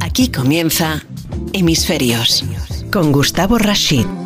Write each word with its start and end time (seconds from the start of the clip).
Aquí 0.00 0.28
comienza 0.28 1.02
Hemisferios 1.52 2.44
con 2.90 3.12
Gustavo 3.12 3.58
Rashid. 3.58 4.25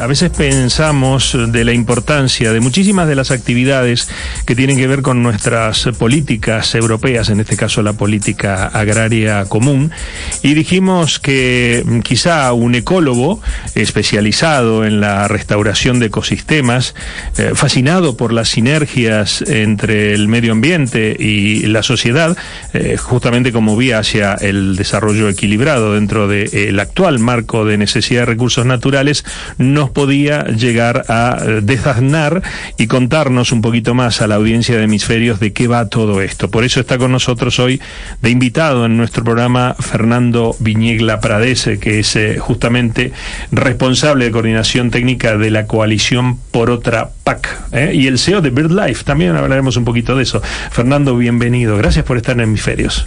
A 0.00 0.06
veces 0.06 0.30
pensamos 0.30 1.36
de 1.48 1.62
la 1.62 1.74
importancia 1.74 2.54
de 2.54 2.60
muchísimas 2.60 3.06
de 3.06 3.14
las 3.14 3.30
actividades 3.30 4.08
que 4.46 4.56
tienen 4.56 4.78
que 4.78 4.86
ver 4.86 5.02
con 5.02 5.22
nuestras 5.22 5.84
políticas 5.98 6.74
europeas, 6.74 7.28
en 7.28 7.38
este 7.38 7.54
caso 7.54 7.82
la 7.82 7.92
política 7.92 8.66
agraria 8.68 9.44
común, 9.44 9.90
y 10.42 10.54
dijimos 10.54 11.18
que 11.18 11.84
quizá 12.02 12.50
un 12.54 12.74
ecólogo 12.76 13.42
especializado 13.74 14.86
en 14.86 15.00
la 15.00 15.28
restauración 15.28 15.98
de 15.98 16.06
ecosistemas, 16.06 16.94
eh, 17.36 17.52
fascinado 17.54 18.16
por 18.16 18.32
las 18.32 18.48
sinergias 18.48 19.42
entre 19.42 20.14
el 20.14 20.28
medio 20.28 20.52
ambiente 20.52 21.14
y 21.18 21.66
la 21.66 21.82
sociedad, 21.82 22.38
eh, 22.72 22.96
justamente 22.96 23.52
como 23.52 23.76
vía 23.76 23.98
hacia 23.98 24.32
el 24.32 24.76
desarrollo 24.76 25.28
equilibrado 25.28 25.92
dentro 25.92 26.26
del 26.26 26.80
actual 26.80 27.18
marco 27.18 27.66
de 27.66 27.76
necesidad 27.76 28.22
de 28.22 28.26
recursos 28.26 28.64
naturales, 28.64 29.26
nos 29.58 29.89
podía 29.92 30.44
llegar 30.44 31.04
a 31.08 31.38
eh, 31.40 31.60
desaznar 31.62 32.42
y 32.76 32.86
contarnos 32.86 33.52
un 33.52 33.62
poquito 33.62 33.94
más 33.94 34.22
a 34.22 34.26
la 34.26 34.36
audiencia 34.36 34.76
de 34.76 34.84
hemisferios 34.84 35.40
de 35.40 35.52
qué 35.52 35.68
va 35.68 35.88
todo 35.88 36.22
esto. 36.22 36.50
Por 36.50 36.64
eso 36.64 36.80
está 36.80 36.98
con 36.98 37.12
nosotros 37.12 37.58
hoy 37.58 37.80
de 38.22 38.30
invitado 38.30 38.86
en 38.86 38.96
nuestro 38.96 39.24
programa 39.24 39.74
Fernando 39.78 40.56
Viñegla 40.60 41.20
Pradese, 41.20 41.78
que 41.78 42.00
es 42.00 42.16
eh, 42.16 42.38
justamente 42.38 43.12
responsable 43.52 44.24
de 44.24 44.30
coordinación 44.30 44.90
técnica 44.90 45.36
de 45.36 45.50
la 45.50 45.66
coalición 45.66 46.38
por 46.50 46.70
otra 46.70 47.10
PAC 47.24 47.60
¿eh? 47.72 47.92
y 47.94 48.06
el 48.06 48.18
CEO 48.18 48.40
de 48.40 48.50
BirdLife. 48.50 49.04
También 49.04 49.36
hablaremos 49.36 49.76
un 49.76 49.84
poquito 49.84 50.16
de 50.16 50.22
eso. 50.22 50.42
Fernando, 50.70 51.16
bienvenido. 51.16 51.76
Gracias 51.76 52.04
por 52.04 52.16
estar 52.16 52.34
en 52.34 52.40
hemisferios. 52.40 53.06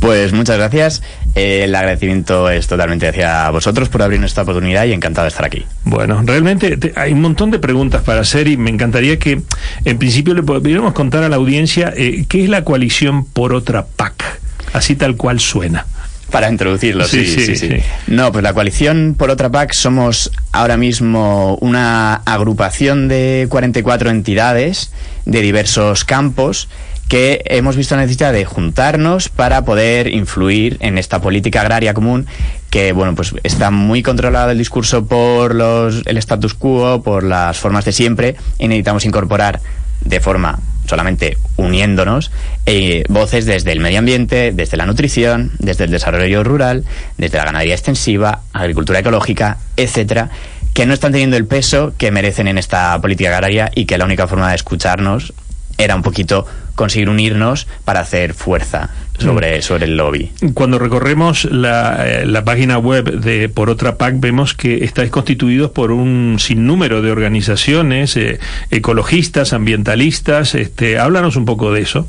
Pues 0.00 0.32
muchas 0.32 0.58
gracias. 0.58 1.02
El 1.34 1.74
agradecimiento 1.74 2.50
es 2.50 2.66
totalmente 2.66 3.08
hacia 3.08 3.48
vosotros 3.50 3.88
por 3.88 4.02
abrirnos 4.02 4.30
esta 4.30 4.42
oportunidad 4.42 4.84
y 4.86 4.92
encantado 4.92 5.24
de 5.24 5.28
estar 5.28 5.44
aquí. 5.44 5.64
Bueno, 5.84 6.20
realmente 6.24 6.92
hay 6.96 7.12
un 7.12 7.20
montón 7.20 7.50
de 7.50 7.58
preguntas 7.58 8.02
para 8.02 8.20
hacer 8.20 8.48
y 8.48 8.56
me 8.56 8.70
encantaría 8.70 9.18
que 9.18 9.42
en 9.84 9.98
principio 9.98 10.34
le 10.34 10.42
pudiéramos 10.42 10.92
contar 10.92 11.22
a 11.22 11.28
la 11.28 11.36
audiencia 11.36 11.92
eh, 11.96 12.24
qué 12.28 12.44
es 12.44 12.48
la 12.48 12.64
coalición 12.64 13.24
por 13.24 13.52
otra 13.52 13.86
PAC, 13.86 14.40
así 14.72 14.96
tal 14.96 15.16
cual 15.16 15.40
suena. 15.40 15.86
Para 16.30 16.50
introducirlo, 16.50 17.06
sí 17.06 17.24
sí, 17.24 17.56
sí, 17.56 17.70
No, 18.06 18.30
pues 18.32 18.42
la 18.42 18.52
coalición 18.52 19.14
por 19.16 19.30
otra 19.30 19.48
PAC 19.48 19.72
somos 19.72 20.30
ahora 20.52 20.76
mismo 20.76 21.56
una 21.62 22.16
agrupación 22.16 23.08
de 23.08 23.46
44 23.48 24.10
entidades 24.10 24.92
de 25.24 25.40
diversos 25.40 26.04
campos 26.04 26.68
que 27.08 27.42
hemos 27.46 27.76
visto 27.76 27.96
la 27.96 28.02
necesidad 28.02 28.32
de 28.32 28.44
juntarnos 28.44 29.30
para 29.30 29.64
poder 29.64 30.08
influir 30.08 30.76
en 30.80 30.98
esta 30.98 31.20
política 31.20 31.62
agraria 31.62 31.94
común 31.94 32.26
que 32.70 32.92
bueno 32.92 33.14
pues 33.14 33.34
está 33.42 33.70
muy 33.70 34.02
controlada 34.02 34.52
el 34.52 34.58
discurso 34.58 35.06
por 35.06 35.54
los, 35.54 36.02
el 36.06 36.18
status 36.18 36.54
quo, 36.54 37.02
por 37.02 37.24
las 37.24 37.58
formas 37.58 37.84
de 37.84 37.92
siempre 37.92 38.36
y 38.58 38.68
necesitamos 38.68 39.04
incorporar 39.06 39.60
de 40.02 40.20
forma 40.20 40.58
solamente 40.86 41.36
uniéndonos 41.56 42.30
eh, 42.66 43.04
voces 43.08 43.44
desde 43.44 43.72
el 43.72 43.80
medio 43.80 43.98
ambiente, 43.98 44.52
desde 44.52 44.76
la 44.76 44.86
nutrición, 44.86 45.52
desde 45.58 45.84
el 45.84 45.90
desarrollo 45.90 46.44
rural, 46.44 46.84
desde 47.18 47.36
la 47.36 47.44
ganadería 47.44 47.74
extensiva, 47.74 48.40
agricultura 48.54 49.00
ecológica, 49.00 49.58
etcétera, 49.76 50.30
que 50.72 50.86
no 50.86 50.94
están 50.94 51.12
teniendo 51.12 51.36
el 51.36 51.46
peso 51.46 51.92
que 51.98 52.10
merecen 52.10 52.48
en 52.48 52.56
esta 52.56 52.98
política 53.00 53.34
agraria 53.34 53.70
y 53.74 53.84
que 53.84 53.98
la 53.98 54.06
única 54.06 54.26
forma 54.26 54.48
de 54.48 54.56
escucharnos 54.56 55.34
era 55.78 55.94
un 55.96 56.02
poquito 56.02 56.44
conseguir 56.74 57.08
unirnos 57.08 57.66
para 57.84 58.00
hacer 58.00 58.34
fuerza 58.34 58.90
sobre, 59.18 59.58
mm. 59.58 59.62
sobre 59.62 59.86
el 59.86 59.96
lobby. 59.96 60.30
Cuando 60.54 60.78
recorremos 60.78 61.44
la, 61.46 62.04
eh, 62.06 62.26
la, 62.26 62.44
página 62.44 62.78
web 62.78 63.20
de 63.20 63.48
Por 63.48 63.70
Otra 63.70 63.96
PAC 63.96 64.14
vemos 64.18 64.54
que 64.54 64.84
estáis 64.84 65.10
constituidos 65.10 65.70
por 65.70 65.90
un 65.90 66.36
sinnúmero 66.38 67.02
de 67.02 67.10
organizaciones 67.10 68.16
eh, 68.16 68.38
ecologistas, 68.70 69.52
ambientalistas. 69.52 70.54
Este, 70.54 70.98
háblanos 70.98 71.36
un 71.36 71.46
poco 71.46 71.72
de 71.72 71.80
eso. 71.80 72.08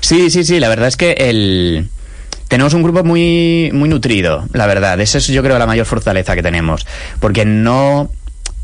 Sí, 0.00 0.30
sí, 0.30 0.44
sí. 0.44 0.60
La 0.60 0.68
verdad 0.68 0.88
es 0.88 0.96
que 0.96 1.12
el 1.12 1.88
tenemos 2.48 2.74
un 2.74 2.82
grupo 2.82 3.02
muy, 3.02 3.70
muy 3.72 3.88
nutrido, 3.88 4.46
la 4.52 4.66
verdad. 4.66 5.00
Esa 5.00 5.16
es 5.16 5.26
yo 5.28 5.42
creo 5.42 5.58
la 5.58 5.66
mayor 5.66 5.86
fortaleza 5.86 6.34
que 6.34 6.42
tenemos. 6.42 6.86
Porque 7.18 7.46
no 7.46 8.10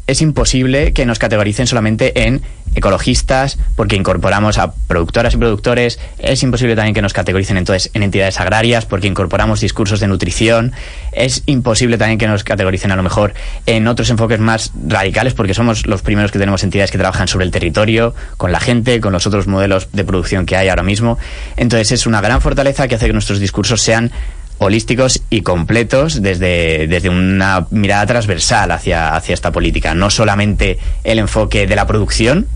es 0.09 0.23
imposible 0.23 0.93
que 0.95 1.05
nos 1.05 1.19
categoricen 1.19 1.67
solamente 1.67 2.27
en 2.27 2.41
ecologistas, 2.75 3.59
porque 3.77 3.95
incorporamos 3.95 4.57
a 4.57 4.73
productoras 4.73 5.35
y 5.35 5.37
productores. 5.37 6.01
Es 6.19 6.43
imposible 6.43 6.75
también 6.77 6.95
que 6.95 7.03
nos 7.03 7.13
categoricen 7.13 7.59
entonces 7.59 7.91
en 7.93 8.03
entidades 8.03 8.41
agrarias, 8.41 8.87
porque 8.87 9.07
incorporamos 9.07 9.61
discursos 9.61 10.01
de 10.01 10.09
nutrición. 10.09 10.73
Es 11.13 11.43
imposible 11.45 11.99
también 11.99 12.19
que 12.19 12.27
nos 12.27 12.43
categoricen 12.43 12.91
a 12.91 12.97
lo 12.97 13.03
mejor 13.03 13.35
en 13.67 13.87
otros 13.87 14.09
enfoques 14.09 14.41
más 14.41 14.73
radicales, 14.87 15.35
porque 15.35 15.53
somos 15.53 15.87
los 15.87 16.01
primeros 16.01 16.33
que 16.33 16.39
tenemos 16.39 16.65
entidades 16.65 16.91
que 16.91 16.99
trabajan 16.99 17.29
sobre 17.29 17.45
el 17.45 17.51
territorio, 17.51 18.15
con 18.39 18.51
la 18.51 18.61
gente, 18.61 19.01
con 19.01 19.13
los 19.13 19.27
otros 19.27 19.47
modelos 19.47 19.89
de 19.93 20.05
producción 20.05 20.47
que 20.47 20.57
hay 20.57 20.69
ahora 20.69 20.83
mismo. 20.83 21.19
Entonces 21.59 21.93
es 21.93 22.07
una 22.07 22.23
gran 22.23 22.41
fortaleza 22.41 22.89
que 22.89 22.95
hace 22.95 23.09
que 23.09 23.13
nuestros 23.13 23.41
discursos 23.41 23.83
sean 23.83 24.11
holísticos 24.59 25.23
y 25.31 25.43
completos 25.43 26.23
desde, 26.23 26.87
desde 26.87 27.09
una 27.09 27.67
mirada 27.71 28.07
transversal 28.07 28.71
hacia, 28.71 29.15
hacia 29.15 29.35
esta 29.35 29.53
política. 29.53 29.95
No 29.95 30.11
solamente 30.11 30.79
el 31.05 31.19
enfoque 31.19 31.67
de 31.67 31.77
la 31.77 31.87
producción, 31.87 32.47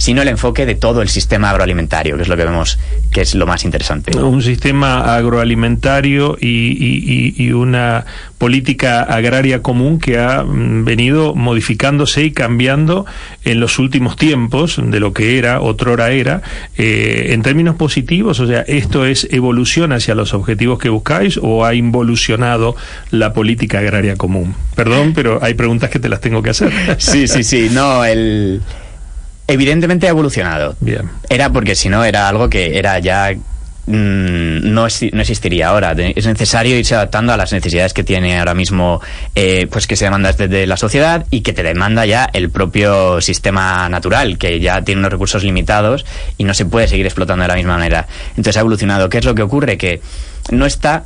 sino 0.00 0.22
el 0.22 0.28
enfoque 0.28 0.64
de 0.64 0.74
todo 0.74 1.02
el 1.02 1.10
sistema 1.10 1.50
agroalimentario, 1.50 2.16
que 2.16 2.22
es 2.22 2.28
lo 2.28 2.34
que 2.34 2.44
vemos 2.44 2.78
que 3.12 3.20
es 3.20 3.34
lo 3.34 3.46
más 3.46 3.64
interesante. 3.64 4.16
Un 4.16 4.40
sistema 4.42 5.14
agroalimentario 5.14 6.38
y, 6.40 7.50
una 7.50 8.06
política 8.38 9.02
agraria 9.02 9.60
común 9.60 9.98
que 9.98 10.18
ha 10.18 10.42
mm, 10.42 10.84
venido 10.84 11.34
modificándose 11.34 12.24
y 12.24 12.30
cambiando 12.30 13.04
en 13.44 13.60
los 13.60 13.78
últimos 13.78 14.16
tiempos 14.16 14.80
de 14.82 15.00
lo 15.00 15.12
que 15.12 15.36
era, 15.36 15.60
otrora 15.60 16.12
era, 16.12 16.40
eh, 16.78 17.32
en 17.32 17.42
términos 17.42 17.76
positivos, 17.76 18.40
o 18.40 18.46
sea, 18.46 18.62
esto 18.62 19.04
es 19.04 19.28
evolución 19.30 19.92
hacia 19.92 20.14
los 20.14 20.32
objetivos 20.32 20.78
que 20.78 20.88
buscáis 20.88 21.38
o 21.42 21.66
ha 21.66 21.74
involucionado 21.74 22.74
la 23.10 23.34
política 23.34 23.80
agraria 23.80 24.16
común. 24.16 24.54
Perdón, 24.74 25.12
pero 25.14 25.40
hay 25.42 25.52
preguntas 25.52 25.90
que 25.90 25.98
te 25.98 26.08
las 26.08 26.22
tengo 26.22 26.42
que 26.42 26.50
hacer. 26.50 26.72
Sí, 26.96 27.28
sí, 27.28 27.42
sí, 27.42 27.68
no, 27.70 28.02
el 28.04 28.62
evidentemente 29.52 30.06
ha 30.06 30.10
evolucionado. 30.10 30.76
Bien. 30.80 31.10
Era 31.28 31.50
porque 31.50 31.74
si 31.74 31.88
no 31.88 32.04
era 32.04 32.28
algo 32.28 32.48
que 32.48 32.78
era 32.78 32.98
ya 32.98 33.32
mm, 33.86 34.72
no, 34.72 34.86
no, 35.12 35.20
existiría 35.20 35.68
ahora. 35.68 35.92
Es 35.92 36.26
necesario 36.26 36.78
irse 36.78 36.94
adaptando 36.94 37.32
a 37.32 37.36
las 37.36 37.52
necesidades 37.52 37.92
que 37.92 38.04
tiene 38.04 38.38
ahora 38.38 38.54
mismo, 38.54 39.00
eh, 39.34 39.66
pues 39.70 39.86
que 39.86 39.96
se 39.96 40.04
demanda 40.04 40.32
desde 40.32 40.66
la 40.66 40.76
sociedad 40.76 41.26
y 41.30 41.40
que 41.40 41.52
te 41.52 41.62
demanda 41.62 42.06
ya 42.06 42.28
el 42.32 42.50
propio 42.50 43.20
sistema 43.20 43.88
natural, 43.88 44.38
que 44.38 44.60
ya 44.60 44.82
tiene 44.82 45.00
unos 45.00 45.12
recursos 45.12 45.42
limitados 45.44 46.06
y 46.38 46.44
no 46.44 46.54
se 46.54 46.66
puede 46.66 46.88
seguir 46.88 47.06
explotando 47.06 47.42
de 47.42 47.48
la 47.48 47.56
misma 47.56 47.76
manera. 47.76 48.06
Entonces 48.30 48.56
ha 48.56 48.60
evolucionado. 48.60 49.08
¿Qué 49.08 49.18
es 49.18 49.24
lo 49.24 49.34
que 49.34 49.42
ocurre? 49.42 49.76
Que 49.76 50.00
no 50.50 50.66
está 50.66 51.04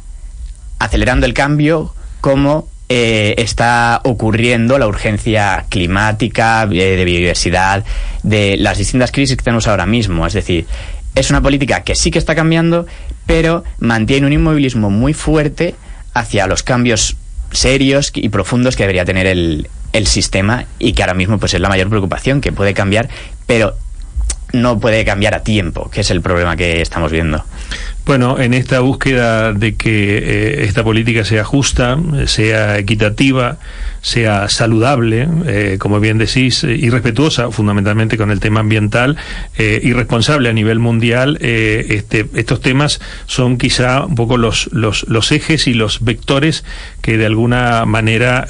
acelerando 0.79 1.27
el 1.27 1.35
cambio 1.35 1.95
como 2.21 2.69
eh, 2.89 3.35
está 3.39 4.01
ocurriendo 4.05 4.79
la 4.79 4.87
urgencia 4.87 5.65
climática, 5.69 6.65
eh, 6.65 6.97
de 6.97 7.05
biodiversidad, 7.05 7.85
de 8.23 8.57
las 8.59 8.79
distintas 8.79 9.11
crisis 9.11 9.37
que 9.37 9.43
tenemos 9.43 9.67
ahora 9.67 9.87
mismo. 9.87 10.27
Es 10.27 10.35
decir, 10.35 10.67
es 11.15 11.31
una 11.31 11.41
política 11.41 11.83
que 11.83 11.95
sí 11.95 12.11
que 12.11 12.19
está 12.19 12.35
cambiando, 12.35 12.87
pero 13.27 13.65
mantiene 13.79 14.27
un 14.27 14.33
inmovilismo 14.33 14.91
muy 14.91 15.15
fuerte 15.15 15.75
hacia 16.13 16.47
los 16.47 16.63
cambios 16.63 17.17
serios 17.53 18.13
y 18.15 18.29
profundos 18.29 18.77
que 18.77 18.83
debería 18.83 19.05
tener 19.05 19.27
el, 19.27 19.69
el 19.93 20.07
sistema 20.07 20.67
y 20.79 20.93
que 20.93 21.03
ahora 21.03 21.15
mismo 21.15 21.39
pues 21.39 21.55
es 21.55 21.61
la 21.61 21.69
mayor 21.69 21.89
preocupación 21.89 22.41
que 22.41 22.53
puede 22.53 22.75
cambiar, 22.75 23.09
pero 23.47 23.77
no 24.53 24.79
puede 24.79 25.05
cambiar 25.05 25.35
a 25.35 25.43
tiempo, 25.43 25.91
que 25.91 26.03
es 26.03 26.11
el 26.11 26.21
problema 26.21 26.57
que 26.57 26.81
estamos 26.81 27.11
viendo. 27.11 27.45
Bueno, 28.07 28.39
en 28.39 28.53
esta 28.53 28.81
búsqueda 28.81 29.55
de 29.55 29.77
que 29.77 30.19
eh, 30.19 30.65
esta 30.65 30.85
política 30.85 31.25
sea 31.25 31.43
justa, 31.43 31.99
sea 32.27 32.77
equitativa, 32.77 33.59
sea 34.05 34.51
saludable, 34.51 35.27
eh, 35.47 35.77
como 35.81 35.99
bien 35.99 36.19
decís, 36.19 36.63
y 36.63 36.91
respetuosa 36.91 37.51
fundamentalmente 37.51 38.19
con 38.19 38.31
el 38.31 38.39
tema 38.39 38.61
ambiental 38.61 39.17
eh, 39.57 39.81
y 39.83 39.95
responsable 39.95 40.51
a 40.51 40.53
nivel 40.53 40.79
mundial, 40.79 41.39
este, 41.41 42.27
estos 42.35 42.61
temas 42.61 43.01
son 43.25 43.57
quizá 43.57 44.05
un 44.05 44.15
poco 44.15 44.37
los, 44.37 44.69
los, 44.73 45.09
los, 45.09 45.33
ejes 45.33 45.67
y 45.67 45.73
los 45.73 46.05
vectores 46.05 46.65
que 47.01 47.17
de 47.17 47.25
alguna 47.25 47.87
manera 47.87 48.47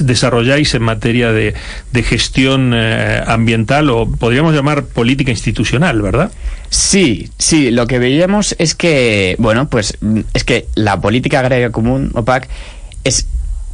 desarrolláis 0.00 0.74
en 0.74 0.82
materia 0.82 1.32
de, 1.32 1.54
de 1.90 2.02
gestión 2.02 2.74
ambiental 2.74 3.88
o 3.88 4.06
podríamos 4.06 4.54
llamar 4.54 4.84
política 4.84 5.30
institucional, 5.30 6.02
¿verdad? 6.02 6.30
Sí, 6.68 7.30
sí, 7.38 7.70
lo 7.70 7.86
que 7.86 7.98
veíamos 7.98 8.54
es 8.58 8.74
que, 8.74 9.36
bueno, 9.38 9.68
pues 9.68 9.96
es 10.34 10.44
que 10.44 10.66
la 10.74 11.00
política 11.00 11.40
agraria 11.40 11.70
común, 11.70 12.10
OPAC, 12.14 12.48
es 13.04 13.26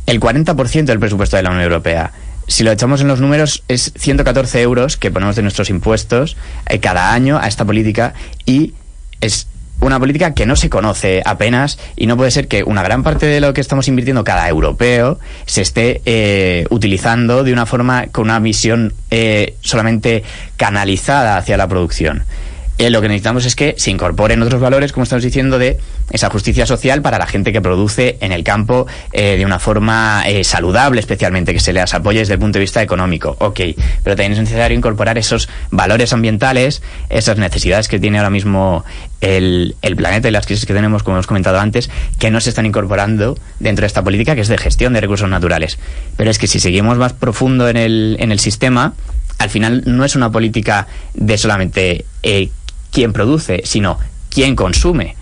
el 0.09 0.21
40% 0.21 0.85
del 0.85 0.99
presupuesto 0.99 1.37
de 1.37 1.43
la 1.43 1.51
Unión 1.51 1.65
Europea. 1.65 2.13
Si 2.47 2.65
lo 2.65 2.73
echamos 2.73 3.03
en 3.03 3.09
los 3.09 3.21
números, 3.21 3.63
es 3.69 3.93
114 3.95 4.63
euros 4.63 4.97
que 4.97 5.11
ponemos 5.11 5.37
de 5.37 5.43
nuestros 5.43 5.69
impuestos 5.69 6.39
eh, 6.67 6.81
cada 6.81 7.13
año 7.13 7.39
a 7.39 7.47
esta 7.47 7.67
política 7.67 8.15
y 8.47 8.73
es 9.21 9.49
una 9.81 10.01
política 10.01 10.33
que 10.33 10.47
no 10.47 10.57
se 10.57 10.71
conoce 10.71 11.23
apenas 11.27 11.79
y 11.95 12.07
no 12.07 12.17
puede 12.17 12.31
ser 12.31 12.49
que 12.49 12.65
una 12.65 12.83
gran 12.83 13.03
parte 13.03 13.27
de 13.27 13.41
lo 13.41 13.53
que 13.53 13.61
estamos 13.61 13.87
invirtiendo 13.87 14.25
cada 14.25 14.49
europeo 14.49 15.19
se 15.45 15.61
esté 15.61 16.01
eh, 16.07 16.65
utilizando 16.71 17.45
de 17.45 17.53
una 17.53 17.67
forma 17.67 18.07
con 18.07 18.25
una 18.25 18.41
visión 18.41 18.95
eh, 19.11 19.57
solamente 19.61 20.25
canalizada 20.57 21.37
hacia 21.37 21.59
la 21.59 21.69
producción. 21.69 22.25
Eh, 22.79 22.91
lo 22.91 23.01
que 23.03 23.09
necesitamos 23.09 23.45
es 23.45 23.57
que 23.57 23.75
se 23.77 23.91
incorporen 23.91 24.41
otros 24.41 24.61
valores, 24.61 24.93
como 24.93 25.03
estamos 25.03 25.25
diciendo, 25.25 25.59
de 25.59 25.79
esa 26.13 26.31
justicia 26.31 26.65
social 26.65 27.03
para 27.03 27.19
la 27.19 27.27
gente 27.27 27.53
que 27.53 27.61
produce 27.61 28.19
en 28.21 28.31
el 28.31 28.45
campo 28.45 28.87
eh, 29.13 29.37
de 29.37 29.45
una 29.45 29.59
forma 29.59 30.23
eh, 30.27 30.45
saludable, 30.45 31.01
especialmente, 31.01 31.53
que 31.53 31.59
se 31.59 31.73
les 31.73 31.93
apoye 31.93 32.21
desde 32.21 32.35
el 32.35 32.39
punto 32.39 32.59
de 32.59 32.61
vista 32.61 32.81
económico. 32.81 33.37
Ok, 33.41 33.61
pero 34.05 34.15
también 34.15 34.33
es 34.33 34.39
necesario 34.39 34.77
incorporar 34.77 35.19
esos 35.19 35.49
valores 35.73 36.13
ambientales, 36.13 36.81
esas 37.11 37.37
necesidades 37.37 37.89
que 37.89 37.99
tiene 37.99 38.19
ahora 38.19 38.31
mismo 38.31 38.85
el, 39.21 39.75
el 39.83 39.97
planeta 39.97 40.29
y 40.29 40.31
las 40.31 40.47
crisis 40.47 40.65
que 40.65 40.73
tenemos, 40.73 41.03
como 41.03 41.17
hemos 41.17 41.27
comentado 41.27 41.59
antes, 41.59 41.91
que 42.21 42.31
no 42.31 42.41
se 42.41 42.51
están 42.51 42.65
incorporando 42.65 43.37
dentro 43.59 43.83
de 43.83 43.89
esta 43.89 44.05
política 44.05 44.37
que 44.37 44.43
es 44.43 44.49
de 44.49 44.57
gestión 44.57 44.93
de 44.93 45.01
recursos 45.01 45.29
naturales. 45.29 45.81
Pero 46.17 46.31
es 46.31 46.39
que 46.39 46.47
si 46.47 46.61
seguimos 46.61 46.97
más 46.97 47.13
profundo 47.13 47.69
en 47.69 47.77
el, 47.77 48.17
en 48.21 48.31
el 48.31 48.39
sistema, 48.39 48.95
al 49.39 49.51
final 49.51 49.83
no 49.85 50.05
es 50.05 50.15
una 50.15 50.31
política 50.31 50.87
de 51.15 51.39
solamente 51.39 52.05
quién 52.91 53.13
produce, 53.13 53.63
sino 53.65 53.99
quién 54.31 54.57
consume. 54.57 55.17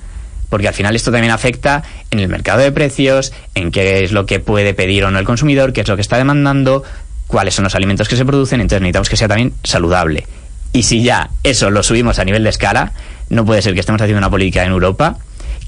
Porque 0.49 0.69
al 0.69 0.75
final 0.75 0.95
esto 0.95 1.11
también 1.11 1.33
afecta 1.33 1.83
en 2.11 2.21
el 2.21 2.29
mercado 2.29 2.61
de 2.61 2.73
precios, 2.73 3.33
en 3.55 3.71
qué 3.71 4.05
es 4.05 4.13
lo 4.13 4.27
que 4.27 4.39
puede 4.39 4.75
pedir 4.75 5.05
o 5.05 5.11
no 5.11 5.19
el 5.19 5.25
consumidor, 5.25 5.73
qué 5.73 5.81
es 5.81 5.89
lo 5.89 5.97
que 5.97 6.03
está 6.03 6.17
demandando, 6.19 6.85
cuáles 7.27 7.55
son 7.55 7.65
los 7.65 7.75
alimentos 7.75 8.09
que 8.09 8.17
se 8.17 8.25
producen, 8.25 8.61
entonces 8.61 8.81
necesitamos 8.81 9.09
que 9.09 9.17
sea 9.17 9.29
también 9.29 9.55
saludable. 9.65 10.27
Y 10.73 10.85
si 10.85 11.03
ya 11.03 11.31
eso 11.43 11.71
lo 11.71 11.83
subimos 11.83 12.19
a 12.19 12.25
nivel 12.25 12.45
de 12.45 12.51
escala, 12.51 12.93
no 13.29 13.45
puede 13.45 13.63
ser 13.63 13.75
que 13.75 13.81
estemos 13.81 14.01
haciendo 14.01 14.19
una 14.19 14.31
política 14.31 14.65
en 14.65 14.73
Europa 14.73 15.19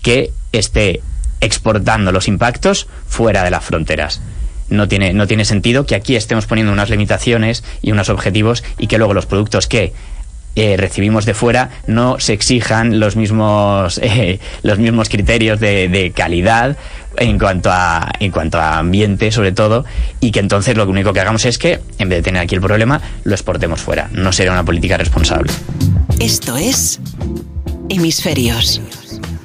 que 0.02 0.32
esté 0.52 1.00
exportando 1.40 2.12
los 2.12 2.28
impactos 2.28 2.88
fuera 3.06 3.42
de 3.42 3.50
las 3.50 3.64
fronteras. 3.64 4.20
No 4.68 4.86
tiene, 4.86 5.14
no 5.14 5.26
tiene 5.26 5.44
sentido 5.44 5.86
que 5.86 5.94
aquí 5.94 6.14
estemos 6.14 6.46
poniendo 6.46 6.72
unas 6.72 6.90
limitaciones 6.90 7.64
y 7.80 7.90
unos 7.90 8.10
objetivos 8.10 8.62
y 8.78 8.86
que 8.86 8.98
luego 8.98 9.14
los 9.14 9.26
productos 9.26 9.66
que 9.66 9.94
eh, 10.60 10.76
recibimos 10.76 11.24
de 11.24 11.34
fuera 11.34 11.70
no 11.86 12.18
se 12.18 12.32
exijan 12.32 12.98
los 12.98 13.14
mismos 13.14 13.98
eh, 14.02 14.40
los 14.64 14.80
mismos 14.80 15.08
criterios 15.08 15.60
de, 15.60 16.12
calidad 16.16 16.76
en 17.16 17.38
cuanto 17.38 17.70
a 17.70 18.10
en 18.18 18.32
cuanto 18.32 18.58
a 18.58 18.78
ambiente 18.78 19.30
sobre 19.30 19.52
todo 19.52 19.84
y 20.18 20.32
que 20.32 20.40
entonces 20.40 20.76
lo 20.76 20.84
único 20.88 21.12
que 21.12 21.20
hagamos 21.20 21.44
es 21.44 21.58
que 21.58 21.78
en 22.00 22.08
vez 22.08 22.18
de 22.18 22.22
tener 22.24 22.42
aquí 22.42 22.56
el 22.56 22.60
problema 22.60 23.00
lo 23.22 23.34
exportemos 23.34 23.80
fuera. 23.80 24.08
No 24.12 24.32
será 24.32 24.50
una 24.50 24.64
política 24.64 24.96
responsable. 24.96 25.52
Esto 26.18 26.56
es 26.56 26.98
hemisferios 27.88 28.80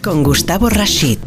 con 0.01 0.23
Gustavo 0.23 0.69
Rashid 0.69 1.19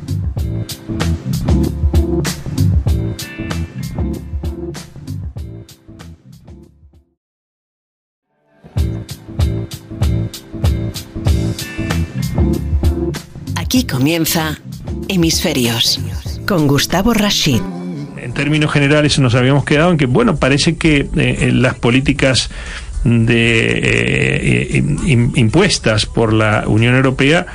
Aquí 13.55 13.85
comienza 13.85 14.59
Hemisferios 15.09 16.01
con 16.47 16.67
Gustavo 16.67 17.15
Rashid. 17.15 17.61
En 18.17 18.33
términos 18.33 18.73
generales 18.73 19.19
nos 19.19 19.35
habíamos 19.35 19.65
quedado 19.65 19.91
en 19.91 19.99
que, 19.99 20.07
bueno, 20.07 20.37
parece 20.37 20.77
que 20.77 21.09
eh, 21.17 21.51
las 21.53 21.75
políticas 21.75 22.51
de 23.05 24.79
eh, 24.79 24.85
impuestas 25.37 26.07
por 26.07 26.33
la 26.33 26.65
Unión 26.67 26.95
Europea 26.95 27.47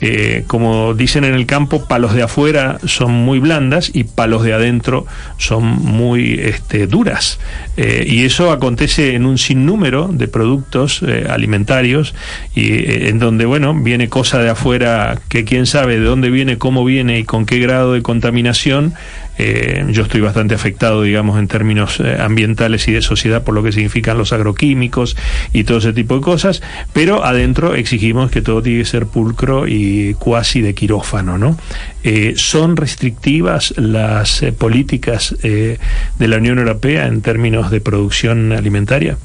eh, 0.00 0.44
como 0.46 0.94
dicen 0.94 1.24
en 1.24 1.34
el 1.34 1.46
campo, 1.46 1.86
palos 1.86 2.14
de 2.14 2.22
afuera 2.22 2.78
son 2.84 3.12
muy 3.12 3.38
blandas 3.38 3.90
y 3.92 4.04
palos 4.04 4.44
de 4.44 4.52
adentro 4.52 5.06
son 5.38 5.64
muy 5.64 6.38
este, 6.40 6.86
duras. 6.86 7.40
Eh, 7.76 8.06
y 8.08 8.24
eso 8.24 8.52
acontece 8.52 9.14
en 9.14 9.26
un 9.26 9.38
sinnúmero 9.38 10.08
de 10.08 10.28
productos 10.28 11.02
eh, 11.06 11.26
alimentarios 11.28 12.14
y 12.54 13.08
en 13.08 13.18
donde, 13.18 13.44
bueno, 13.44 13.74
viene 13.74 14.08
cosa 14.08 14.38
de 14.38 14.50
afuera 14.50 15.20
que 15.28 15.44
quién 15.44 15.66
sabe 15.66 15.98
de 15.98 16.04
dónde 16.04 16.30
viene, 16.30 16.58
cómo 16.58 16.84
viene 16.84 17.18
y 17.18 17.24
con 17.24 17.46
qué 17.46 17.58
grado 17.58 17.94
de 17.94 18.02
contaminación 18.02 18.94
eh, 19.38 19.84
yo 19.90 20.02
estoy 20.02 20.20
bastante 20.20 20.54
afectado, 20.54 21.02
digamos, 21.02 21.38
en 21.38 21.48
términos 21.48 22.00
eh, 22.00 22.16
ambientales 22.20 22.88
y 22.88 22.92
de 22.92 23.02
sociedad 23.02 23.44
por 23.44 23.54
lo 23.54 23.62
que 23.62 23.72
significan 23.72 24.18
los 24.18 24.32
agroquímicos 24.32 25.16
y 25.52 25.64
todo 25.64 25.78
ese 25.78 25.92
tipo 25.92 26.16
de 26.16 26.20
cosas, 26.20 26.60
pero 26.92 27.24
adentro 27.24 27.74
exigimos 27.74 28.30
que 28.30 28.42
todo 28.42 28.62
tiene 28.62 28.80
que 28.80 28.84
ser 28.84 29.06
pulcro 29.06 29.68
y 29.68 30.14
cuasi 30.14 30.60
de 30.60 30.74
quirófano, 30.74 31.38
¿no? 31.38 31.56
Eh, 32.02 32.34
¿Son 32.36 32.76
restrictivas 32.76 33.74
las 33.76 34.44
políticas 34.58 35.36
de 35.42 35.78
la 36.18 36.36
Unión 36.36 36.58
Europea 36.58 37.06
en 37.06 37.22
términos 37.22 37.70
de 37.70 37.80
producción 37.80 38.52
alimentaria? 38.52 39.16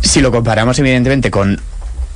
Si 0.00 0.20
lo 0.20 0.30
comparamos, 0.30 0.78
evidentemente, 0.78 1.30
con 1.30 1.58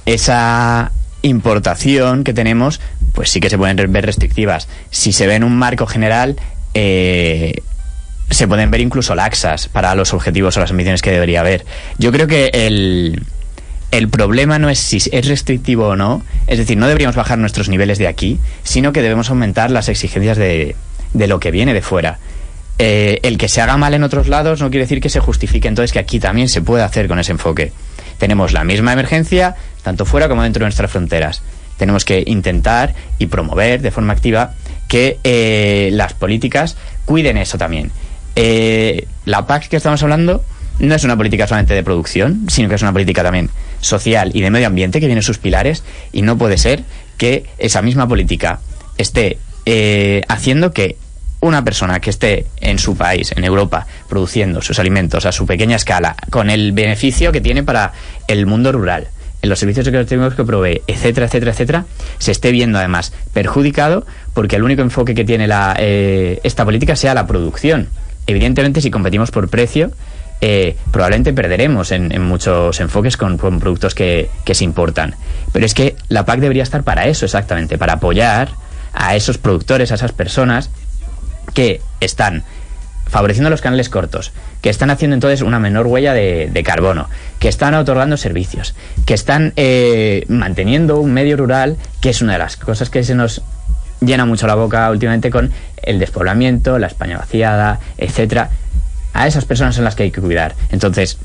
esa 0.05 0.93
importación 1.23 2.25
que 2.25 2.33
tenemos, 2.33 2.81
pues 3.15 3.31
sí 3.31 3.41
que 3.41 3.51
se 3.51 3.59
pueden 3.59 3.77
ver 3.93 4.07
restrictivas. 4.07 4.69
Si 4.91 5.13
se 5.13 5.27
ve 5.27 5.35
en 5.35 5.45
un 5.45 5.57
marco 5.57 5.87
general, 5.87 6.37
eh, 6.75 7.63
se 8.31 8.47
pueden 8.47 8.71
ver 8.71 8.81
incluso 8.81 9.15
laxas 9.15 9.69
para 9.69 9.95
los 9.95 10.13
objetivos 10.13 10.57
o 10.57 10.61
las 10.61 10.71
ambiciones 10.71 11.03
que 11.03 11.11
debería 11.11 11.41
haber. 11.41 11.65
Yo 11.99 12.13
creo 12.13 12.27
que 12.27 12.51
el, 12.53 13.23
el 13.91 14.09
problema 14.09 14.59
no 14.59 14.69
es 14.69 14.79
si 14.79 14.99
es 14.99 15.27
restrictivo 15.27 15.89
o 15.89 15.97
no, 15.97 16.23
es 16.47 16.59
decir, 16.59 16.77
no 16.77 16.87
deberíamos 16.87 17.17
bajar 17.17 17.39
nuestros 17.39 17.69
niveles 17.69 17.99
de 17.99 18.07
aquí, 18.07 18.39
sino 18.63 18.93
que 18.93 19.03
debemos 19.03 19.31
aumentar 19.31 19.71
las 19.71 19.89
exigencias 19.89 20.37
de, 20.37 20.77
de 21.15 21.27
lo 21.27 21.41
que 21.41 21.51
viene 21.51 21.75
de 21.75 21.83
fuera. 21.83 22.19
Eh, 22.79 23.19
el 23.23 23.39
que 23.39 23.49
se 23.49 23.61
haga 23.61 23.77
mal 23.77 23.95
en 23.95 24.05
otros 24.05 24.29
lados 24.29 24.61
no 24.61 24.71
quiere 24.71 24.85
decir 24.85 25.01
que 25.01 25.09
se 25.09 25.19
justifique 25.19 25.67
entonces 25.67 25.93
que 25.93 25.99
aquí 25.99 26.21
también 26.21 26.49
se 26.49 26.63
puede 26.63 26.85
hacer 26.85 27.09
con 27.09 27.19
ese 27.19 27.33
enfoque. 27.33 27.73
Tenemos 28.19 28.53
la 28.53 28.65
misma 28.65 28.93
emergencia, 28.93 29.57
tanto 29.83 30.05
fuera 30.05 30.29
como 30.29 30.43
dentro 30.43 30.61
de 30.61 30.67
nuestras 30.67 30.91
fronteras. 30.91 31.43
Tenemos 31.77 32.05
que 32.05 32.25
intentar 32.27 32.95
y 33.19 33.27
promover 33.27 33.81
de 33.81 33.91
forma 33.91 34.13
activa 34.13 34.55
que 34.89 35.19
eh, 35.23 35.91
las 35.93 36.13
políticas 36.15 36.77
cuiden 37.05 37.37
eso 37.39 37.57
también. 37.57 37.93
Eh, 38.35 39.07
la 39.25 39.47
PAC 39.47 39.69
que 39.69 39.77
estamos 39.77 40.03
hablando 40.03 40.45
no 40.79 40.95
es 40.95 41.05
una 41.05 41.17
política 41.17 41.47
solamente 41.47 41.75
de 41.75 41.83
producción, 41.83 42.47
sino 42.49 42.69
que 42.69 42.77
es 42.77 42.83
una 42.83 42.93
política 42.93 43.23
también 43.23 43.51
social 43.81 44.31
y 44.35 44.41
de 44.41 44.51
medio 44.51 44.67
ambiente 44.67 45.01
que 45.01 45.07
tiene 45.07 45.23
sus 45.23 45.39
pilares 45.39 45.85
y 46.13 46.23
no 46.23 46.39
puede 46.39 46.59
ser 46.59 46.85
que 47.17 47.45
esa 47.59 47.83
misma 47.83 48.07
política 48.09 48.61
esté 48.97 49.39
eh, 49.67 50.23
haciendo 50.29 50.73
que 50.73 50.97
una 51.41 51.65
persona 51.65 52.01
que 52.01 52.11
esté 52.11 52.47
en 52.61 52.79
su 52.79 52.97
país, 52.97 53.33
en 53.37 53.45
Europa, 53.45 53.87
produciendo 54.09 54.61
sus 54.61 54.79
alimentos 54.79 55.27
a 55.27 55.33
su 55.33 55.47
pequeña 55.47 55.77
escala, 55.77 56.17
con 56.31 56.51
el 56.51 56.73
beneficio 56.73 57.33
que 57.33 57.41
tiene 57.41 57.63
para 57.63 57.93
el 58.27 58.47
mundo 58.47 58.73
rural, 58.73 59.09
en 59.41 59.49
los 59.49 59.59
servicios 59.61 59.87
tenemos 60.09 60.35
que 60.35 60.45
provee, 60.45 60.83
etcétera, 60.87 61.27
etcétera, 61.27 61.53
etcétera, 61.53 61.85
se 62.19 62.33
esté 62.33 62.51
viendo 62.51 62.79
además 62.79 63.13
perjudicado 63.33 64.05
porque 64.35 64.57
el 64.57 64.65
único 64.65 64.83
enfoque 64.83 65.15
que 65.15 65.25
tiene 65.25 65.47
la, 65.47 65.77
eh, 65.79 66.41
esta 66.43 66.65
política 66.65 66.97
sea 66.97 67.15
la 67.15 67.27
producción. 67.27 67.89
Evidentemente, 68.27 68.81
si 68.81 68.91
competimos 68.91 69.31
por 69.31 69.49
precio, 69.49 69.93
eh, 70.41 70.77
probablemente 70.91 71.33
perderemos 71.33 71.93
en, 71.93 72.21
muchos 72.23 72.81
enfoques 72.81 73.17
con, 73.17 73.39
productos 73.39 73.95
que 73.95 74.29
se 74.51 74.65
importan. 74.65 75.15
Pero 75.53 75.65
es 75.65 75.73
que 75.73 75.95
la 76.09 76.25
PAC 76.25 76.41
debería 76.41 76.65
estar 76.65 76.83
para 76.83 77.07
eso 77.07 77.25
exactamente, 77.25 77.79
para 77.79 77.95
apoyar 77.95 78.51
a 78.93 79.15
esos 79.15 79.39
productores, 79.39 79.93
a 79.93 79.95
esas 79.95 80.13
personas 80.13 80.71
que 81.59 81.81
están 81.99 82.45
favoreciendo 83.09 83.51
los 83.51 83.63
canales 83.63 83.89
cortos, 83.89 84.31
que 84.63 84.71
están 84.71 84.91
haciendo 84.91 85.15
entonces 85.15 85.43
una 85.43 85.59
menor 85.59 85.89
huella 85.89 86.15
de, 86.15 86.63
carbono, 86.65 87.09
que 87.41 87.49
están 87.49 87.75
otorgando 87.75 88.17
servicios, 88.17 88.77
que 89.07 89.15
están 89.15 89.55
eh, 89.57 90.25
manteniendo 90.29 91.01
un 91.01 91.13
medio 91.13 91.37
rural, 91.37 91.77
que 92.01 92.11
es 92.11 92.23
una 92.23 92.35
de 92.35 92.39
las 92.39 92.57
cosas 92.57 92.91
que 92.91 93.03
se 93.03 93.17
nos 93.17 93.43
llena 94.01 94.25
mucho 94.25 94.47
la 94.47 94.55
boca 94.55 94.89
últimamente 94.89 95.31
con 95.31 95.51
el 95.83 95.99
despoblamiento, 95.99 96.79
la 96.79 96.87
España 96.87 97.19
vaciada, 97.19 97.81
etcétera. 97.97 98.51
A 99.13 99.27
esas 99.27 99.45
personas 99.45 99.75
son 99.75 99.83
las 99.83 99.97
que 99.97 100.05
hay 100.05 100.13
que 100.13 100.21
cuidar. 100.21 100.55
Entonces, 100.71 101.19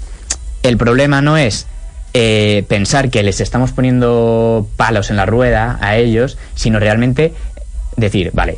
el 0.63 0.77
problema 0.77 1.21
no 1.21 1.37
es 1.37 1.67
eh, 2.15 2.65
pensar 2.67 3.11
que 3.11 3.21
les 3.21 3.39
estamos 3.39 3.71
poniendo 3.71 4.67
palos 4.77 5.11
en 5.11 5.17
la 5.17 5.27
rueda 5.27 5.77
a 5.79 5.95
ellos, 5.95 6.39
sino 6.55 6.79
realmente 6.79 7.35
decir, 7.97 8.31
vale, 8.33 8.57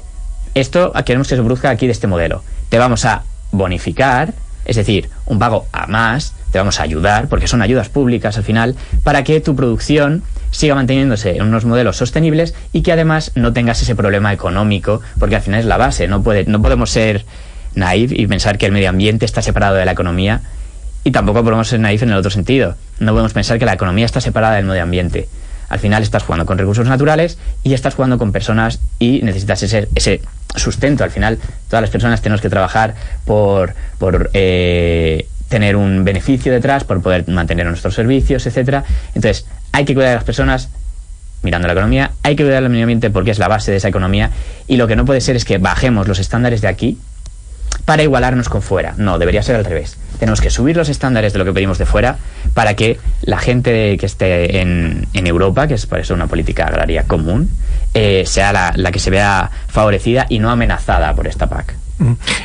esto 0.56 0.94
queremos 1.06 1.28
que 1.28 1.36
se 1.36 1.42
produzca 1.42 1.70
aquí 1.70 1.86
de 1.86 1.92
este 1.92 2.08
modelo. 2.08 2.42
Te 2.70 2.80
vamos 2.80 3.06
a 3.06 3.24
bonificar, 3.52 4.34
es 4.66 4.78
decir, 4.78 5.10
un 5.26 5.38
pago 5.38 5.68
a 5.72 5.86
más, 5.86 6.34
te 6.52 6.58
vamos 6.58 6.80
a 6.80 6.84
ayudar, 6.84 7.28
porque 7.28 7.48
son 7.48 7.62
ayudas 7.62 7.90
públicas 7.90 8.38
al 8.38 8.44
final, 8.44 8.76
para 9.04 9.24
que 9.24 9.42
tu 9.42 9.56
producción 9.56 10.24
siga 10.52 10.74
manteniéndose 10.74 11.36
en 11.36 11.44
unos 11.44 11.66
modelos 11.66 11.98
sostenibles 11.98 12.56
y 12.72 12.82
que 12.82 12.94
además 12.94 13.32
no 13.36 13.52
tengas 13.52 13.82
ese 13.82 13.96
problema 13.96 14.32
económico, 14.32 15.02
porque 15.20 15.36
al 15.36 15.42
final 15.42 15.60
es 15.60 15.66
la 15.66 15.78
base, 15.78 16.08
no, 16.08 16.24
puede, 16.24 16.46
no 16.46 16.62
podemos 16.62 16.90
ser 16.90 17.26
naif 17.76 18.14
y 18.14 18.26
pensar 18.26 18.58
que 18.58 18.66
el 18.66 18.72
medio 18.72 18.90
ambiente 18.90 19.26
está 19.26 19.42
separado 19.42 19.76
de 19.76 19.86
la 19.86 19.92
economía 19.92 20.42
y 21.04 21.12
tampoco 21.12 21.44
podemos 21.44 21.68
ser 21.68 21.82
naif 21.82 22.04
en 22.04 22.12
el 22.12 22.18
otro 22.18 22.32
sentido, 22.32 22.78
no 23.00 23.12
podemos 23.12 23.34
pensar 23.34 23.60
que 23.60 23.66
la 23.66 23.74
economía 23.74 24.06
está 24.06 24.22
separada 24.22 24.56
del 24.56 24.66
medio 24.66 24.82
ambiente. 24.82 25.28
Al 25.70 25.80
final 25.80 26.04
estás 26.04 26.24
jugando 26.24 26.46
con 26.46 26.58
recursos 26.58 26.88
naturales 26.88 27.38
y 27.64 27.74
estás 27.74 27.96
jugando 27.96 28.18
con 28.18 28.32
personas 28.32 28.80
y 29.00 29.22
necesitas 29.24 29.64
ese, 29.64 29.88
ese 29.96 30.22
sustento. 30.56 31.04
Al 31.04 31.12
final, 31.12 31.40
todas 31.70 31.82
las 31.82 31.90
personas 31.90 32.22
tenemos 32.22 32.42
que 32.42 32.50
trabajar 32.50 32.96
por, 33.26 33.74
por 33.98 34.30
eh, 34.34 35.28
tener 35.50 35.76
un 35.76 36.04
beneficio 36.04 36.52
detrás, 36.52 36.84
por 36.84 37.02
poder 37.02 37.28
mantener 37.28 37.66
nuestros 37.66 37.96
servicios, 37.96 38.46
etcétera. 38.46 38.84
Entonces, 39.14 39.46
hay 39.72 39.86
que 39.86 39.94
cuidar 39.94 40.10
de 40.10 40.16
las 40.16 40.24
personas 40.24 40.70
mirando 41.44 41.68
la 41.68 41.74
economía, 41.74 42.12
hay 42.24 42.36
que 42.36 42.44
cuidar 42.44 42.64
del 42.64 42.72
medio 42.72 42.86
ambiente 42.86 43.10
porque 43.12 43.32
es 43.32 43.40
la 43.40 43.48
base 43.48 43.70
de 43.72 43.78
esa 43.78 43.88
economía 43.88 44.32
y 44.68 44.78
lo 44.78 44.88
que 44.88 44.96
no 44.96 45.06
puede 45.06 45.22
ser 45.22 45.36
es 45.36 45.46
que 45.46 45.60
bajemos 45.60 46.08
los 46.08 46.18
estándares 46.18 46.62
de 46.62 46.68
aquí 46.68 46.98
para 47.86 48.02
igualarnos 48.02 48.50
con 48.50 48.62
fuera. 48.62 48.96
No, 48.98 49.20
debería 49.20 49.44
ser 49.44 49.56
al 49.56 49.66
revés. 49.66 49.98
Tenemos 50.20 50.42
que 50.42 50.50
subir 50.50 50.76
los 50.78 50.90
estándares 50.90 51.34
de 51.34 51.40
lo 51.40 51.46
que 51.46 51.54
pedimos 51.54 51.78
de 51.78 51.86
fuera 51.86 52.18
para 52.54 52.76
que 52.76 53.00
la 53.22 53.38
gente 53.38 53.98
que 53.98 54.06
esté 54.06 54.62
en, 54.62 55.08
Europa, 55.14 55.68
que 55.68 55.74
es 55.74 55.86
por 55.86 56.00
eso 56.00 56.14
una 56.14 56.28
política 56.28 56.66
agraria 56.66 57.04
común, 57.04 57.50
eh, 57.94 58.24
sea 58.26 58.54
la, 58.54 58.74
la 58.76 58.92
que 58.92 59.00
se 59.00 59.10
vea 59.10 59.50
favorecida 59.68 60.26
y 60.30 60.40
no 60.40 60.52
amenazada 60.52 61.14
por 61.14 61.28
esta 61.28 61.48
PAC. 61.48 61.85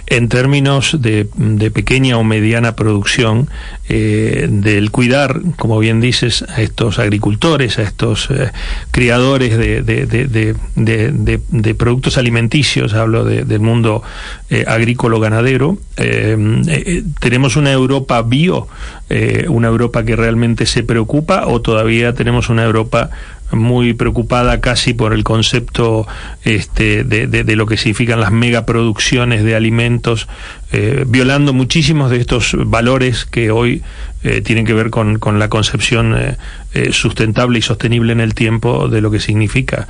En 0.07 0.29
términos 0.29 0.97
de, 1.01 1.25
pequeña 1.73 2.19
o 2.19 2.25
mediana 2.25 2.77
producción, 2.77 3.49
eh, 3.89 4.47
del 4.49 4.93
cuidar, 4.93 5.41
como 5.57 5.79
bien 5.81 6.01
dices, 6.01 6.45
a 6.49 6.63
estos 6.63 7.01
agricultores, 7.01 7.79
a 7.79 7.83
estos 7.83 8.29
eh, 8.31 8.51
criadores 8.93 9.59
de, 9.59 9.83
de, 9.83 11.75
productos 11.75 12.19
alimenticios, 12.19 12.95
hablo 12.95 13.25
del 13.25 13.61
mundo 13.61 14.03
eh, 14.51 14.65
agrícola-ganadero, 14.67 15.79
¿tenemos 17.19 17.57
una 17.57 17.73
Europa 17.73 18.23
bio, 18.23 18.69
una 19.49 19.69
Europa 19.69 20.05
que 20.05 20.17
realmente 20.17 20.67
se 20.67 20.83
preocupa 20.83 21.47
o 21.47 21.61
todavía 21.61 22.15
tenemos 22.15 22.49
una 22.49 22.65
Europa 22.65 23.11
muy 23.53 23.95
preocupada 23.95 24.61
casi 24.61 24.95
por 24.95 25.13
el 25.13 25.25
concepto 25.25 26.07
este, 26.45 27.05
de, 27.05 27.27
de, 27.27 27.57
lo 27.57 27.67
que 27.67 27.77
significan 27.77 28.21
las 28.21 28.33
megaproducciones 28.33 29.45
de 29.45 29.55
alimentos, 29.55 30.29
eh, 30.73 31.05
violando 31.07 31.53
muchísimos 31.53 32.11
de 32.11 32.19
estos 32.19 32.57
valores 32.57 33.25
que 33.25 33.51
hoy 33.51 33.83
eh, 34.23 34.41
tienen 34.41 34.67
que 34.67 34.75
ver 34.75 34.91
con, 34.91 35.19
con 35.19 35.39
la 35.39 35.49
concepción 35.49 36.15
eh, 36.75 36.93
sustentable 36.93 37.59
y 37.59 37.63
sostenible 37.63 38.13
en 38.13 38.21
el 38.21 38.35
tiempo 38.35 38.89
de 38.89 39.01
lo 39.01 39.11
que 39.11 39.19
significa. 39.19 39.89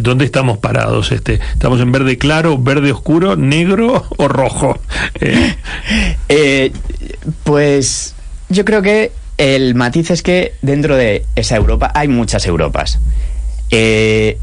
¿Dónde 0.00 0.24
estamos 0.24 0.58
parados? 0.58 1.10
Este, 1.10 1.40
¿Estamos 1.52 1.80
en 1.80 1.90
verde 1.90 2.18
claro, 2.18 2.58
verde 2.58 2.92
oscuro, 2.92 3.36
negro 3.36 4.06
o 4.16 4.28
rojo? 4.28 4.78
pues 7.44 8.14
yo 8.48 8.64
creo 8.64 8.82
que 8.82 9.10
el 9.38 9.74
matiz 9.74 10.10
es 10.10 10.22
que 10.22 10.54
dentro 10.62 10.96
de 10.96 11.24
esa 11.34 11.56
Europa 11.56 11.90
hay 11.94 12.08
muchas 12.08 12.46
Europas. 12.46 12.98
Eh, 13.70 14.38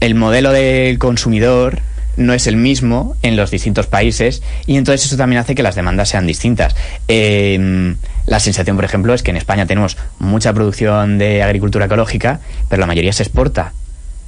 el 0.00 0.14
modelo 0.14 0.52
del 0.52 0.98
consumidor 0.98 1.80
no 2.16 2.32
es 2.32 2.46
el 2.46 2.56
mismo 2.56 3.16
en 3.22 3.36
los 3.36 3.50
distintos 3.50 3.86
países 3.86 4.42
y 4.66 4.76
entonces 4.76 5.06
eso 5.06 5.16
también 5.16 5.40
hace 5.40 5.54
que 5.54 5.62
las 5.62 5.74
demandas 5.74 6.10
sean 6.10 6.26
distintas. 6.26 6.76
Eh, 7.08 7.94
la 8.26 8.40
sensación, 8.40 8.76
por 8.76 8.84
ejemplo, 8.84 9.14
es 9.14 9.22
que 9.22 9.30
en 9.30 9.36
España 9.36 9.66
tenemos 9.66 9.96
mucha 10.18 10.52
producción 10.52 11.18
de 11.18 11.42
agricultura 11.42 11.86
ecológica, 11.86 12.40
pero 12.68 12.80
la 12.80 12.86
mayoría 12.86 13.12
se 13.12 13.22
exporta 13.22 13.72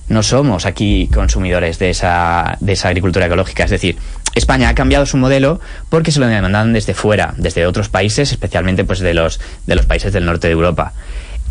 no 0.09 0.23
somos 0.23 0.67
aquí 0.67 1.09
consumidores 1.13 1.79
de 1.79 1.91
esa, 1.91 2.57
de 2.61 2.73
esa 2.73 2.89
agricultura 2.89 3.27
ecológica. 3.27 3.65
Es 3.65 3.71
decir, 3.71 3.97
España 4.37 4.69
ha 4.69 4.75
cambiado 4.75 5.07
su 5.07 5.17
modelo 5.17 5.61
porque 5.89 6.13
se 6.13 6.21
lo 6.21 6.27
demandan 6.27 6.73
desde 6.73 6.95
fuera, 6.95 7.35
desde 7.39 7.67
otros 7.67 7.89
países, 7.89 8.31
especialmente 8.31 8.85
pues 8.85 9.01
de 9.01 9.15
los, 9.15 9.41
de 9.67 9.75
los 9.75 9.87
países 9.87 10.13
del 10.13 10.27
norte 10.27 10.47
de 10.47 10.53
Europa. 10.53 10.93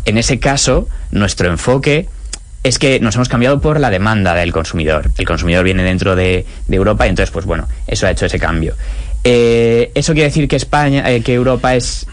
En 0.04 0.18
ese 0.18 0.38
caso, 0.38 0.88
nuestro 1.10 1.48
enfoque 1.48 2.08
es 2.62 2.78
que 2.78 3.00
nos 3.00 3.16
hemos 3.16 3.28
cambiado 3.28 3.60
por 3.60 3.80
la 3.80 3.90
demanda 3.90 4.34
del 4.34 4.52
consumidor. 4.52 5.10
El 5.18 5.26
consumidor 5.26 5.64
viene 5.64 5.82
dentro 5.82 6.14
de, 6.14 6.46
Europa 6.68 7.06
y 7.06 7.10
entonces, 7.10 7.32
pues 7.32 7.44
bueno, 7.44 7.66
eso 7.88 8.06
ha 8.06 8.12
hecho 8.12 8.26
ese 8.26 8.38
cambio. 8.38 8.74
Eh, 9.24 9.90
¿Eso 9.94 10.12
quiere 10.12 10.28
decir 10.28 10.46
que 10.46 10.56
España, 10.56 11.10
eh, 11.10 11.22
que 11.22 11.34
Europa 11.34 11.74
es... 11.74 12.06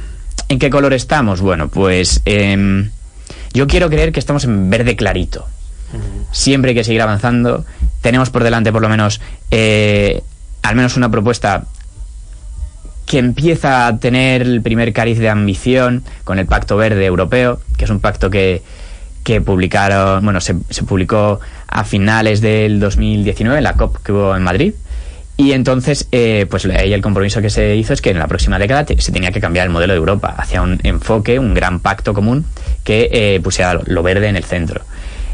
¿En 0.49 0.57
qué 0.57 0.71
color 0.71 0.93
estamos? 0.93 1.41
Bueno, 1.41 1.69
pues 1.69 2.21
em, 2.25 2.89
yo 3.53 3.67
quiero 3.67 3.89
creer 3.89 4.11
que 4.11 4.19
estamos 4.19 4.43
en 4.43 4.69
verde 4.71 4.95
clarito. 4.95 5.47
Siempre 6.31 6.69
hay 6.69 6.75
que 6.75 6.83
seguir 6.83 7.03
avanzando. 7.03 7.63
Tenemos 8.01 8.31
por 8.31 8.43
delante, 8.43 8.71
por 8.71 8.81
lo 8.81 8.89
menos, 8.89 9.21
eh, 9.51 10.23
al 10.63 10.75
menos 10.75 10.97
una 10.97 11.11
propuesta 11.11 11.65
que 13.05 13.19
empieza 13.19 13.85
a 13.85 13.99
tener 13.99 14.41
el 14.41 14.61
primer 14.61 14.93
cariz 14.93 15.19
de 15.19 15.29
ambición 15.29 16.03
con 16.23 16.39
el 16.39 16.45
Pacto 16.45 16.77
Verde 16.77 17.05
Europeo, 17.05 17.59
que 17.77 17.85
es 17.85 17.91
un 17.91 17.99
pacto 17.99 18.29
que, 18.29 18.63
que 19.23 19.41
publicaron, 19.41 20.23
bueno, 20.23 20.41
se, 20.41 20.55
publicó 20.85 21.39
a 21.67 21.83
finales 21.83 22.41
del 22.41 22.79
2019 22.79 23.57
en 23.57 23.63
la 23.63 23.73
COP 23.73 23.97
que 24.03 24.11
hubo 24.11 24.35
en 24.35 24.43
Madrid. 24.43 24.73
Y 25.35 25.53
entonces, 25.53 26.07
eh, 26.11 26.45
pues 26.49 26.65
ahí 26.65 26.93
el 26.93 27.01
compromiso 27.01 27.41
que 27.41 27.49
se 27.49 27.75
hizo 27.75 27.93
es 27.93 28.01
que 28.01 28.11
en 28.11 28.19
la 28.19 28.27
próxima 28.27 28.59
década 28.59 28.85
se 28.97 29.11
tenía 29.11 29.31
que 29.31 29.41
cambiar 29.41 29.65
el 29.65 29.73
modelo 29.73 29.93
de 29.93 29.97
Europa 29.97 30.33
hacia 30.37 30.61
un 30.61 30.79
enfoque, 30.83 31.39
un 31.39 31.53
gran 31.53 31.79
pacto 31.79 32.13
común 32.13 32.45
que 32.83 33.09
eh, 33.11 33.39
pusiera 33.43 33.79
lo 33.85 34.03
verde 34.03 34.27
en 34.27 34.35
el 34.35 34.43
centro. 34.43 34.81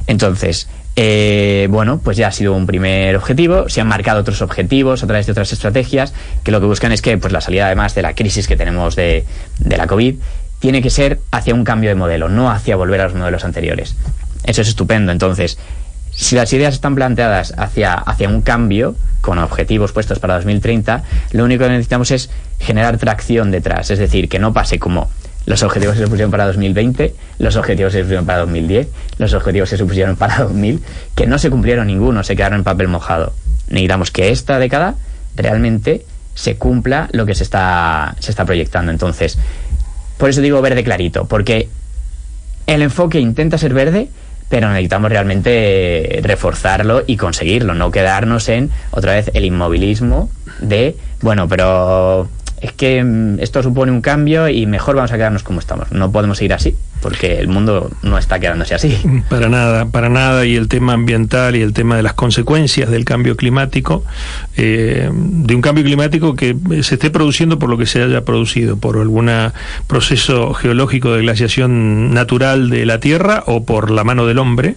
Entonces, 0.07 0.69
eh, 1.01 1.67
bueno, 1.69 2.01
pues 2.03 2.17
ya 2.17 2.27
ha 2.27 2.31
sido 2.33 2.53
un 2.53 2.65
primer 2.65 3.15
objetivo. 3.15 3.69
Se 3.69 3.79
han 3.79 3.87
marcado 3.87 4.19
otros 4.19 4.41
objetivos 4.41 5.01
a 5.01 5.07
través 5.07 5.27
de 5.27 5.31
otras 5.31 5.53
estrategias 5.53 6.13
que 6.43 6.51
lo 6.51 6.59
que 6.59 6.65
buscan 6.65 6.91
es 6.91 7.01
que 7.01 7.17
pues, 7.17 7.31
la 7.31 7.39
salida, 7.39 7.67
además 7.67 7.95
de 7.95 8.01
la 8.01 8.15
crisis 8.15 8.49
que 8.49 8.57
tenemos 8.57 8.97
de, 8.97 9.23
la 9.59 9.87
COVID, 9.87 10.15
tiene 10.59 10.81
que 10.81 10.89
ser 10.89 11.21
hacia 11.31 11.53
un 11.53 11.63
cambio 11.63 11.89
de 11.89 11.95
modelo, 11.95 12.27
no 12.27 12.51
hacia 12.51 12.75
volver 12.75 12.99
a 12.99 13.05
los 13.05 13.13
modelos 13.15 13.45
anteriores. 13.45 13.95
Eso 14.43 14.61
es 14.61 14.67
estupendo. 14.67 15.13
Entonces, 15.13 15.57
si 16.11 16.35
las 16.35 16.51
ideas 16.51 16.73
están 16.73 16.95
planteadas 16.95 17.53
hacia, 17.55 17.93
hacia 17.93 18.27
un 18.27 18.41
cambio, 18.41 18.97
con 19.21 19.39
objetivos 19.39 19.93
puestos 19.93 20.19
para 20.19 20.35
2030, 20.35 21.03
lo 21.31 21.45
único 21.45 21.63
que 21.63 21.69
necesitamos 21.69 22.11
es 22.11 22.29
generar 22.59 22.97
tracción 22.97 23.51
detrás. 23.51 23.89
Es 23.89 23.99
decir, 23.99 24.27
que 24.27 24.39
no 24.39 24.51
pase 24.51 24.79
como 24.79 25.09
los 25.45 25.63
objetivos 25.63 25.97
se 25.97 26.07
pusieron 26.07 26.31
para 26.31 26.45
2020, 26.45 27.15
los 27.39 27.55
objetivos 27.55 27.93
se 27.93 28.01
pusieron 28.01 28.25
para 28.25 28.39
2010, 28.39 28.87
los 29.17 29.33
objetivos 29.33 29.69
se 29.69 29.77
pusieron 29.83 30.15
para 30.15 30.39
2000, 30.43 30.81
que 31.15 31.27
no 31.27 31.39
se 31.39 31.49
cumplieron 31.49 31.87
ninguno, 31.87 32.23
se 32.23 32.35
quedaron 32.35 32.59
en 32.59 32.63
papel 32.63 32.87
mojado. 32.87 33.33
Necesitamos 33.69 34.11
que 34.11 34.29
esta 34.29 34.59
década 34.59 34.95
realmente 35.35 36.05
se 36.35 36.55
cumpla 36.55 37.09
lo 37.11 37.25
que 37.25 37.35
se 37.35 37.43
está, 37.43 38.15
se 38.19 38.31
está 38.31 38.45
proyectando. 38.45 38.91
Entonces, 38.91 39.37
por 40.17 40.29
eso 40.29 40.41
digo 40.41 40.61
verde 40.61 40.83
clarito, 40.83 41.25
porque 41.25 41.69
el 42.67 42.81
enfoque 42.81 43.19
intenta 43.19 43.57
ser 43.57 43.73
verde, 43.73 44.09
pero 44.49 44.69
necesitamos 44.69 45.09
realmente 45.09 46.19
reforzarlo 46.23 47.03
y 47.05 47.17
conseguirlo, 47.17 47.73
no 47.75 47.91
quedarnos 47.91 48.49
en 48.49 48.71
otra 48.91 49.13
vez 49.13 49.31
el 49.33 49.45
inmovilismo 49.45 50.29
de, 50.59 50.95
bueno, 51.21 51.47
pero 51.47 52.27
es 52.61 52.71
que 52.73 53.03
mm, 53.03 53.39
esto 53.39 53.63
supone 53.63 53.91
un 53.91 54.01
cambio 54.01 54.49
y 54.49 54.65
mejor 54.65 54.95
vamos 54.95 55.11
a 55.11 55.15
quedarnos 55.15 55.43
como 55.43 55.59
estamos. 55.59 55.91
No 55.91 56.11
podemos 56.11 56.37
seguir 56.37 56.53
así, 56.53 56.75
porque 57.01 57.39
el 57.39 57.47
mundo 57.47 57.91
no 58.01 58.17
está 58.17 58.39
quedándose 58.39 58.75
así. 58.75 58.97
Para 59.29 59.49
nada, 59.49 59.85
para 59.85 60.09
nada. 60.09 60.45
Y 60.45 60.55
el 60.55 60.67
tema 60.67 60.93
ambiental 60.93 61.55
y 61.55 61.61
el 61.61 61.73
tema 61.73 61.95
de 61.95 62.03
las 62.03 62.13
consecuencias 62.13 62.89
del 62.89 63.05
cambio 63.05 63.35
climático, 63.35 64.03
eh, 64.57 65.09
de 65.11 65.55
un 65.55 65.61
cambio 65.61 65.83
climático 65.83 66.35
que 66.35 66.55
se 66.81 66.95
esté 66.95 67.09
produciendo 67.09 67.59
por 67.59 67.69
lo 67.69 67.77
que 67.77 67.85
se 67.85 68.01
haya 68.01 68.25
producido, 68.25 68.77
por 68.77 68.97
algún 68.97 69.29
proceso 69.87 70.53
geológico 70.53 71.13
de 71.13 71.21
glaciación 71.21 72.13
natural 72.13 72.69
de 72.69 72.85
la 72.85 72.99
Tierra 72.99 73.43
o 73.45 73.63
por 73.63 73.91
la 73.91 74.03
mano 74.03 74.25
del 74.25 74.39
hombre, 74.39 74.75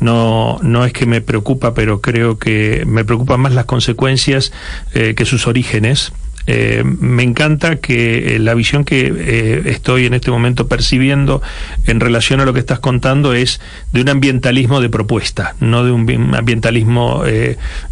no, 0.00 0.58
no 0.62 0.84
es 0.84 0.92
que 0.92 1.06
me 1.06 1.20
preocupa, 1.20 1.74
pero 1.74 2.00
creo 2.00 2.38
que 2.38 2.84
me 2.86 3.04
preocupan 3.04 3.40
más 3.40 3.54
las 3.54 3.64
consecuencias 3.64 4.52
eh, 4.94 5.14
que 5.16 5.24
sus 5.24 5.46
orígenes 5.46 6.12
eh, 6.46 6.82
me 6.84 7.22
encanta 7.22 7.76
que 7.76 8.36
eh, 8.36 8.38
la 8.38 8.54
visión 8.54 8.84
que 8.84 9.12
eh, 9.16 9.62
estoy 9.66 10.06
en 10.06 10.14
este 10.14 10.30
momento 10.30 10.68
percibiendo 10.68 11.40
en 11.86 12.00
relación 12.00 12.40
a 12.40 12.44
lo 12.44 12.52
que 12.52 12.60
estás 12.60 12.80
contando 12.80 13.32
es 13.32 13.60
de 13.92 14.02
un 14.02 14.08
ambientalismo 14.10 14.80
de 14.80 14.90
propuesta, 14.90 15.54
no 15.60 15.84
de 15.84 15.92
un 15.92 16.34
ambientalismo, 16.34 17.22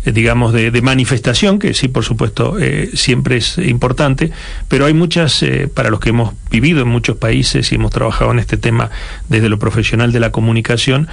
digamos, 0.05 0.53
de, 0.53 0.71
de, 0.71 0.83
manifestación, 0.83 1.59
que 1.59 1.75
sí, 1.75 1.89
por 1.89 2.05
supuesto, 2.05 2.57
siempre 2.95 3.37
es 3.37 3.59
importante, 3.59 4.33
pero 4.69 4.87
hay 4.87 4.95
muchas, 4.95 5.45
para 5.75 5.91
los 5.91 6.01
que 6.01 6.11
hemos 6.11 6.35
vivido 6.51 6.83
en 6.83 6.89
muchos 6.89 7.17
países 7.17 7.71
y 7.73 7.77
hemos 7.77 7.93
trabajado 7.93 8.33
en 8.33 8.39
este 8.39 8.57
tema 8.57 8.91
desde 9.29 9.49
lo 9.49 9.59
profesional 9.59 10.13
de 10.13 10.21
la 10.21 10.33
comunicación, 10.33 11.09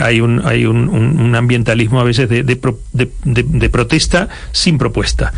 hay, 0.00 0.20
un, 0.20 0.42
hay 0.44 0.66
un, 0.66 0.88
un, 0.88 1.34
ambientalismo 1.34 2.00
a 2.00 2.04
veces 2.04 2.28
de, 2.28 2.42
de, 2.42 2.58
de 3.24 3.70
protesta 3.70 4.28
sin 4.52 4.78
propuesta. 4.78 5.32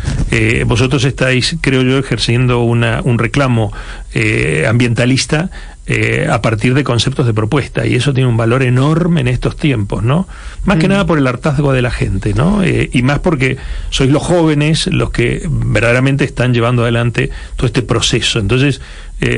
vosotros 0.65 1.03
estáis 1.03 1.40
creo 1.61 1.81
yo, 1.81 1.97
ejerciendo 1.97 2.61
una, 2.61 3.01
un 3.03 3.19
reclamo 3.19 3.71
eh, 4.13 4.65
ambientalista 4.67 5.49
eh, 5.87 6.27
a 6.29 6.41
partir 6.41 6.73
de 6.73 6.83
conceptos 6.83 7.25
de 7.25 7.33
propuesta 7.33 7.85
y 7.85 7.95
eso 7.95 8.13
tiene 8.13 8.29
un 8.29 8.37
valor 8.37 8.63
enorme 8.63 9.21
en 9.21 9.27
estos 9.27 9.55
tiempos, 9.55 10.03
¿no? 10.03 10.27
Más 10.63 10.77
que 10.77 10.87
mm. 10.87 10.91
nada 10.91 11.05
por 11.05 11.17
el 11.17 11.27
hartazgo 11.27 11.73
de 11.73 11.81
la 11.81 11.91
gente, 11.91 12.33
¿no? 12.33 12.63
Eh, 12.63 12.89
y 12.93 13.01
más 13.03 13.19
porque 13.19 13.57
sois 13.89 14.11
los 14.11 14.21
jóvenes 14.21 14.87
los 14.87 15.11
que 15.11 15.47
verdaderamente 15.49 16.23
están 16.23 16.53
llevando 16.53 16.83
adelante 16.83 17.29
todo 17.55 17.67
este 17.67 17.81
proceso. 17.81 18.39
Entonces, 18.39 18.81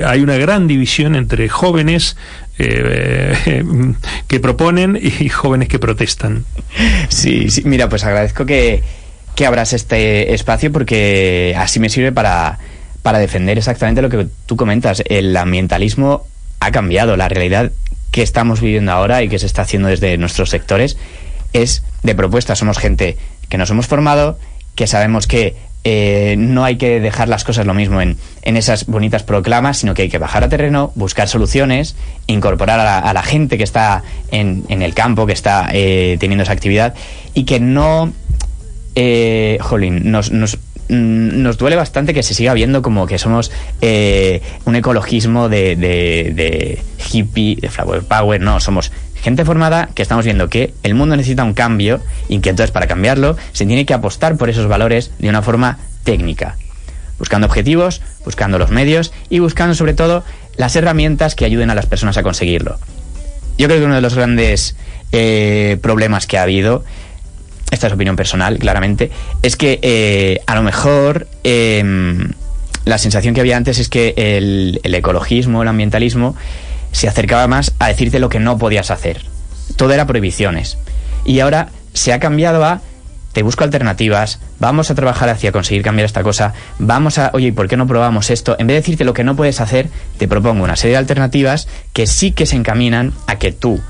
hay 0.06 0.22
una 0.22 0.38
gran 0.38 0.66
división 0.66 1.14
entre 1.14 1.50
jóvenes 1.50 2.16
que 2.58 4.40
proponen 4.42 4.98
y 5.02 5.28
jóvenes 5.28 5.68
que 5.68 5.78
protestan. 5.78 6.46
Sí, 7.10 7.50
sí, 7.50 7.64
mira, 7.66 7.90
pues 7.90 8.06
agradezco 8.06 8.46
que, 8.46 8.82
que 9.36 9.46
abras 9.46 9.74
este 9.74 10.34
espacio 10.34 10.72
porque 10.72 11.56
así 11.58 11.80
me 11.80 11.90
sirve 11.90 12.12
para, 12.12 12.60
para 13.02 13.20
defender 13.20 13.58
exactamente 13.58 14.02
lo 14.02 14.10
que 14.10 14.28
tú 14.46 14.56
comentas. 14.56 15.04
El 15.08 15.36
ambientalismo 15.36 16.26
ha 16.60 16.72
cambiado. 16.72 17.18
La 17.18 17.30
realidad 17.30 17.72
que 18.12 18.22
estamos 18.22 18.62
viviendo 18.62 18.92
ahora 18.92 19.24
y 19.24 19.30
que 19.30 19.40
se 19.40 19.46
está 19.46 19.64
haciendo 19.64 19.90
desde 19.90 20.18
nuestros 20.18 20.50
sectores 20.50 20.98
es 21.52 21.84
de 22.04 22.16
propuestas. 22.16 22.60
Somos 22.60 22.78
gente 22.78 23.18
que 23.50 23.58
nos 23.58 23.70
hemos 23.70 23.88
formado, 23.88 24.40
que 24.76 24.88
sabemos 24.88 25.28
que 25.28 25.56
eh, 25.86 26.36
no 26.38 26.64
hay 26.64 26.78
que 26.78 27.02
dejar 27.02 27.28
las 27.28 27.44
cosas 27.44 27.66
lo 27.66 27.74
mismo 27.74 28.02
en, 28.02 28.18
en, 28.44 28.56
esas 28.56 28.86
bonitas 28.86 29.24
proclamas, 29.24 29.80
sino 29.80 29.94
que 29.94 30.04
hay 30.04 30.10
que 30.10 30.18
bajar 30.18 30.44
a 30.44 30.50
terreno, 30.50 30.94
buscar 30.96 31.28
soluciones, 31.28 31.98
incorporar 32.26 32.80
a 32.80 33.14
la, 33.14 33.24
gente 33.24 33.58
que 33.58 33.66
está 33.66 34.02
en, 34.32 34.64
en, 34.70 34.82
el 34.82 34.94
campo, 34.94 35.26
que 35.26 35.34
está 35.34 35.70
eh, 35.74 36.16
teniendo 36.22 36.44
esa 36.44 36.54
actividad 36.54 36.94
y 37.34 37.44
que 37.44 37.60
no... 37.60 38.14
Eh, 38.96 39.58
jolín, 39.62 40.12
nos, 40.12 40.32
nos, 40.32 40.58
mm, 40.90 41.42
nos 41.42 41.58
duele 41.58 41.76
bastante 41.76 42.14
que 42.14 42.22
se 42.22 42.34
siga 42.34 42.54
viendo 42.54 42.82
como 42.82 43.08
que 43.08 43.18
somos 43.18 43.52
eh, 43.82 44.42
un 44.66 44.76
ecologismo 44.76 45.50
de, 45.50 45.76
de, 45.76 46.32
de 46.36 46.82
hippie, 47.12 47.56
de 47.56 47.70
flower 47.70 48.04
power, 48.04 48.40
no, 48.40 48.60
somos 48.60 48.92
gente 49.24 49.46
formada 49.46 49.90
que 49.96 50.02
estamos 50.02 50.26
viendo 50.26 50.50
que 50.50 50.74
el 50.84 50.96
mundo 50.96 51.16
necesita 51.16 51.46
un 51.46 51.54
cambio 51.54 52.02
y 52.28 52.40
que 52.40 52.50
entonces 52.50 52.72
para 52.72 52.88
cambiarlo 52.88 53.38
se 53.54 53.66
tiene 53.66 53.86
que 53.86 53.94
apostar 53.94 54.38
por 54.38 54.50
esos 54.50 54.68
valores 54.68 55.12
de 55.18 55.30
una 55.30 55.42
forma 55.42 55.80
técnica, 56.04 56.58
buscando 57.18 57.48
objetivos, 57.48 58.02
buscando 58.26 58.60
los 58.60 58.70
medios 58.70 59.14
y 59.30 59.40
buscando 59.40 59.76
sobre 59.76 59.94
todo 59.94 60.24
las 60.58 60.76
herramientas 60.76 61.36
que 61.36 61.46
ayuden 61.46 61.70
a 61.70 61.76
las 61.76 61.86
personas 61.86 62.18
a 62.18 62.24
conseguirlo. 62.24 62.78
Yo 63.58 63.68
creo 63.68 63.80
que 63.80 63.86
uno 63.86 63.96
de 63.96 64.02
los 64.02 64.16
grandes 64.16 64.76
eh, 65.14 65.78
problemas 65.82 66.28
que 66.28 66.38
ha 66.38 66.44
habido, 66.44 66.84
esta 67.74 67.88
es 67.88 67.94
opinión 67.94 68.16
personal, 68.16 68.58
claramente, 68.60 69.12
es 69.42 69.56
que 69.56 69.80
eh, 69.82 70.42
a 70.48 70.56
lo 70.56 70.64
mejor 70.64 71.28
eh, 71.44 71.84
la 72.86 72.98
sensación 72.98 73.34
que 73.34 73.42
había 73.42 73.58
antes 73.58 73.80
es 73.80 73.90
que 73.90 74.14
el, 74.18 74.80
ecologismo, 74.84 75.62
el 75.62 75.68
ambientalismo, 75.68 76.36
se 76.92 77.08
acercaba 77.08 77.48
más 77.48 77.74
a 77.80 77.88
decirte 77.88 78.20
lo 78.20 78.30
que 78.30 78.40
no 78.40 78.58
podías 78.58 78.92
hacer. 78.92 79.22
Todo 79.78 79.94
era 79.94 80.06
prohibiciones. 80.06 80.78
Y 81.26 81.40
ahora 81.40 81.70
se 81.94 82.14
ha 82.14 82.20
cambiado 82.20 82.64
a 82.66 82.82
te 83.32 83.42
busco 83.42 83.64
alternativas, 83.64 84.40
vamos 84.60 84.92
a 84.92 84.96
trabajar 84.96 85.28
hacia 85.30 85.52
conseguir 85.52 85.82
cambiar 85.82 86.06
esta 86.06 86.22
cosa, 86.22 86.54
vamos 86.78 87.18
a, 87.18 87.32
oye, 87.34 87.48
¿y 87.48 87.52
por 87.52 87.68
qué 87.68 87.78
no 87.78 87.88
probamos 87.88 88.30
esto? 88.30 88.56
En 88.60 88.68
vez 88.68 88.76
de 88.76 88.82
decirte 88.82 89.06
lo 89.06 89.16
que 89.16 89.24
no 89.24 89.36
puedes 89.36 89.60
hacer, 89.60 89.90
te 90.20 90.28
propongo 90.28 90.64
una 90.64 90.76
serie 90.76 90.92
de 90.92 91.00
alternativas 91.00 91.68
que 91.94 92.06
sí 92.06 92.32
que 92.32 92.46
se 92.46 92.58
encaminan 92.58 93.12
a 93.26 93.40
que 93.40 93.52
tú, 93.52 93.82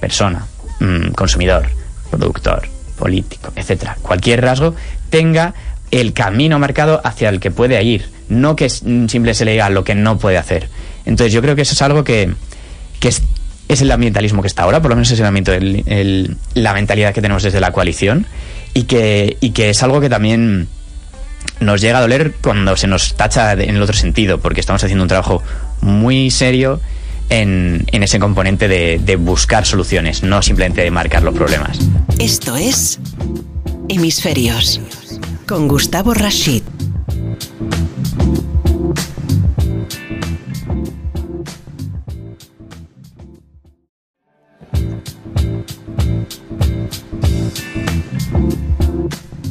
persona, 0.00 0.46
mmm, 0.80 1.08
consumidor, 1.10 1.68
productor, 2.10 2.68
político, 2.96 3.52
etcétera, 3.54 3.96
cualquier 4.02 4.42
rasgo, 4.42 4.74
tenga 5.10 5.54
el 5.90 6.12
camino 6.12 6.58
marcado 6.58 7.00
hacia 7.04 7.28
el 7.28 7.40
que 7.40 7.50
puede 7.50 7.82
ir, 7.82 8.08
no 8.28 8.56
que 8.56 8.68
simple 8.68 9.34
se 9.34 9.44
le 9.44 9.52
diga 9.52 9.70
lo 9.70 9.84
que 9.84 9.94
no 9.94 10.18
puede 10.18 10.38
hacer. 10.38 10.68
Entonces 11.04 11.32
yo 11.32 11.40
creo 11.42 11.54
que 11.54 11.62
eso 11.62 11.74
es 11.74 11.82
algo 11.82 12.02
que, 12.02 12.32
que 12.98 13.08
es, 13.08 13.22
es, 13.68 13.80
el 13.82 13.90
ambientalismo 13.92 14.42
que 14.42 14.48
está 14.48 14.64
ahora, 14.64 14.82
por 14.82 14.90
lo 14.90 14.96
menos 14.96 15.10
es 15.10 15.20
el, 15.20 15.26
el, 15.48 15.84
el, 15.86 16.36
la 16.54 16.74
mentalidad 16.74 17.14
que 17.14 17.22
tenemos 17.22 17.42
desde 17.42 17.60
la 17.60 17.70
coalición 17.70 18.26
y 18.74 18.84
que, 18.84 19.36
y 19.40 19.50
que 19.50 19.70
es 19.70 19.82
algo 19.82 20.00
que 20.00 20.08
también 20.08 20.68
nos 21.60 21.80
llega 21.80 21.98
a 21.98 22.00
doler 22.00 22.34
cuando 22.42 22.76
se 22.76 22.86
nos 22.86 23.14
tacha 23.14 23.52
en 23.52 23.76
el 23.76 23.82
otro 23.82 23.96
sentido, 23.96 24.38
porque 24.38 24.60
estamos 24.60 24.82
haciendo 24.82 25.04
un 25.04 25.08
trabajo 25.08 25.42
muy 25.80 26.30
serio 26.30 26.80
en, 27.28 27.84
en 27.92 28.02
ese 28.02 28.18
componente 28.18 28.68
de, 28.68 29.00
de 29.04 29.16
buscar 29.16 29.66
soluciones, 29.66 30.22
no 30.22 30.42
simplemente 30.42 30.82
de 30.82 30.90
marcar 30.90 31.22
los 31.22 31.34
problemas. 31.34 31.78
Esto 32.18 32.56
es 32.56 32.98
Hemisferios 33.88 34.80
con 35.46 35.68
Gustavo 35.68 36.14
Rashid. 36.14 36.62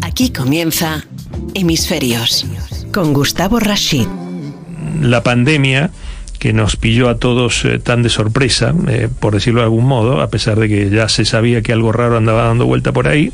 Aquí 0.01 0.29
comienza 0.31 1.03
Hemisferios 1.53 2.45
con 2.93 3.13
Gustavo 3.13 3.59
Rashid. 3.59 4.07
La 5.01 5.21
pandemia 5.23 5.91
que 6.39 6.54
nos 6.54 6.76
pilló 6.76 7.10
a 7.10 7.17
todos 7.17 7.65
eh, 7.65 7.80
tan 7.80 8.04
de 8.04 8.10
sorpresa, 8.10 8.74
eh, 8.88 9.10
por 9.19 9.34
decirlo 9.34 9.62
de 9.62 9.65
algún 9.65 9.86
modo, 9.86 10.21
a 10.21 10.30
pesar 10.30 10.60
de 10.60 10.67
que 10.67 10.89
ya 10.89 11.10
se 11.10 11.26
sabía 11.26 11.62
que 11.62 11.74
algo 11.74 11.91
raro 11.91 12.17
andaba 12.17 12.43
dando 12.43 12.65
vuelta 12.65 12.91
por 12.91 13.08
ahí, 13.08 13.32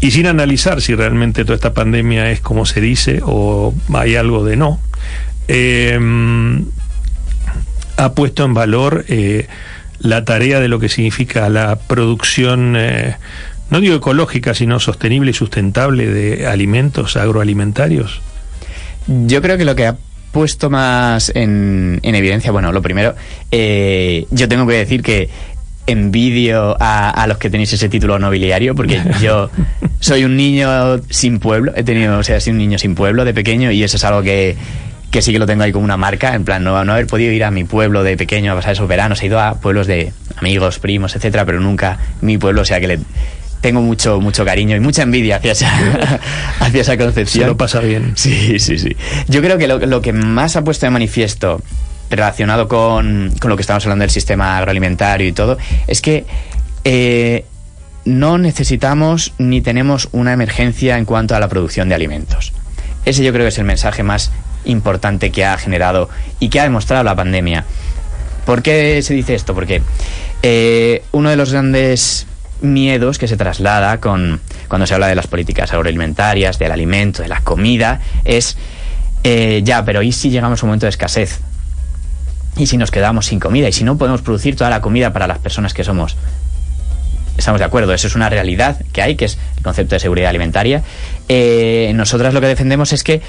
y 0.00 0.10
sin 0.10 0.26
analizar 0.26 0.80
si 0.80 0.94
realmente 0.94 1.44
toda 1.44 1.56
esta 1.56 1.74
pandemia 1.74 2.30
es 2.30 2.40
como 2.40 2.66
se 2.66 2.80
dice 2.80 3.20
o 3.24 3.74
hay 3.92 4.16
algo 4.16 4.44
de 4.44 4.56
no, 4.56 4.80
eh, 5.48 5.98
ha 7.96 8.12
puesto 8.12 8.44
en 8.44 8.54
valor 8.54 9.04
la 9.98 10.24
tarea 10.24 10.60
de 10.60 10.68
lo 10.68 10.78
que 10.78 10.88
significa 10.88 11.48
la 11.48 11.76
producción, 11.76 12.74
no 12.74 13.80
digo 13.80 13.96
ecológica, 13.96 14.54
sino 14.54 14.78
sostenible 14.78 15.32
y 15.32 15.34
sustentable 15.34 16.06
de 16.06 16.46
alimentos 16.46 17.16
agroalimentarios. 17.16 18.20
Yo 19.08 19.42
creo 19.42 19.58
que 19.58 19.64
lo 19.64 19.74
que 19.74 19.86
ha 19.86 19.96
puesto 20.32 20.70
más 20.70 21.32
en, 21.34 22.00
en 22.02 22.14
evidencia, 22.14 22.50
bueno, 22.50 22.72
lo 22.72 22.82
primero, 22.82 23.14
eh, 23.50 24.26
yo 24.30 24.48
tengo 24.48 24.66
que 24.66 24.74
decir 24.74 25.02
que 25.02 25.28
envidio 25.86 26.76
a, 26.80 27.10
a, 27.10 27.26
los 27.26 27.38
que 27.38 27.48
tenéis 27.48 27.72
ese 27.72 27.88
título 27.88 28.18
nobiliario, 28.18 28.74
porque 28.74 29.00
yo 29.22 29.50
soy 30.00 30.24
un 30.24 30.36
niño 30.36 30.98
sin 31.08 31.38
pueblo, 31.38 31.72
he 31.74 31.82
tenido, 31.82 32.18
o 32.18 32.22
sea, 32.22 32.40
soy 32.40 32.52
un 32.52 32.58
niño 32.58 32.78
sin 32.78 32.94
pueblo 32.94 33.24
de 33.24 33.32
pequeño 33.32 33.70
y 33.70 33.82
eso 33.82 33.96
es 33.96 34.04
algo 34.04 34.22
que, 34.22 34.56
que 35.10 35.22
sí 35.22 35.32
que 35.32 35.38
lo 35.38 35.46
tengo 35.46 35.62
ahí 35.62 35.72
como 35.72 35.84
una 35.84 35.96
marca, 35.96 36.34
en 36.34 36.44
plan, 36.44 36.62
no, 36.62 36.84
no 36.84 36.92
haber 36.92 37.06
podido 37.06 37.32
ir 37.32 37.44
a 37.44 37.50
mi 37.50 37.64
pueblo 37.64 38.02
de 38.02 38.16
pequeño 38.16 38.52
a 38.52 38.54
pasar 38.54 38.72
esos 38.72 38.86
veranos, 38.86 39.22
he 39.22 39.26
ido 39.26 39.40
a 39.40 39.54
pueblos 39.54 39.86
de 39.86 40.12
amigos, 40.36 40.78
primos, 40.78 41.16
etcétera, 41.16 41.46
pero 41.46 41.60
nunca 41.60 41.98
mi 42.20 42.36
pueblo, 42.36 42.62
o 42.62 42.64
sea 42.64 42.80
que 42.80 42.88
le 42.88 42.98
tengo 43.60 43.80
mucho 43.82 44.20
mucho 44.20 44.44
cariño 44.44 44.76
y 44.76 44.80
mucha 44.80 45.02
envidia 45.02 45.36
hacia 45.36 45.52
esa, 45.52 46.20
hacia 46.60 46.80
esa 46.80 46.96
concepción. 46.96 47.44
Se 47.44 47.48
lo 47.48 47.56
pasa 47.56 47.80
bien. 47.80 48.12
Sí, 48.16 48.58
sí, 48.58 48.78
sí. 48.78 48.96
Yo 49.28 49.40
creo 49.40 49.58
que 49.58 49.68
lo, 49.68 49.78
lo 49.78 50.00
que 50.00 50.12
más 50.12 50.56
ha 50.56 50.64
puesto 50.64 50.86
de 50.86 50.90
manifiesto 50.90 51.60
relacionado 52.10 52.68
con, 52.68 53.32
con, 53.40 53.50
lo 53.50 53.56
que 53.56 53.62
estamos 53.62 53.84
hablando 53.84 54.02
del 54.02 54.10
sistema 54.10 54.56
agroalimentario 54.56 55.26
y 55.26 55.32
todo, 55.32 55.58
es 55.86 56.00
que 56.00 56.24
eh, 56.84 57.44
no 58.04 58.38
necesitamos 58.38 59.34
ni 59.38 59.60
tenemos 59.60 60.08
una 60.12 60.32
emergencia 60.32 60.96
en 60.96 61.04
cuanto 61.04 61.36
a 61.36 61.40
la 61.40 61.48
producción 61.48 61.88
de 61.88 61.94
alimentos. 61.94 62.52
Ese 63.04 63.22
yo 63.22 63.32
creo 63.32 63.44
que 63.44 63.48
es 63.48 63.58
el 63.58 63.64
mensaje 63.64 64.02
más 64.02 64.30
importante 64.64 65.30
que 65.30 65.44
ha 65.44 65.56
generado 65.58 66.08
y 66.40 66.48
que 66.48 66.60
ha 66.60 66.64
demostrado 66.64 67.04
la 67.04 67.14
pandemia. 67.14 67.64
¿Por 68.46 68.62
qué 68.62 69.02
se 69.02 69.14
dice 69.14 69.34
esto? 69.34 69.54
Porque 69.54 69.82
eh, 70.42 71.02
uno 71.12 71.28
de 71.30 71.36
los 71.36 71.52
grandes 71.52 72.26
miedos 72.60 73.18
que 73.18 73.28
se 73.28 73.36
traslada 73.36 73.98
con, 73.98 74.40
cuando 74.68 74.86
se 74.86 74.94
habla 74.94 75.06
de 75.08 75.14
las 75.14 75.26
políticas 75.26 75.72
agroalimentarias, 75.72 76.58
del 76.58 76.72
alimento, 76.72 77.22
de 77.22 77.28
la 77.28 77.40
comida, 77.40 78.00
es, 78.24 78.56
eh, 79.24 79.62
ya, 79.64 79.84
pero 79.84 80.02
¿y 80.02 80.12
si 80.12 80.30
llegamos 80.30 80.62
a 80.62 80.66
un 80.66 80.70
momento 80.70 80.86
de 80.86 80.90
escasez? 80.90 81.40
¿Y 82.56 82.66
si 82.66 82.76
nos 82.76 82.90
quedamos 82.90 83.26
sin 83.26 83.40
comida? 83.40 83.68
¿Y 83.68 83.72
si 83.72 83.84
no 83.84 83.96
podemos 83.96 84.22
producir 84.22 84.56
toda 84.56 84.70
la 84.70 84.80
comida 84.80 85.12
para 85.12 85.26
las 85.26 85.38
personas 85.38 85.74
que 85.74 85.84
somos? 85.84 86.16
Estamos 87.36 87.60
de 87.60 87.64
acuerdo, 87.64 87.94
eso 87.94 88.08
es 88.08 88.16
una 88.16 88.28
realidad 88.28 88.82
que 88.92 89.00
hay, 89.00 89.14
que 89.14 89.26
es 89.26 89.38
el 89.56 89.62
concepto 89.62 89.94
de 89.94 90.00
seguridad 90.00 90.30
alimentaria. 90.30 90.82
Eh, 91.28 91.92
nosotras 91.94 92.34
lo 92.34 92.40
que 92.40 92.48
defendemos 92.48 92.92
es 92.92 93.04
que 93.04 93.22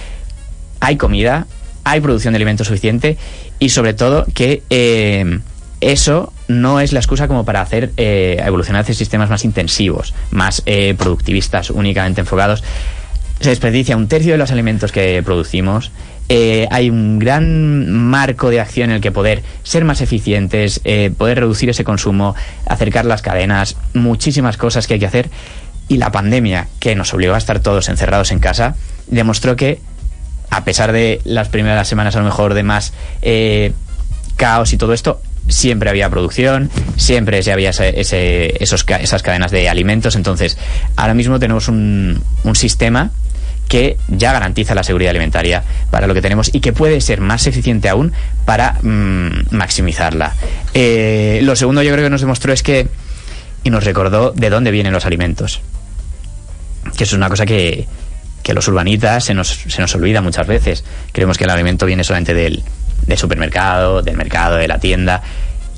hay 0.79 0.97
comida, 0.97 1.45
hay 1.83 2.01
producción 2.01 2.33
de 2.33 2.37
alimentos 2.37 2.67
suficiente 2.67 3.17
y 3.59 3.69
sobre 3.69 3.93
todo 3.93 4.25
que 4.33 4.63
eh, 4.71 5.39
eso 5.79 6.33
no 6.49 6.79
es 6.79 6.91
la 6.93 6.99
excusa 6.99 7.27
como 7.27 7.45
para 7.45 7.61
hacer 7.61 7.91
eh, 7.95 8.41
evolucionar 8.43 8.81
hacia 8.81 8.95
sistemas 8.95 9.29
más 9.29 9.45
intensivos, 9.45 10.15
más 10.31 10.63
eh, 10.65 10.95
productivistas, 10.97 11.69
únicamente 11.69 12.21
enfocados. 12.21 12.63
Se 13.39 13.51
desperdicia 13.51 13.95
un 13.95 14.07
tercio 14.07 14.31
de 14.31 14.39
los 14.39 14.51
alimentos 14.51 14.91
que 14.91 15.21
producimos. 15.23 15.91
Eh, 16.27 16.67
hay 16.71 16.89
un 16.89 17.19
gran 17.19 17.91
marco 17.91 18.49
de 18.49 18.59
acción 18.59 18.89
en 18.89 18.95
el 18.95 19.01
que 19.01 19.11
poder 19.11 19.43
ser 19.61 19.85
más 19.85 20.01
eficientes, 20.01 20.81
eh, 20.85 21.11
poder 21.15 21.39
reducir 21.39 21.69
ese 21.69 21.83
consumo, 21.83 22.35
acercar 22.65 23.05
las 23.05 23.21
cadenas, 23.21 23.77
muchísimas 23.93 24.57
cosas 24.57 24.87
que 24.87 24.95
hay 24.95 24.99
que 24.99 25.05
hacer. 25.05 25.29
Y 25.87 25.97
la 25.97 26.11
pandemia, 26.11 26.67
que 26.79 26.95
nos 26.95 27.13
obligó 27.13 27.35
a 27.35 27.37
estar 27.37 27.59
todos 27.59 27.89
encerrados 27.89 28.31
en 28.31 28.39
casa, 28.39 28.75
demostró 29.05 29.55
que, 29.55 29.81
a 30.49 30.63
pesar 30.63 30.93
de 30.93 31.21
las 31.25 31.49
primeras 31.49 31.87
semanas 31.87 32.15
a 32.15 32.19
lo 32.19 32.25
mejor 32.25 32.55
de 32.55 32.63
más 32.63 32.93
caos 34.35 34.73
y 34.73 34.77
todo 34.77 34.93
esto, 34.93 35.21
siempre 35.49 35.89
había 35.89 36.09
producción, 36.09 36.69
siempre 36.95 37.41
había 37.51 37.71
ese, 37.71 37.99
ese, 37.99 38.63
esos, 38.63 38.85
esas 39.01 39.21
cadenas 39.21 39.51
de 39.51 39.67
alimentos. 39.69 40.15
Entonces, 40.15 40.57
ahora 40.95 41.13
mismo 41.13 41.39
tenemos 41.39 41.67
un, 41.67 42.23
un 42.43 42.55
sistema 42.55 43.11
que 43.69 43.97
ya 44.07 44.33
garantiza 44.33 44.73
la 44.73 44.83
seguridad 44.83 45.11
alimentaria 45.11 45.63
para 45.91 46.07
lo 46.07 46.13
que 46.15 46.21
tenemos 46.21 46.49
y 46.53 46.59
que 46.59 46.73
puede 46.73 46.99
ser 47.01 47.21
más 47.21 47.45
eficiente 47.45 47.87
aún 47.87 48.11
para 48.43 48.79
mm, 48.81 49.55
maximizarla. 49.55 50.33
Eh, 50.73 51.39
lo 51.43 51.55
segundo 51.55 51.83
yo 51.83 51.91
creo 51.91 52.03
que 52.03 52.09
nos 52.09 52.21
demostró 52.21 52.51
es 52.51 52.63
que, 52.63 52.87
y 53.63 53.69
nos 53.69 53.83
recordó 53.83 54.31
de 54.31 54.49
dónde 54.49 54.71
vienen 54.71 54.91
los 54.91 55.05
alimentos, 55.05 55.61
que 56.97 57.03
es 57.03 57.13
una 57.13 57.29
cosa 57.29 57.45
que, 57.45 57.87
que 58.41 58.53
los 58.55 58.67
urbanitas 58.67 59.25
se 59.25 59.35
nos, 59.35 59.47
se 59.49 59.81
nos 59.81 59.93
olvida 59.93 60.21
muchas 60.21 60.47
veces. 60.47 60.83
Creemos 61.11 61.37
que 61.37 61.43
el 61.43 61.51
alimento 61.51 61.85
viene 61.85 62.03
solamente 62.03 62.33
del, 62.33 62.63
del 63.09 63.17
supermercado, 63.17 64.01
del 64.01 64.15
mercado, 64.15 64.55
de 64.55 64.67
la 64.67 64.79
tienda, 64.79 65.21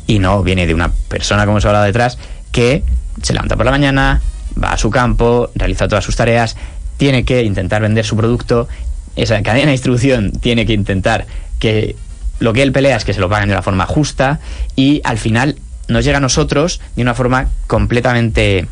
y 0.06 0.20
no, 0.20 0.44
viene 0.44 0.68
de 0.68 0.74
una 0.74 0.92
persona, 1.08 1.46
como 1.46 1.60
se 1.60 1.68
habla 1.68 1.84
detrás, 1.84 2.18
que 2.52 2.84
se 3.22 3.34
levanta 3.34 3.56
por 3.56 3.66
la 3.66 3.72
mañana, 3.72 4.22
va 4.62 4.74
a 4.74 4.78
su 4.78 4.90
campo, 4.90 5.50
realiza 5.56 5.88
todas 5.88 6.04
sus 6.04 6.16
tareas, 6.16 6.58
tiene 6.98 7.24
que 7.24 7.44
intentar 7.44 7.82
vender 7.82 8.06
su 8.06 8.16
producto, 8.16 8.68
esa 9.16 9.42
cadena 9.42 9.68
de 9.68 9.72
distribución 9.72 10.32
tiene 10.32 10.66
que 10.66 10.74
intentar 10.74 11.26
que 11.60 11.96
lo 12.40 12.54
que 12.54 12.64
él 12.64 12.72
pelea 12.72 12.98
es 12.98 13.06
que 13.06 13.14
se 13.14 13.20
lo 13.20 13.30
paguen 13.30 13.50
de 13.50 13.56
una 13.56 13.62
forma 13.62 13.86
justa 13.86 14.40
y 14.76 15.02
al 15.04 15.18
final 15.18 15.58
nos 15.88 16.06
llega 16.06 16.18
a 16.18 16.22
nosotros 16.22 16.82
de 16.96 17.02
una 17.02 17.14
forma 17.14 17.48
completamente 17.68 18.68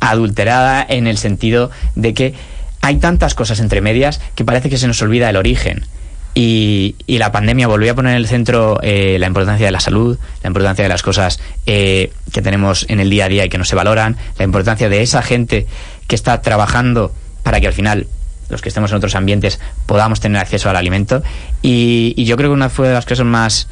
adulterada 0.00 0.84
en 0.88 1.06
el 1.06 1.18
sentido 1.18 1.70
de 1.94 2.14
que 2.14 2.34
hay 2.80 2.96
tantas 2.96 3.34
cosas 3.34 3.60
entre 3.60 3.80
medias 3.80 4.20
que 4.34 4.44
parece 4.44 4.68
que 4.68 4.78
se 4.78 4.86
nos 4.86 5.00
olvida 5.00 5.30
el 5.30 5.36
origen. 5.36 5.86
Y, 6.34 6.96
la 7.06 7.30
pandemia 7.30 7.68
volvió 7.68 7.92
a 7.92 7.94
poner 7.94 8.12
en 8.12 8.18
el 8.18 8.26
centro 8.26 8.80
eh, 8.82 9.18
la 9.20 9.28
importancia 9.28 9.66
de 9.66 9.72
la 9.72 9.80
salud, 9.80 10.18
la 10.42 10.48
importancia 10.48 10.82
de 10.82 10.88
las 10.88 11.02
cosas 11.02 11.40
eh, 11.64 12.12
que 12.32 12.42
tenemos 12.42 12.86
en 12.88 12.98
el 12.98 13.08
día 13.08 13.26
a 13.26 13.28
día 13.28 13.44
y 13.44 13.48
que 13.48 13.56
no 13.58 13.64
se 13.64 13.76
valoran, 13.76 14.16
la 14.36 14.44
importancia 14.44 14.88
de 14.88 15.02
esa 15.02 15.22
gente 15.22 15.66
que 16.08 16.16
está 16.16 16.42
trabajando 16.42 17.14
para 17.44 17.60
que 17.60 17.68
al 17.68 17.72
final 17.72 18.08
los 18.48 18.62
que 18.62 18.68
estemos 18.68 18.90
en 18.90 18.96
otros 18.96 19.14
ambientes 19.14 19.60
podamos 19.86 20.20
tener 20.20 20.40
acceso 20.40 20.68
al 20.68 20.76
alimento. 20.76 21.22
Y, 21.62 22.24
yo 22.24 22.36
creo 22.36 22.50
que 22.50 22.54
una 22.54 22.68
fue 22.68 22.88
de 22.88 22.94
las 22.94 23.06
cosas 23.06 23.26
más, 23.26 23.68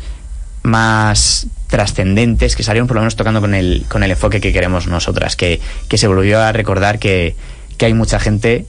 más 0.62 1.48
trascendentes 1.66 2.54
que 2.54 2.62
salieron 2.62 2.86
por 2.86 2.96
lo 2.96 3.00
menos 3.00 3.16
tocando 3.16 3.40
con 3.40 3.54
el, 3.54 3.84
con 3.88 4.02
el 4.04 4.12
enfoque 4.12 4.40
que 4.40 4.52
queremos 4.52 4.86
nosotras, 4.86 5.36
que, 5.36 5.60
que 5.88 5.98
se 5.98 6.06
volvió 6.06 6.40
a 6.40 6.52
recordar 6.52 6.98
que, 6.98 7.34
que 7.76 7.86
hay 7.86 7.94
mucha 7.94 8.20
gente 8.20 8.66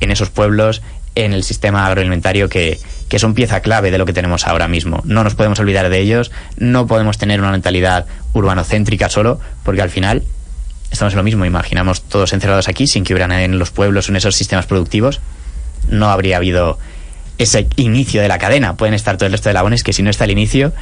en 0.00 0.10
esos 0.10 0.30
pueblos, 0.30 0.82
en 1.14 1.32
el 1.32 1.42
sistema 1.42 1.86
agroalimentario 1.86 2.48
que, 2.48 2.78
que 3.08 3.18
son 3.18 3.34
pieza 3.34 3.60
clave 3.60 3.90
de 3.90 3.98
lo 3.98 4.06
que 4.06 4.12
tenemos 4.12 4.46
ahora 4.46 4.68
mismo. 4.68 5.02
No 5.04 5.24
nos 5.24 5.34
podemos 5.34 5.58
olvidar 5.58 5.88
de 5.88 5.98
ellos, 5.98 6.30
no 6.56 6.86
podemos 6.86 7.18
tener 7.18 7.40
una 7.40 7.50
mentalidad 7.50 8.06
urbanocéntrica 8.32 9.08
solo, 9.08 9.40
porque 9.64 9.82
al 9.82 9.90
final 9.90 10.22
estamos 10.90 11.12
en 11.14 11.18
lo 11.18 11.24
mismo, 11.24 11.44
imaginamos 11.44 12.02
todos 12.02 12.32
encerrados 12.32 12.68
aquí 12.68 12.86
sin 12.86 13.04
que 13.04 13.12
hubieran 13.12 13.32
en 13.32 13.58
los 13.58 13.70
pueblos 13.70 14.08
en 14.08 14.16
esos 14.16 14.36
sistemas 14.36 14.66
productivos, 14.66 15.20
no 15.88 16.10
habría 16.10 16.36
habido 16.36 16.78
ese 17.38 17.66
inicio 17.76 18.20
de 18.20 18.28
la 18.28 18.38
cadena. 18.38 18.76
Pueden 18.76 18.94
estar 18.94 19.16
todo 19.16 19.26
el 19.26 19.32
resto 19.32 19.48
de 19.48 19.54
labones 19.54 19.82
que 19.82 19.94
si 19.94 20.02
no 20.02 20.10
está 20.10 20.24
el 20.24 20.30
inicio 20.30 20.72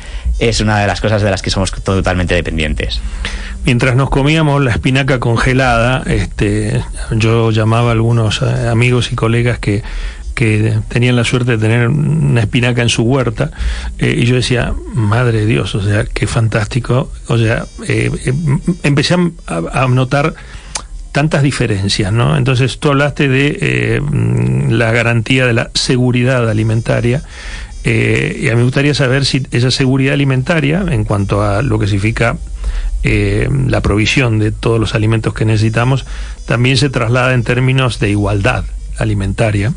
es 0.41 0.61
una 0.61 0.81
de 0.81 0.89
las 0.89 1.01
cosas 1.01 1.23
de 1.23 1.31
las 1.31 1.41
que 1.41 1.51
somos 1.51 1.71
totalmente 1.71 2.35
dependientes. 2.35 3.01
Mientras 3.65 3.95
nos 3.95 4.11
comíamos 4.11 4.63
la 4.63 4.73
espinaca 4.73 5.21
congelada, 5.21 6.03
este, 6.07 6.83
yo 7.13 7.53
llamaba 7.53 7.91
a 7.91 7.93
algunos 7.93 8.43
eh, 8.43 8.69
amigos 8.69 9.13
y 9.13 9.15
colegas 9.15 9.61
que 9.61 9.85
que 10.39 10.79
tenían 10.87 11.17
la 11.17 11.25
suerte 11.25 11.57
de 11.57 11.59
tener 11.59 11.89
una 11.89 12.43
espinaca 12.43 12.81
en 12.81 12.89
su 12.89 13.03
huerta, 13.03 13.51
eh, 13.99 14.15
y 14.17 14.25
yo 14.25 14.37
decía, 14.37 14.73
madre 14.95 15.41
de 15.41 15.47
Dios, 15.47 15.75
o 15.75 15.83
sea, 15.83 16.05
qué 16.05 16.29
fantástico. 16.29 17.11
O 17.27 17.37
sea, 17.37 17.65
eh, 17.89 18.09
eh, 18.25 18.33
empecé 18.85 19.17
a, 19.49 19.89
notar 19.89 20.35
tantas 21.11 21.43
diferencias, 21.43 22.13
¿no? 22.13 22.37
Entonces 22.37 22.79
tú 22.79 22.91
hablaste 22.91 23.29
de 23.29 24.01
la 24.69 24.93
garantía 24.93 25.45
de 25.45 25.55
la 25.55 25.71
seguridad 25.75 26.49
alimentaria. 26.49 27.25
y 27.85 28.49
a 28.49 28.53
mí 28.53 28.59
me 28.59 28.63
gustaría 28.63 28.95
saber 28.95 29.25
si 29.25 29.45
esa 29.51 29.73
seguridad 29.73 30.15
alimentaria, 30.15 30.85
en 30.89 31.03
cuanto 31.03 31.43
a 31.43 31.63
lo 31.63 31.81
que 31.81 31.87
significa 31.87 32.37
la 33.03 33.81
provisión 33.81 34.39
de 34.39 34.53
todos 34.53 34.79
los 34.79 34.95
alimentos 34.95 35.35
que 35.35 35.45
necesitamos, 35.45 36.07
también 36.47 36.77
se 36.77 36.91
traslada 36.91 37.35
en 37.35 37.43
términos 37.43 37.99
de 37.99 38.11
igualdad 38.11 38.65
alimentaria 38.99 39.73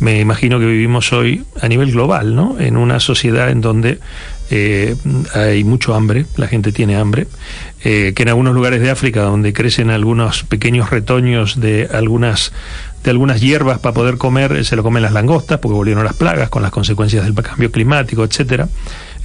me 0.00 0.20
imagino 0.20 0.58
que 0.58 0.66
vivimos 0.66 1.12
hoy 1.12 1.44
a 1.60 1.68
nivel 1.68 1.92
global, 1.92 2.34
¿no? 2.34 2.58
En 2.58 2.76
una 2.76 3.00
sociedad 3.00 3.50
en 3.50 3.60
donde 3.60 3.98
eh, 4.50 4.96
hay 5.34 5.64
mucho 5.64 5.94
hambre, 5.94 6.26
la 6.36 6.46
gente 6.46 6.72
tiene 6.72 6.96
hambre, 6.96 7.26
eh, 7.84 8.12
que 8.14 8.22
en 8.22 8.28
algunos 8.28 8.54
lugares 8.54 8.80
de 8.80 8.90
África, 8.90 9.22
donde 9.22 9.52
crecen 9.52 9.90
algunos 9.90 10.42
pequeños 10.44 10.90
retoños 10.90 11.60
de 11.60 11.88
algunas 11.92 12.52
de 13.02 13.10
algunas 13.10 13.40
hierbas 13.40 13.80
para 13.80 13.92
poder 13.92 14.16
comer, 14.16 14.64
se 14.64 14.76
lo 14.76 14.82
comen 14.82 15.02
las 15.02 15.12
langostas, 15.12 15.58
porque 15.58 15.74
volvieron 15.74 16.04
las 16.04 16.14
plagas 16.14 16.48
con 16.48 16.62
las 16.62 16.70
consecuencias 16.70 17.24
del 17.24 17.34
cambio 17.34 17.70
climático, 17.70 18.24
etcétera. 18.24 18.68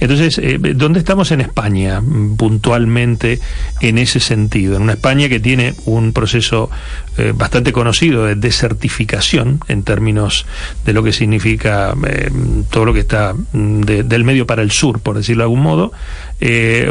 Entonces, 0.00 0.38
eh, 0.38 0.58
¿dónde 0.74 0.98
estamos 0.98 1.30
en 1.30 1.42
España 1.42 2.00
mm, 2.00 2.36
puntualmente 2.36 3.38
en 3.80 3.98
ese 3.98 4.18
sentido? 4.18 4.76
En 4.76 4.82
una 4.82 4.94
España 4.94 5.28
que 5.28 5.40
tiene 5.40 5.74
un 5.84 6.12
proceso 6.12 6.70
eh, 7.18 7.32
bastante 7.34 7.72
conocido 7.72 8.24
de 8.24 8.34
desertificación 8.34 9.60
en 9.68 9.82
términos 9.82 10.46
de 10.86 10.94
lo 10.94 11.02
que 11.02 11.12
significa 11.12 11.94
eh, 12.06 12.30
todo 12.70 12.86
lo 12.86 12.94
que 12.94 13.00
está 13.00 13.34
mm, 13.34 13.80
del 13.82 14.24
medio 14.24 14.46
para 14.46 14.62
el 14.62 14.70
sur, 14.70 15.00
por 15.00 15.16
decirlo 15.16 15.42
de 15.42 15.44
algún 15.44 15.62
modo. 15.62 15.92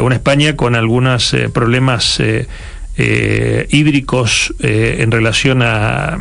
una 0.00 0.14
España 0.14 0.54
con 0.54 0.76
algunos 0.76 1.34
problemas 1.52 2.20
eh, 3.02 3.66
hídricos 3.70 4.52
eh, 4.60 4.96
en 4.98 5.10
relación 5.10 5.62
a, 5.62 6.18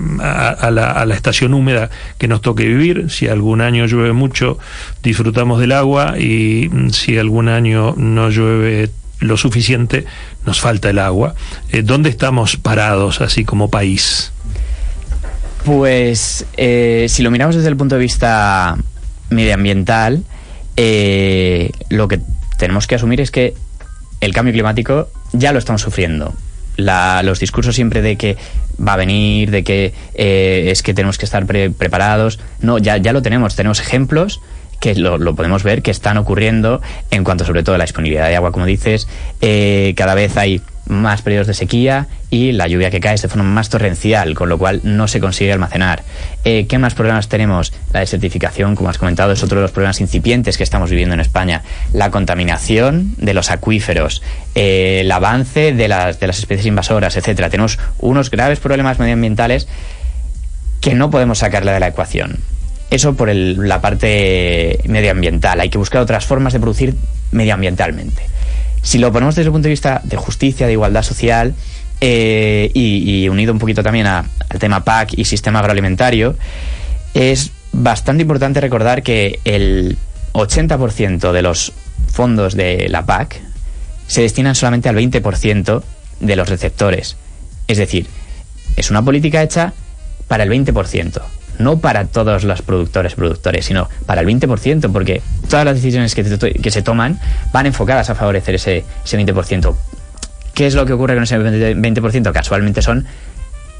la, 0.72 1.14
estación 1.14 1.54
húmeda 1.54 1.90
que 2.18 2.30
nos 2.30 2.42
toque 2.42 2.64
vivir. 2.64 3.12
Si 3.12 3.28
algún 3.28 3.60
año 3.60 3.86
llueve 3.86 4.14
mucho, 4.14 4.58
disfrutamos 5.04 5.60
del 5.60 5.74
agua 5.74 6.18
y 6.18 6.70
mm, 6.72 6.92
si 6.92 7.18
algún 7.18 7.50
año 7.50 7.96
no 7.98 8.30
llueve 8.30 8.92
lo 9.20 9.36
suficiente, 9.36 10.06
nos 10.46 10.62
falta 10.62 10.90
el 10.90 11.00
agua. 11.00 11.36
Eh, 11.70 11.82
¿Dónde 11.82 12.10
estamos 12.10 12.56
parados 12.56 13.20
así 13.20 13.44
como 13.44 13.70
país? 13.70 14.32
Pues 15.66 16.46
si 16.56 17.24
lo 17.24 17.30
miramos 17.30 17.58
desde 17.58 17.68
el 17.68 17.76
punto 17.76 17.96
de 17.96 18.02
vista 18.02 18.78
medioambiental, 19.30 20.24
lo 20.78 22.08
que 22.08 22.22
tenemos 22.58 22.88
que 22.88 22.96
asumir 22.96 23.20
es 23.20 23.32
que 23.32 23.54
el 24.22 24.34
cambio 24.34 24.54
climático 24.54 25.10
ya 25.34 25.52
lo 25.52 25.60
estamos 25.60 25.82
sufriendo 25.82 26.34
los 26.80 27.40
discursos 27.40 27.76
siempre 27.76 28.02
de 28.02 28.16
que 28.16 28.38
va 28.86 28.94
a 28.94 28.98
venir, 28.98 29.52
de 29.52 29.64
que 29.64 29.94
eh, 30.14 30.68
es 30.72 30.84
que 30.84 30.94
tenemos 30.94 31.18
que 31.18 31.26
estar 31.26 31.46
preparados. 31.46 32.40
No, 32.62 32.78
ya, 32.78 32.98
ya 32.98 33.14
lo 33.14 33.22
tenemos. 33.22 33.56
Tenemos 33.56 33.80
ejemplos 33.80 34.42
que 34.80 34.96
lo, 34.96 35.36
podemos 35.36 35.64
ver 35.64 35.82
que 35.82 35.92
están 35.92 36.18
ocurriendo 36.18 36.82
en 37.12 37.24
cuanto 37.24 37.46
sobre 37.46 37.64
todo 37.64 37.76
a 37.76 37.78
la 37.78 37.84
disponibilidad 37.84 38.28
de 38.28 38.36
agua, 38.36 38.52
como 38.52 38.66
dices. 38.66 39.08
Eh, 39.42 39.94
cada 39.96 40.16
vez 40.16 40.38
hay 40.38 40.62
más 40.90 41.22
periodos 41.22 41.48
de 41.48 41.54
sequía 41.54 42.08
y 42.30 42.52
la 42.52 42.68
lluvia 42.68 42.92
que 42.92 43.00
cae 43.00 43.16
es 43.16 43.22
de 43.22 43.30
forma 43.30 43.46
más 43.46 43.70
torrencial, 43.70 44.34
con 44.34 44.50
lo 44.50 44.58
cual 44.58 44.82
no 44.84 45.08
se 45.08 45.20
consigue 45.20 45.54
almacenar. 45.54 46.04
Eh, 46.44 46.66
¿Qué 46.68 46.78
más 46.78 46.96
problemas 46.96 47.30
tenemos? 47.30 47.72
La 47.94 48.02
desertificación, 48.02 48.76
como 48.76 48.90
has 48.90 48.98
comentado, 48.98 49.32
es 49.32 49.42
otro 49.44 49.58
de 49.58 49.62
los 49.62 49.72
problemas 49.72 50.02
incipientes 50.02 50.58
que 50.58 50.64
estamos 50.64 50.90
viviendo 50.90 51.14
en 51.14 51.22
España. 51.22 51.64
La 51.94 52.12
contaminación 52.12 53.14
de 53.18 53.34
los 53.34 53.52
acuíferos, 53.52 54.22
eh, 54.56 55.00
el 55.02 55.12
avance 55.12 55.74
de 55.74 55.88
las, 55.88 56.20
de 56.20 56.28
las 56.28 56.40
especies 56.40 56.66
invasoras, 56.66 57.16
etcétera. 57.16 57.50
Tenemos 57.50 57.80
unos 58.00 58.30
graves 58.32 58.60
problemas 58.60 59.00
medioambientales 59.00 59.68
que 60.82 60.96
no 60.96 61.10
podemos 61.10 61.40
sacarle 61.40 61.72
de 61.72 61.80
la 61.80 61.88
ecuación. 61.88 62.40
Eso 62.90 63.16
por 63.16 63.34
la 63.34 63.82
parte 63.82 64.80
medioambiental. 64.86 65.60
Hay 65.60 65.70
que 65.70 65.78
buscar 65.78 66.02
otras 66.02 66.26
formas 66.26 66.54
de 66.54 66.60
producir 66.60 66.96
medioambientalmente. 67.32 68.24
Si 68.82 68.98
lo 68.98 69.12
ponemos 69.12 69.36
desde 69.36 69.48
el 69.48 69.52
punto 69.52 69.68
de 69.68 69.72
vista 69.72 70.02
de 70.04 70.18
justicia, 70.18 70.68
de 70.68 70.74
igualdad 70.74 71.04
social, 71.04 71.56
eh, 72.02 72.72
y, 72.74 73.28
unido 73.28 73.52
un 73.52 73.60
poquito 73.60 73.84
también 73.84 74.08
al 74.08 74.26
tema 74.58 74.84
PAC 74.84 75.18
y 75.18 75.26
sistema 75.26 75.60
agroalimentario, 75.60 76.36
es 77.14 77.52
bastante 77.72 78.22
importante 78.22 78.62
recordar 78.62 79.04
que 79.04 79.40
el 79.44 79.98
80% 80.34 81.32
de 81.32 81.42
los 81.42 81.74
fondos 82.12 82.56
de 82.56 82.88
la 82.90 83.06
PAC 83.06 83.42
se 84.08 84.22
destinan 84.22 84.56
solamente 84.56 84.90
al 84.90 84.96
20% 84.96 85.84
de 86.22 86.36
los 86.36 86.50
receptores. 86.50 87.18
Es 87.68 87.78
decir, 87.78 88.08
es 88.76 88.90
una 88.90 89.04
política 89.04 89.44
hecha 89.44 89.74
para 90.28 90.44
el 90.44 90.50
20% 90.50 91.22
no 91.60 91.80
para 91.80 92.06
todos 92.06 92.44
los 92.44 92.62
productores 92.62 93.14
productores, 93.14 93.66
sino 93.66 93.88
para 94.06 94.22
el 94.22 94.28
20%, 94.28 94.92
porque 94.92 95.22
todas 95.50 95.66
las 95.66 95.76
decisiones 95.76 96.16
que, 96.16 96.72
se 96.72 96.82
toman 96.82 97.20
van 97.54 97.68
enfocadas 97.68 98.10
a 98.10 98.16
favorecer 98.16 98.56
ese, 98.56 98.86
ese 99.06 99.20
20%. 99.20 99.76
¿Qué 100.54 100.68
es 100.68 100.74
lo 100.74 100.86
que 100.86 100.94
ocurre 100.94 101.14
con 101.14 101.24
ese 101.24 101.38
20%? 101.38 102.32
Casualmente 102.32 102.82
son 102.82 103.06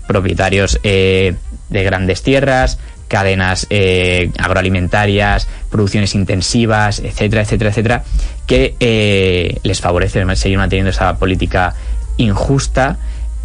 propietarios 0.08 0.80
eh, 0.84 1.36
de 1.70 1.84
grandes 1.84 2.22
tierras, 2.22 2.80
cadenas 3.08 3.68
eh, 3.70 4.32
agroalimentarias, 4.38 5.48
producciones 5.70 6.16
intensivas, 6.16 7.00
etcétera, 7.00 7.42
etcétera, 7.42 7.70
etcétera, 7.72 8.04
que 8.48 8.76
eh, 8.80 9.58
les 9.64 9.82
favorece 9.82 10.24
seguir 10.36 10.58
manteniendo 10.58 10.92
esa 10.92 11.18
política 11.18 11.76
injusta 12.18 12.98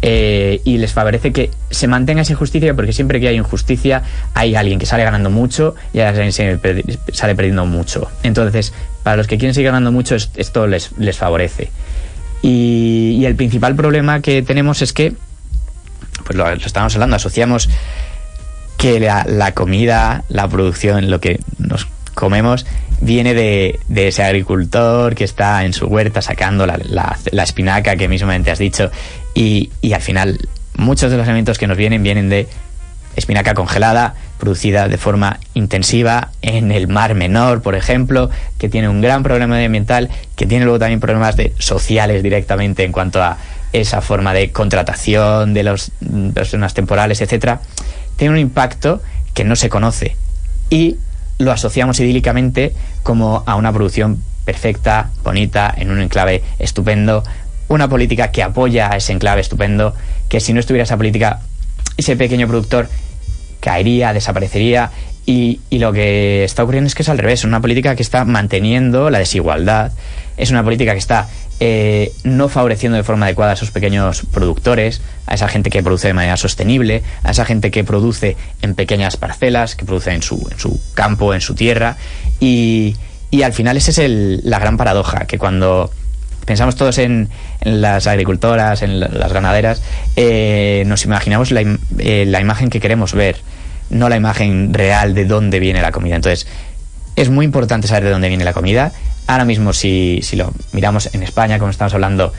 eh, 0.07 0.61
y 0.63 0.77
les 0.77 0.93
favorece 0.93 1.33
que 1.33 1.49
se 1.71 1.87
mantenga 1.87 2.21
esa 2.21 2.33
injusticia 2.33 2.75
porque 2.75 2.93
siempre 2.93 3.19
que 3.19 3.27
hay 3.27 3.37
injusticia 3.37 4.03
hay 4.35 4.53
alguien 4.53 4.77
que 4.77 4.85
sale 4.85 5.03
ganando 5.03 5.31
mucho 5.31 5.73
y 5.93 5.99
alguien 5.99 6.27
que 6.27 6.99
sale 7.11 7.33
perdiendo 7.33 7.65
mucho. 7.65 8.07
Entonces, 8.21 8.71
para 9.01 9.17
los 9.17 9.25
que 9.25 9.39
quieren 9.39 9.55
seguir 9.55 9.69
ganando 9.69 9.91
mucho, 9.91 10.15
esto 10.15 10.67
les, 10.67 10.91
favorece. 11.17 11.71
Y, 12.43 13.23
el 13.25 13.33
principal 13.35 13.75
problema 13.75 14.21
que 14.21 14.43
tenemos 14.43 14.83
es 14.83 14.93
que, 14.93 15.13
pues 16.23 16.37
lo, 16.37 16.47
estamos 16.51 16.93
hablando, 16.93 17.15
asociamos 17.15 17.67
que 18.77 18.99
la, 18.99 19.51
comida, 19.55 20.23
la 20.29 20.47
producción, 20.47 21.09
lo 21.09 21.19
que 21.19 21.39
nos 21.57 21.87
comemos, 22.13 22.67
viene 23.01 23.33
de, 23.33 23.79
ese 23.95 24.23
agricultor 24.23 25.15
que 25.15 25.23
está 25.23 25.65
en 25.65 25.73
su 25.73 25.87
huerta 25.87 26.21
sacando 26.21 26.67
la, 26.67 26.77
la, 27.31 27.43
espinaca 27.43 27.95
que 27.95 28.07
mismamente 28.07 28.51
has 28.51 28.59
dicho 28.59 28.91
y, 29.35 29.69
al 29.93 30.01
final 30.01 30.39
muchos 30.77 31.11
de 31.11 31.17
los 31.17 31.27
alimentos 31.27 31.57
que 31.57 31.67
nos 31.67 31.77
vienen 31.77 32.03
vienen 32.03 32.29
de 32.29 32.47
espinaca 33.15 33.53
congelada, 33.53 34.15
producida 34.39 34.89
de 34.89 34.97
forma 34.97 35.39
intensiva 35.53 36.31
en 36.41 36.71
el 36.71 36.87
Mar 36.89 37.15
Menor, 37.15 37.61
por 37.61 37.75
ejemplo, 37.75 38.29
que 38.57 38.67
tiene 38.67 38.89
un 38.89 38.99
gran 38.99 39.23
problema 39.23 39.55
medioambiental, 39.55 40.09
que 40.35 40.45
tiene 40.45 40.65
luego 40.65 40.79
también 40.79 40.99
problemas 40.99 41.37
de, 41.37 41.53
sociales 41.57 42.23
directamente 42.23 42.83
en 42.83 42.91
cuanto 42.91 43.23
a 43.23 43.37
esa 43.71 44.01
forma 44.01 44.33
de 44.33 44.51
contratación 44.51 45.53
de 45.53 45.63
las 45.63 45.91
personas 46.33 46.73
temporales, 46.73 47.21
etcétera, 47.21 47.61
tiene 48.17 48.33
un 48.33 48.39
impacto 48.39 49.01
que 49.33 49.45
no 49.45 49.55
se 49.55 49.69
conoce. 49.69 50.15
Y 50.69 50.97
lo 51.37 51.51
asociamos 51.51 51.99
idílicamente 51.99 52.73
como 53.03 53.43
a 53.45 53.55
una 53.55 53.71
producción 53.71 54.21
perfecta, 54.45 55.09
bonita, 55.23 55.73
en 55.75 55.91
un 55.91 56.01
enclave 56.01 56.43
estupendo, 56.59 57.23
una 57.67 57.89
política 57.89 58.31
que 58.31 58.43
apoya 58.43 58.91
a 58.91 58.97
ese 58.97 59.13
enclave 59.13 59.41
estupendo, 59.41 59.93
que 60.29 60.39
si 60.39 60.53
no 60.53 60.59
estuviera 60.59 60.83
esa 60.83 60.97
política, 60.97 61.41
ese 61.97 62.15
pequeño 62.15 62.47
productor 62.47 62.89
caería, 63.59 64.13
desaparecería. 64.13 64.91
Y, 65.25 65.59
lo 65.71 65.91
que 65.91 66.43
está 66.43 66.63
ocurriendo 66.63 66.87
es 66.87 66.95
que 66.95 67.01
es 67.01 67.09
al 67.09 67.17
revés, 67.17 67.43
una 67.43 67.59
política 67.59 67.95
que 67.95 68.03
está 68.03 68.25
manteniendo 68.25 69.09
la 69.09 69.19
desigualdad, 69.19 69.91
es 70.37 70.51
una 70.51 70.63
política 70.63 70.93
que 70.93 70.99
está 70.99 71.27
eh, 71.59 72.11
no 72.23 72.47
favoreciendo 72.47 72.95
de 72.95 73.03
forma 73.03 73.25
adecuada 73.25 73.51
a 73.51 73.53
esos 73.55 73.71
pequeños 73.71 74.23
productores, 74.31 75.01
a 75.25 75.33
esa 75.33 75.47
gente 75.47 75.69
que 75.71 75.81
produce 75.81 76.07
de 76.07 76.13
manera 76.13 76.37
sostenible, 76.37 77.01
a 77.23 77.31
esa 77.31 77.43
gente 77.43 77.71
que 77.71 77.83
produce 77.83 78.37
en 78.61 78.75
pequeñas 78.75 79.17
parcelas, 79.17 79.75
que 79.75 79.85
produce 79.85 80.11
en 80.11 80.21
su, 80.21 80.47
en 80.51 80.59
su 80.59 80.79
campo, 80.93 81.33
en 81.33 81.41
su 81.41 81.55
tierra. 81.55 81.97
Y, 82.39 82.95
y 83.31 83.41
al 83.41 83.53
final 83.53 83.77
esa 83.77 83.89
es 83.89 84.43
la 84.43 84.59
gran 84.59 84.77
paradoja, 84.77 85.25
que 85.25 85.39
cuando 85.39 85.91
pensamos 86.45 86.75
todos 86.75 86.97
en, 86.97 87.29
las 87.61 88.07
agricultoras, 88.07 88.81
en 88.81 88.99
las 88.99 89.33
ganaderas, 89.33 89.81
eh, 90.15 90.83
nos 90.87 91.05
imaginamos 91.05 91.51
la, 91.51 91.61
eh, 91.99 92.25
la 92.27 92.41
imagen 92.41 92.69
que 92.69 92.79
queremos 92.79 93.13
ver 93.13 93.37
no 93.89 94.09
la 94.09 94.15
imagen 94.15 94.73
real 94.73 95.13
de 95.13 95.25
dónde 95.25 95.59
viene 95.59 95.81
la 95.81 95.91
comida. 95.91 96.15
Entonces, 96.15 96.47
es 97.15 97.29
muy 97.29 97.45
importante 97.45 97.87
saber 97.87 98.05
de 98.05 98.09
dónde 98.09 98.29
viene 98.29 98.43
la 98.43 98.53
comida. 98.53 98.91
Ahora 99.27 99.45
mismo, 99.45 99.73
si 99.73 100.21
lo 100.33 100.53
miramos 100.71 101.13
en 101.13 101.23
España, 101.23 101.59
como 101.59 101.71
estamos 101.71 101.93
hablando, 101.93 102.33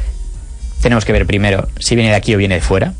tenemos 0.82 1.04
que 1.04 1.12
ver 1.12 1.26
primero 1.26 1.68
si 1.78 1.94
viene 1.94 2.10
de 2.10 2.16
aquí 2.16 2.34
o 2.34 2.38
viene 2.38 2.56
de 2.56 2.60
fuera. 2.60 2.94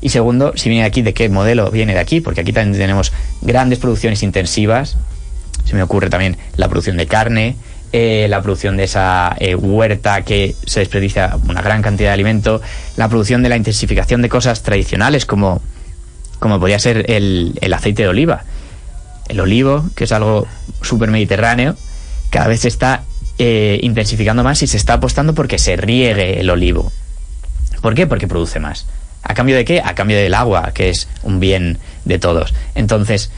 Y 0.00 0.10
segundo, 0.10 0.52
si 0.56 0.68
viene 0.68 0.82
de 0.82 0.88
aquí, 0.88 1.02
de 1.02 1.14
qué 1.14 1.28
modelo 1.28 1.70
viene 1.70 1.94
de 1.94 2.00
aquí, 2.00 2.20
porque 2.20 2.40
aquí 2.42 2.52
también 2.52 2.78
tenemos 2.78 3.12
grandes 3.40 3.78
producciones 3.78 4.22
intensivas. 4.22 4.96
Se 5.64 5.74
me 5.74 5.82
ocurre 5.82 6.10
también 6.10 6.36
la 6.56 6.68
producción 6.68 6.96
de 6.96 7.06
carne, 7.06 7.56
eh, 7.96 8.26
la 8.28 8.42
producción 8.42 8.76
de 8.76 8.82
esa 8.82 9.36
eh, 9.38 9.54
huerta 9.54 10.22
que 10.22 10.56
se 10.66 10.80
desperdicia 10.80 11.38
una 11.48 11.62
gran 11.62 11.80
cantidad 11.80 12.08
de 12.08 12.14
alimento, 12.14 12.60
la 12.96 13.08
producción 13.08 13.44
de 13.44 13.48
la 13.48 13.56
intensificación 13.56 14.20
de 14.20 14.28
cosas 14.28 14.64
tradicionales 14.64 15.26
como 15.26 15.62
como 16.40 16.58
podría 16.58 16.80
ser 16.80 17.08
el, 17.08 17.72
aceite 17.72 18.02
de 18.02 18.08
oliva. 18.08 18.42
El 19.28 19.38
olivo, 19.38 19.88
que 19.94 20.04
es 20.04 20.12
algo 20.12 20.48
súper 20.82 21.08
mediterráneo, 21.12 21.76
cada 22.30 22.48
vez 22.48 22.62
se 22.62 22.68
está 22.68 23.04
eh, 23.38 23.78
intensificando 23.80 24.42
más 24.42 24.60
y 24.64 24.66
se 24.66 24.76
está 24.76 24.94
apostando 24.94 25.32
porque 25.32 25.60
se 25.60 25.76
riegue 25.76 26.40
el 26.40 26.50
olivo. 26.50 26.90
¿Por 27.80 27.94
qué? 27.94 28.08
Porque 28.08 28.26
produce 28.26 28.58
más. 28.58 28.86
¿A 29.22 29.34
cambio 29.34 29.54
de 29.54 29.64
qué? 29.64 29.80
A 29.84 29.94
cambio 29.94 30.16
del 30.16 30.34
agua, 30.34 30.72
que 30.74 30.88
es 30.88 31.06
un 31.22 31.38
bien 31.38 31.78
de 32.04 32.18
todos. 32.18 32.54
Entonces, 32.74 33.30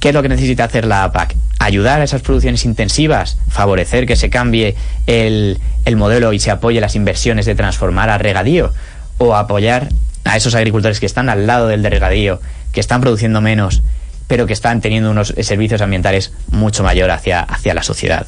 ¿qué 0.00 0.08
es 0.08 0.14
lo 0.14 0.22
que 0.22 0.28
necesita 0.28 0.64
hacer 0.64 0.84
la 0.84 1.04
APAC? 1.04 1.36
Ayudar 1.58 2.00
a 2.00 2.04
esas 2.04 2.22
producciones 2.22 2.64
intensivas, 2.64 3.38
favorecer 3.48 4.06
que 4.06 4.16
se 4.16 4.30
cambie 4.30 4.74
el, 5.06 5.58
el 5.84 5.96
modelo 5.96 6.32
y 6.32 6.38
se 6.38 6.50
apoye 6.50 6.80
las 6.80 6.94
inversiones 6.94 7.46
de 7.46 7.54
transformar 7.54 8.10
a 8.10 8.18
regadío, 8.18 8.72
o 9.18 9.34
apoyar 9.34 9.88
a 10.24 10.36
esos 10.36 10.54
agricultores 10.54 11.00
que 11.00 11.06
están 11.06 11.28
al 11.28 11.46
lado 11.46 11.68
del 11.68 11.84
regadío, 11.84 12.40
que 12.72 12.80
están 12.80 13.00
produciendo 13.00 13.40
menos, 13.40 13.82
pero 14.26 14.46
que 14.46 14.52
están 14.52 14.80
teniendo 14.80 15.10
unos 15.10 15.34
servicios 15.40 15.80
ambientales 15.80 16.32
mucho 16.50 16.82
mayor 16.82 17.10
hacia, 17.10 17.40
hacia 17.40 17.74
la 17.74 17.82
sociedad. 17.82 18.26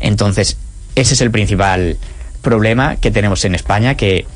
Entonces, 0.00 0.56
ese 0.94 1.14
es 1.14 1.20
el 1.20 1.30
principal 1.30 1.96
problema 2.42 2.96
que 2.96 3.10
tenemos 3.10 3.44
en 3.44 3.54
España, 3.54 3.96
que, 3.96 4.26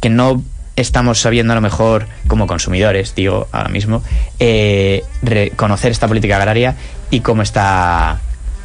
que 0.00 0.10
no 0.10 0.42
estamos 0.80 1.20
sabiendo 1.20 1.52
a 1.52 1.56
lo 1.56 1.62
mejor 1.62 2.06
como 2.26 2.46
consumidores, 2.46 3.14
digo 3.14 3.48
ahora 3.52 3.68
mismo, 3.68 4.02
eh, 4.38 5.02
esta 5.22 6.08
política 6.08 6.36
agraria 6.36 6.76
y 7.10 7.20
cómo 7.20 7.42
está 7.42 8.20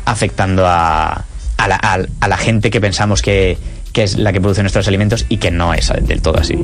afectando 0.06 0.65
a, 0.67 1.25
a 1.58 2.28
la 2.28 2.38
gente 2.38 2.69
que 2.69 2.82
pensamos 2.82 3.21
que, 3.21 3.58
que 3.95 4.04
es 4.04 4.17
la 4.17 4.34
que 4.34 4.41
produce 4.41 4.62
nuestros 4.62 4.88
alimentos 4.89 5.25
y 5.30 5.38
que 5.38 5.51
no 5.51 5.73
es 5.73 5.91
del 6.01 6.21
todo 6.21 6.38
así. 6.38 6.62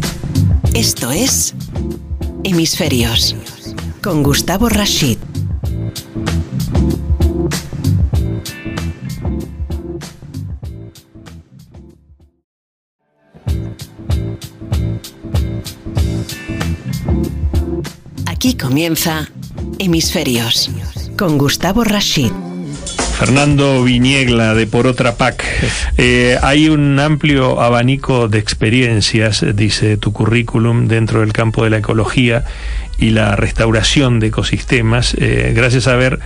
Esto 0.74 1.12
es 1.12 1.56
Hemisferios 2.44 3.38
con 4.04 4.22
Gustavo 4.22 4.68
Rashid. 4.68 5.18
Aquí 18.42 18.58
comienza 18.58 19.30
Hemisferios 19.78 20.72
con 21.16 21.38
Gustavo 21.38 21.84
Rashid. 21.84 22.32
Fernando 23.20 23.84
Viñegla 23.84 24.56
de 24.56 24.66
Por 24.66 24.88
Otra 24.88 25.14
PAC. 25.14 25.46
Eh, 26.00 26.40
hay 26.42 26.68
un 26.68 27.00
amplio 27.00 27.62
abanico 27.62 28.30
de 28.30 28.40
experiencias, 28.40 29.46
dice 29.54 29.96
tu 29.98 30.12
currículum, 30.12 30.88
dentro 30.88 31.20
del 31.20 31.34
campo 31.34 31.64
de 31.66 31.70
la 31.70 31.78
ecología 31.78 32.44
y 32.98 33.12
la 33.12 33.36
restauración 33.36 34.20
de 34.20 34.28
ecosistemas, 34.28 35.16
eh, 35.20 35.54
gracias 35.56 35.88
a 35.88 35.94
haber 35.94 36.20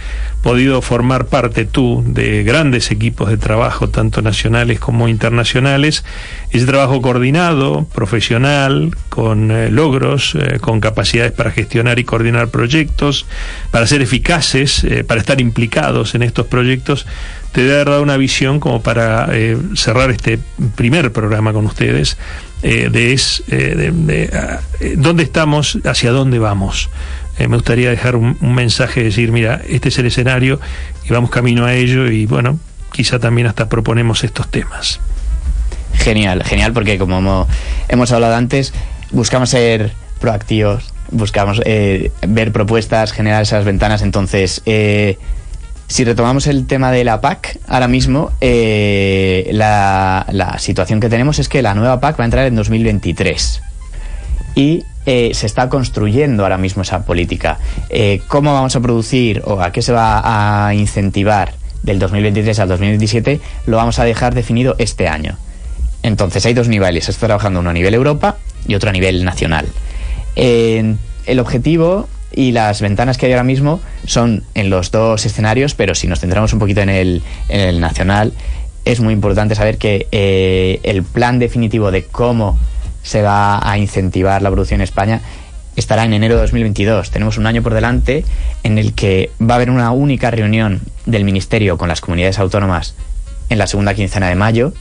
podido 0.46 0.80
formar 0.84 1.26
parte 1.26 1.66
tú 1.66 2.04
de 2.06 2.44
grandes 2.44 2.92
equipos 2.92 3.30
de 3.30 3.38
trabajo, 3.38 3.90
tanto 3.90 4.22
nacionales 4.22 4.80
como 4.80 5.08
internacionales, 5.08 6.04
ese 6.52 6.68
trabajo 6.68 7.02
coordinado, 7.02 7.88
profesional, 7.92 8.96
con 9.10 9.50
eh, 9.50 9.72
logros, 9.72 10.36
eh, 10.36 10.60
con 10.62 10.82
capacidades 10.82 11.32
para 11.32 11.50
gestionar 11.50 11.98
y 11.98 12.04
coordinar 12.04 12.50
proyectos, 12.50 13.26
para 13.72 13.88
ser 13.88 14.04
eficaces, 14.04 14.86
para 15.08 15.20
estar 15.20 15.42
implicados 15.42 16.14
en 16.14 16.22
estos 16.22 16.46
proyectos, 16.46 17.08
te 17.52 17.62
debe 17.62 17.74
haber 17.74 17.90
dado 17.90 18.04
una 18.04 18.18
visión 18.18 18.60
como 18.60 18.84
para 18.84 19.30
cerrar 19.76 20.12
este 20.12 20.38
primer 20.76 21.12
programa 21.12 21.54
con 21.54 21.66
ustedes 21.66 22.18
eh, 22.68 22.90
de, 22.90 23.14
es, 23.14 23.44
eh, 23.50 23.92
de, 23.94 24.30
ah, 24.34 24.60
eh, 24.80 24.96
dónde 24.98 25.22
estamos, 25.22 25.78
hacia 25.86 26.12
dónde 26.12 26.40
vamos. 26.40 26.90
Me 27.40 27.56
gustaría 27.56 27.90
dejar 27.90 28.16
un, 28.16 28.38
mensaje, 28.42 29.04
decir, 29.04 29.32
mira, 29.32 29.62
este 29.68 29.90
es 29.90 29.98
el 30.00 30.06
escenario 30.06 30.60
y 31.08 31.14
vamos 31.14 31.30
camino 31.30 31.66
a 31.66 31.74
ello 31.74 32.08
y 32.08 32.26
bueno, 32.26 32.60
quizá 32.92 33.20
también 33.20 33.48
hasta 33.48 33.70
proponemos 33.70 34.24
estos 34.24 34.50
temas. 34.50 35.00
Genial, 35.94 36.44
genial, 36.44 36.74
porque 36.74 36.98
como 36.98 37.48
hemos, 37.88 38.12
hablado 38.12 38.36
antes, 38.36 38.74
buscamos 39.12 39.50
ser 39.50 39.92
proactivos, 40.20 40.94
buscamos 41.12 41.62
ver 41.62 42.52
propuestas, 42.52 43.12
generar 43.12 43.42
esas 43.42 43.66
ventanas, 43.66 44.02
entonces 44.02 44.62
si 45.88 46.04
retomamos 46.04 46.48
el 46.48 46.66
tema 46.66 46.92
de 46.92 47.04
la 47.04 47.22
PAC, 47.22 47.60
ahora 47.68 47.88
mismo 47.88 48.32
eh, 48.42 49.50
la, 49.52 50.56
situación 50.60 51.00
que 51.00 51.10
tenemos 51.10 51.40
es 51.40 51.48
que 51.48 51.62
la 51.62 51.76
nueva 51.76 52.00
PAC 52.00 52.20
va 52.20 52.24
a 52.24 52.26
entrar 52.26 52.46
en 52.48 52.56
2023 52.56 53.62
y 54.56 54.84
eh, 55.06 55.32
se 55.34 55.46
está 55.46 55.70
construyendo 55.70 56.44
ahora 56.44 56.58
mismo 56.58 56.82
esa 56.82 57.06
política. 57.06 57.60
Eh, 57.90 58.22
¿Cómo 58.28 58.54
vamos 58.54 58.76
a 58.76 58.80
producir 58.80 59.42
o 59.46 59.62
a 59.62 59.72
qué 59.72 59.82
se 59.82 59.92
va 59.92 60.68
a 60.68 60.74
incentivar 60.74 61.54
del 61.84 62.00
2023 62.00 62.58
al 62.60 62.70
2027? 62.70 63.40
Lo 63.68 63.78
vamos 63.78 64.00
a 64.00 64.06
dejar 64.06 64.34
definido 64.34 64.76
este 64.80 65.08
año. 65.08 65.38
Entonces 66.02 66.46
hay 66.46 66.54
dos 66.54 66.68
niveles, 66.68 67.06
se 67.06 67.12
está 67.12 67.28
trabajando 67.28 67.60
uno 67.60 67.70
a 67.70 67.74
nivel 67.74 67.94
Europa 67.94 68.38
y 68.68 68.76
otro 68.76 68.90
a 68.90 68.94
nivel 68.94 69.24
nacional. 69.26 69.68
el 70.36 71.40
objetivo 71.40 72.08
y 72.36 72.52
las 72.52 72.82
ventanas 72.82 73.18
que 73.18 73.28
hay 73.28 73.32
ahora 73.32 73.44
mismo 73.44 73.80
son 74.06 74.44
en 74.54 74.70
los 74.70 74.92
dos 74.92 75.26
escenarios, 75.26 75.74
pero 75.74 75.96
si 75.96 76.08
nos 76.08 76.20
centramos 76.20 76.52
un 76.54 76.60
poquito 76.60 76.82
en 76.82 76.90
el, 76.90 77.22
nacional, 77.80 78.34
es 78.84 79.00
muy 79.00 79.14
importante 79.14 79.56
saber 79.56 79.78
que 79.78 80.08
eh, 80.12 80.80
el 80.84 81.04
plan 81.04 81.40
definitivo 81.40 81.92
de 81.92 82.04
cómo 82.04 82.60
se 83.06 83.22
va 83.22 83.60
a 83.64 83.78
incentivar 83.78 84.42
la 84.42 84.52
producción 84.52 84.82
en 84.82 84.84
España 84.84 85.22
estará 85.76 86.06
en 86.06 86.14
enero 86.14 86.36
de 86.36 86.42
2022. 86.42 87.12
Tenemos 87.12 87.38
un 87.38 87.48
año 87.48 87.62
por 87.62 87.74
delante 87.74 88.26
en 88.64 88.78
el 88.78 88.94
que 88.94 89.32
va 89.42 89.56
a 89.56 89.58
haber 89.58 89.70
una 89.70 89.92
única 89.92 90.32
reunión 90.32 90.82
del 91.06 91.26
Ministerio 91.26 91.78
con 91.78 91.90
las 91.90 92.02
comunidades 92.02 92.40
autónomas 92.40 92.96
en 93.50 93.58
la 93.58 93.68
segunda 93.68 93.94
quincena 93.94 94.30
de 94.30 94.36
mayo. 94.36 94.74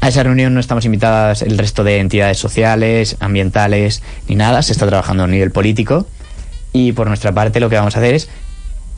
A 0.00 0.08
esa 0.08 0.22
reunión 0.22 0.52
no 0.52 0.60
estamos 0.60 0.84
invitadas 0.84 1.42
el 1.42 1.56
resto 1.56 1.84
de 1.84 1.98
entidades 1.98 2.38
sociales, 2.38 3.16
ambientales, 3.20 4.02
ni 4.28 4.34
nada. 4.34 4.62
Se 4.62 4.72
está 4.72 4.86
trabajando 4.86 5.24
a 5.24 5.26
nivel 5.26 5.50
político. 5.50 6.06
Y 6.72 6.92
por 6.92 7.06
nuestra 7.06 7.32
parte 7.32 7.60
lo 7.60 7.70
que 7.70 7.76
vamos 7.76 7.96
a 7.96 8.00
hacer 8.00 8.14
es 8.14 8.28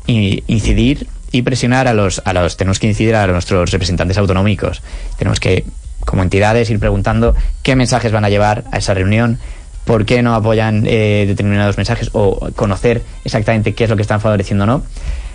incidir 0.06 1.06
y 1.30 1.42
presionar 1.42 1.86
a 1.88 1.94
los, 1.94 2.22
a 2.24 2.32
los... 2.32 2.56
Tenemos 2.56 2.78
que 2.78 2.86
incidir 2.86 3.14
a 3.14 3.26
nuestros 3.26 3.70
representantes 3.70 4.16
autonómicos. 4.16 4.82
Tenemos 5.18 5.38
que, 5.38 5.64
como 6.06 6.22
entidades, 6.22 6.70
ir 6.70 6.78
preguntando 6.78 7.34
qué 7.62 7.76
mensajes 7.76 8.12
van 8.12 8.24
a 8.24 8.30
llevar 8.30 8.64
a 8.72 8.78
esa 8.78 8.94
reunión, 8.94 9.38
por 9.84 10.06
qué 10.06 10.22
no 10.22 10.34
apoyan 10.34 10.84
eh, 10.86 11.24
determinados 11.28 11.76
mensajes 11.76 12.08
o 12.14 12.48
conocer 12.56 13.02
exactamente 13.24 13.74
qué 13.74 13.84
es 13.84 13.90
lo 13.90 13.96
que 13.96 14.02
están 14.02 14.22
favoreciendo 14.22 14.64
o 14.64 14.66
no. 14.66 14.82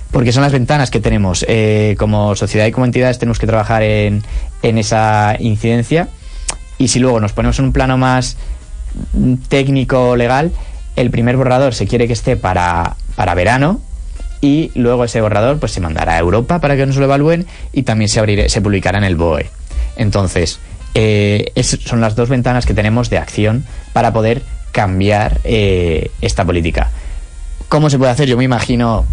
Porque 0.10 0.34
son 0.34 0.44
las 0.44 0.52
ventanas 0.52 0.90
que 0.90 1.00
tenemos. 1.00 1.46
Eh, 1.48 1.96
como 1.98 2.36
sociedad 2.36 2.66
y 2.66 2.72
como 2.72 2.86
entidades 2.86 3.20
tenemos 3.20 3.40
que 3.40 3.48
trabajar 3.48 3.84
en, 3.84 4.24
en 4.64 4.78
esa 4.78 5.36
incidencia. 5.40 6.10
Y 6.78 6.88
si 6.88 7.00
luego 7.00 7.20
nos 7.20 7.32
ponemos 7.32 7.60
en 7.60 7.66
un 7.66 7.74
plano 7.74 7.98
más 7.98 8.36
técnico 9.48 10.18
legal, 10.18 10.52
el 10.96 11.12
primer 11.12 11.38
borrador 11.38 11.74
se 11.74 11.88
quiere 11.88 12.08
que 12.08 12.14
esté 12.14 12.36
para, 12.36 12.98
para 13.16 13.36
verano, 13.36 13.80
y 14.42 14.72
luego 14.76 15.06
ese 15.06 15.22
borrador 15.22 15.60
pues 15.60 15.72
se 15.72 15.80
mandará 15.80 16.14
a 16.14 16.20
Europa 16.20 16.60
para 16.60 16.76
que 16.76 16.86
nos 16.86 16.98
lo 16.98 17.06
evalúen 17.06 17.46
y 17.72 17.84
también 17.84 18.10
se, 18.10 18.20
abrirá, 18.20 18.50
se 18.50 18.62
publicará 18.62 18.98
en 18.98 19.04
el 19.04 19.16
BOE. 19.16 19.50
Entonces, 19.96 20.60
eh, 20.94 21.52
son 21.86 22.02
las 22.02 22.16
dos 22.16 22.30
ventanas 22.30 22.66
que 22.66 22.74
tenemos 22.74 23.10
de 23.10 23.18
acción 23.18 23.66
para 23.94 24.12
poder 24.12 24.42
cambiar 24.72 25.40
eh, 25.44 26.12
esta 26.22 26.46
política. 26.46 26.92
¿Cómo 27.70 27.90
se 27.90 27.98
puede 27.98 28.12
hacer? 28.12 28.28
Yo 28.28 28.38
me 28.38 28.44
imagino 28.44 29.06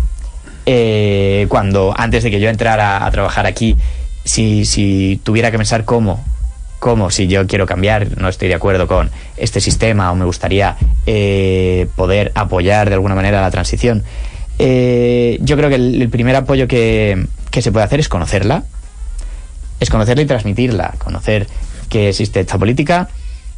eh, 0.67 1.47
cuando, 1.49 1.95
antes 1.97 2.25
de 2.25 2.31
que 2.31 2.41
yo 2.41 2.49
entrara 2.49 3.07
a 3.07 3.11
trabajar 3.11 3.47
aquí, 3.47 3.77
si, 4.25 4.65
si 4.65 5.21
tuviera 5.23 5.51
que 5.51 5.57
pensar 5.57 5.85
cómo, 5.85 6.25
cómo, 6.81 7.11
si 7.11 7.29
yo 7.29 7.47
quiero 7.47 7.67
cambiar, 7.67 8.19
no 8.19 8.29
estoy 8.29 8.49
de 8.49 8.55
acuerdo 8.55 8.89
con 8.89 9.11
este 9.37 9.61
sistema 9.61 10.11
o 10.11 10.17
me 10.17 10.25
gustaría 10.25 10.77
poder 11.97 12.33
apoyar 12.35 12.89
de 12.89 12.95
alguna 12.95 13.15
manera 13.15 13.41
la 13.41 13.51
transición, 13.51 14.05
yo 14.59 15.57
creo 15.57 15.69
que 15.71 15.77
el, 15.77 16.09
primer 16.11 16.37
apoyo 16.37 16.69
que, 16.69 17.27
que 17.51 17.63
se 17.63 17.73
puede 17.73 17.87
hacer 17.87 18.01
es 18.01 18.09
conocerla, 18.11 18.65
es 19.81 19.91
conocerla 19.91 20.23
y 20.23 20.27
transmitirla, 20.27 20.95
conocer 20.99 21.47
que 21.89 22.11
existe 22.11 22.41
esta 22.41 22.59
política, 22.59 23.09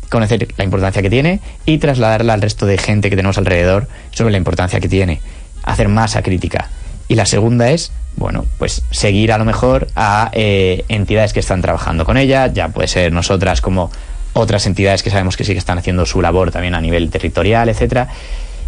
conocer 0.09 0.49
la 0.57 0.65
importancia 0.65 1.03
que 1.03 1.11
tiene 1.11 1.41
y 1.67 1.79
trasladarla 1.79 2.35
al 2.35 2.43
resto 2.43 2.67
de 2.67 2.79
gente 2.79 3.11
que 3.11 3.17
tenemos 3.17 3.39
alrededor 3.39 3.89
sobre 4.11 4.33
la 4.33 4.39
importancia 4.39 4.81
que 4.81 4.89
tiene, 4.89 5.21
hacer 5.63 5.89
masa 5.89 6.23
crítica. 6.23 6.69
Y 7.09 7.15
la 7.15 7.27
segunda 7.27 7.71
es, 7.71 7.93
bueno, 8.17 8.45
pues 8.59 8.83
seguir 8.91 9.33
a 9.33 9.39
lo 9.39 9.45
mejor 9.45 9.89
a 9.97 10.31
eh, 10.33 10.85
entidades 10.89 11.33
que 11.33 11.41
están 11.41 11.63
trabajando 11.63 12.05
con 12.05 12.17
ella, 12.17 12.47
ya 12.47 12.69
puede 12.69 12.89
ser 12.89 13.13
nosotras 13.13 13.61
como 13.61 13.91
otras 14.33 14.67
entidades 14.67 15.03
que 15.03 15.11
sabemos 15.11 15.37
que 15.37 15.45
sí 15.45 15.53
que 15.53 15.59
están 15.59 15.79
haciendo 15.79 16.07
su 16.07 16.23
labor 16.23 16.53
también 16.53 16.75
a 16.75 16.81
nivel 16.81 17.11
territorial, 17.11 17.69
etcétera. 17.69 18.09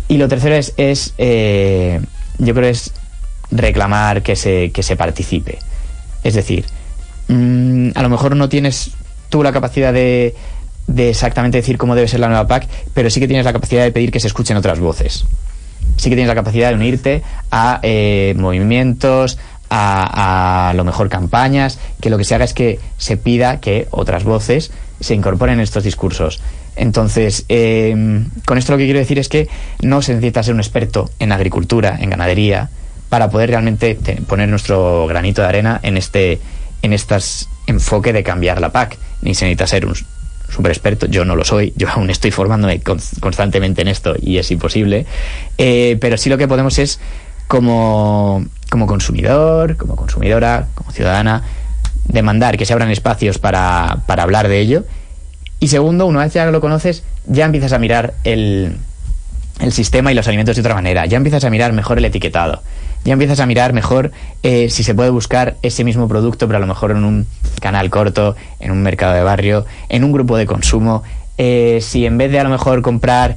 Y 0.08 0.16
lo 0.16 0.28
tercero 0.28 0.56
es, 0.56 0.74
es 0.76 1.14
eh, 1.18 2.00
yo 2.38 2.54
creo 2.54 2.68
es 2.68 2.92
reclamar 3.50 4.22
que 4.22 4.34
se, 4.34 4.70
que 4.72 4.82
se 4.82 4.96
participe. 4.96 5.58
Es 6.24 6.34
decir, 6.34 6.64
mm, 7.32 7.90
a 7.94 8.02
lo 8.02 8.08
mejor 8.08 8.36
no 8.36 8.48
tienes 8.48 8.92
tú 9.28 9.42
la 9.42 9.52
capacidad 9.52 9.92
de, 9.92 10.34
de 10.86 11.10
exactamente 11.10 11.58
decir 11.58 11.78
cómo 11.78 11.94
debe 11.94 12.08
ser 12.08 12.20
la 12.20 12.28
nueva 12.28 12.46
PAC, 12.46 12.68
pero 12.94 13.10
sí 13.10 13.20
que 13.20 13.26
tienes 13.26 13.44
la 13.44 13.52
capacidad 13.52 13.82
de 13.82 13.92
pedir 13.92 14.10
que 14.10 14.20
se 14.20 14.26
escuchen 14.26 14.56
otras 14.56 14.80
voces. 14.80 15.24
Sí 15.96 16.10
que 16.10 16.16
tienes 16.16 16.28
la 16.28 16.34
capacidad 16.34 16.68
de 16.68 16.74
unirte 16.74 17.22
a 17.50 17.80
eh, 17.82 18.34
movimientos, 18.36 19.38
a, 19.70 20.68
a, 20.70 20.74
lo 20.74 20.84
mejor 20.84 21.08
campañas, 21.08 21.78
que 22.00 22.10
lo 22.10 22.18
que 22.18 22.24
se 22.24 22.34
haga 22.34 22.44
es 22.44 22.54
que 22.54 22.78
se 22.98 23.16
pida 23.16 23.60
que 23.60 23.88
otras 23.90 24.24
voces 24.24 24.70
se 25.00 25.14
incorporen 25.14 25.54
en 25.54 25.60
estos 25.60 25.84
discursos. 25.84 26.40
Entonces, 26.76 27.44
eh, 27.48 28.24
con 28.46 28.58
esto 28.58 28.72
lo 28.72 28.78
que 28.78 28.84
quiero 28.84 28.98
decir 28.98 29.18
es 29.18 29.28
que 29.28 29.48
no 29.82 30.00
se 30.02 30.14
necesita 30.14 30.42
ser 30.42 30.54
un 30.54 30.60
experto 30.60 31.10
en 31.18 31.32
agricultura, 31.32 31.98
en 32.00 32.10
ganadería, 32.10 32.70
para 33.08 33.28
poder 33.28 33.50
realmente 33.50 33.98
poner 34.26 34.48
nuestro 34.48 35.06
granito 35.06 35.42
de 35.42 35.48
arena 35.48 35.80
en 35.82 35.96
este, 35.98 36.40
en 36.82 36.92
estas 36.92 37.48
enfoque 37.66 38.12
de 38.12 38.22
cambiar 38.22 38.60
la 38.60 38.70
PAC 38.70 38.98
ni 39.22 39.34
se 39.34 39.44
necesita 39.44 39.66
ser 39.66 39.86
un 39.86 39.94
super 40.52 40.70
experto, 40.70 41.06
yo 41.06 41.24
no 41.24 41.34
lo 41.34 41.44
soy, 41.44 41.72
yo 41.76 41.88
aún 41.88 42.10
estoy 42.10 42.30
formándome 42.30 42.80
constantemente 42.80 43.80
en 43.82 43.88
esto 43.88 44.14
y 44.20 44.36
es 44.36 44.50
imposible, 44.50 45.06
eh, 45.56 45.96
pero 46.00 46.18
sí 46.18 46.28
lo 46.28 46.36
que 46.36 46.46
podemos 46.46 46.78
es 46.78 47.00
como, 47.48 48.44
como 48.70 48.86
consumidor, 48.86 49.76
como 49.76 49.96
consumidora, 49.96 50.66
como 50.74 50.90
ciudadana, 50.90 51.42
demandar 52.04 52.58
que 52.58 52.66
se 52.66 52.72
abran 52.74 52.90
espacios 52.90 53.38
para, 53.38 54.00
para 54.06 54.24
hablar 54.24 54.48
de 54.48 54.60
ello. 54.60 54.84
Y 55.58 55.68
segundo, 55.68 56.06
una 56.06 56.20
vez 56.20 56.34
ya 56.34 56.50
lo 56.50 56.60
conoces, 56.60 57.04
ya 57.26 57.46
empiezas 57.46 57.72
a 57.72 57.78
mirar 57.78 58.14
el, 58.24 58.76
el 59.60 59.72
sistema 59.72 60.12
y 60.12 60.14
los 60.14 60.26
alimentos 60.28 60.56
de 60.56 60.60
otra 60.60 60.74
manera, 60.74 61.06
ya 61.06 61.16
empiezas 61.16 61.44
a 61.44 61.50
mirar 61.50 61.72
mejor 61.72 61.98
el 61.98 62.04
etiquetado 62.04 62.62
ya 63.04 63.12
empiezas 63.14 63.40
a 63.40 63.46
mirar 63.46 63.72
mejor 63.72 64.12
eh, 64.42 64.68
si 64.70 64.84
se 64.84 64.94
puede 64.94 65.10
buscar 65.10 65.56
ese 65.62 65.84
mismo 65.84 66.08
producto, 66.08 66.46
pero 66.46 66.58
a 66.58 66.60
lo 66.60 66.66
mejor 66.66 66.92
en 66.92 67.04
un 67.04 67.26
canal 67.60 67.90
corto, 67.90 68.36
en 68.60 68.70
un 68.70 68.82
mercado 68.82 69.14
de 69.14 69.22
barrio, 69.22 69.66
en 69.88 70.04
un 70.04 70.12
grupo 70.12 70.36
de 70.36 70.46
consumo. 70.46 71.02
Eh, 71.38 71.80
si 71.82 72.06
en 72.06 72.18
vez 72.18 72.30
de 72.30 72.38
a 72.38 72.44
lo 72.44 72.50
mejor 72.50 72.82
comprar 72.82 73.36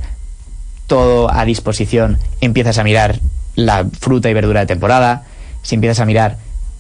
todo 0.88 1.34
a 1.34 1.46
disposición, 1.46 2.20
empiezas 2.42 2.78
a 2.78 2.84
mirar 2.84 3.20
la 3.56 3.86
fruta 4.00 4.30
y 4.30 4.34
verdura 4.34 4.60
de 4.60 4.66
temporada, 4.68 5.24
si 5.64 5.76
empiezas 5.76 6.00
a 6.00 6.06
mirar 6.06 6.38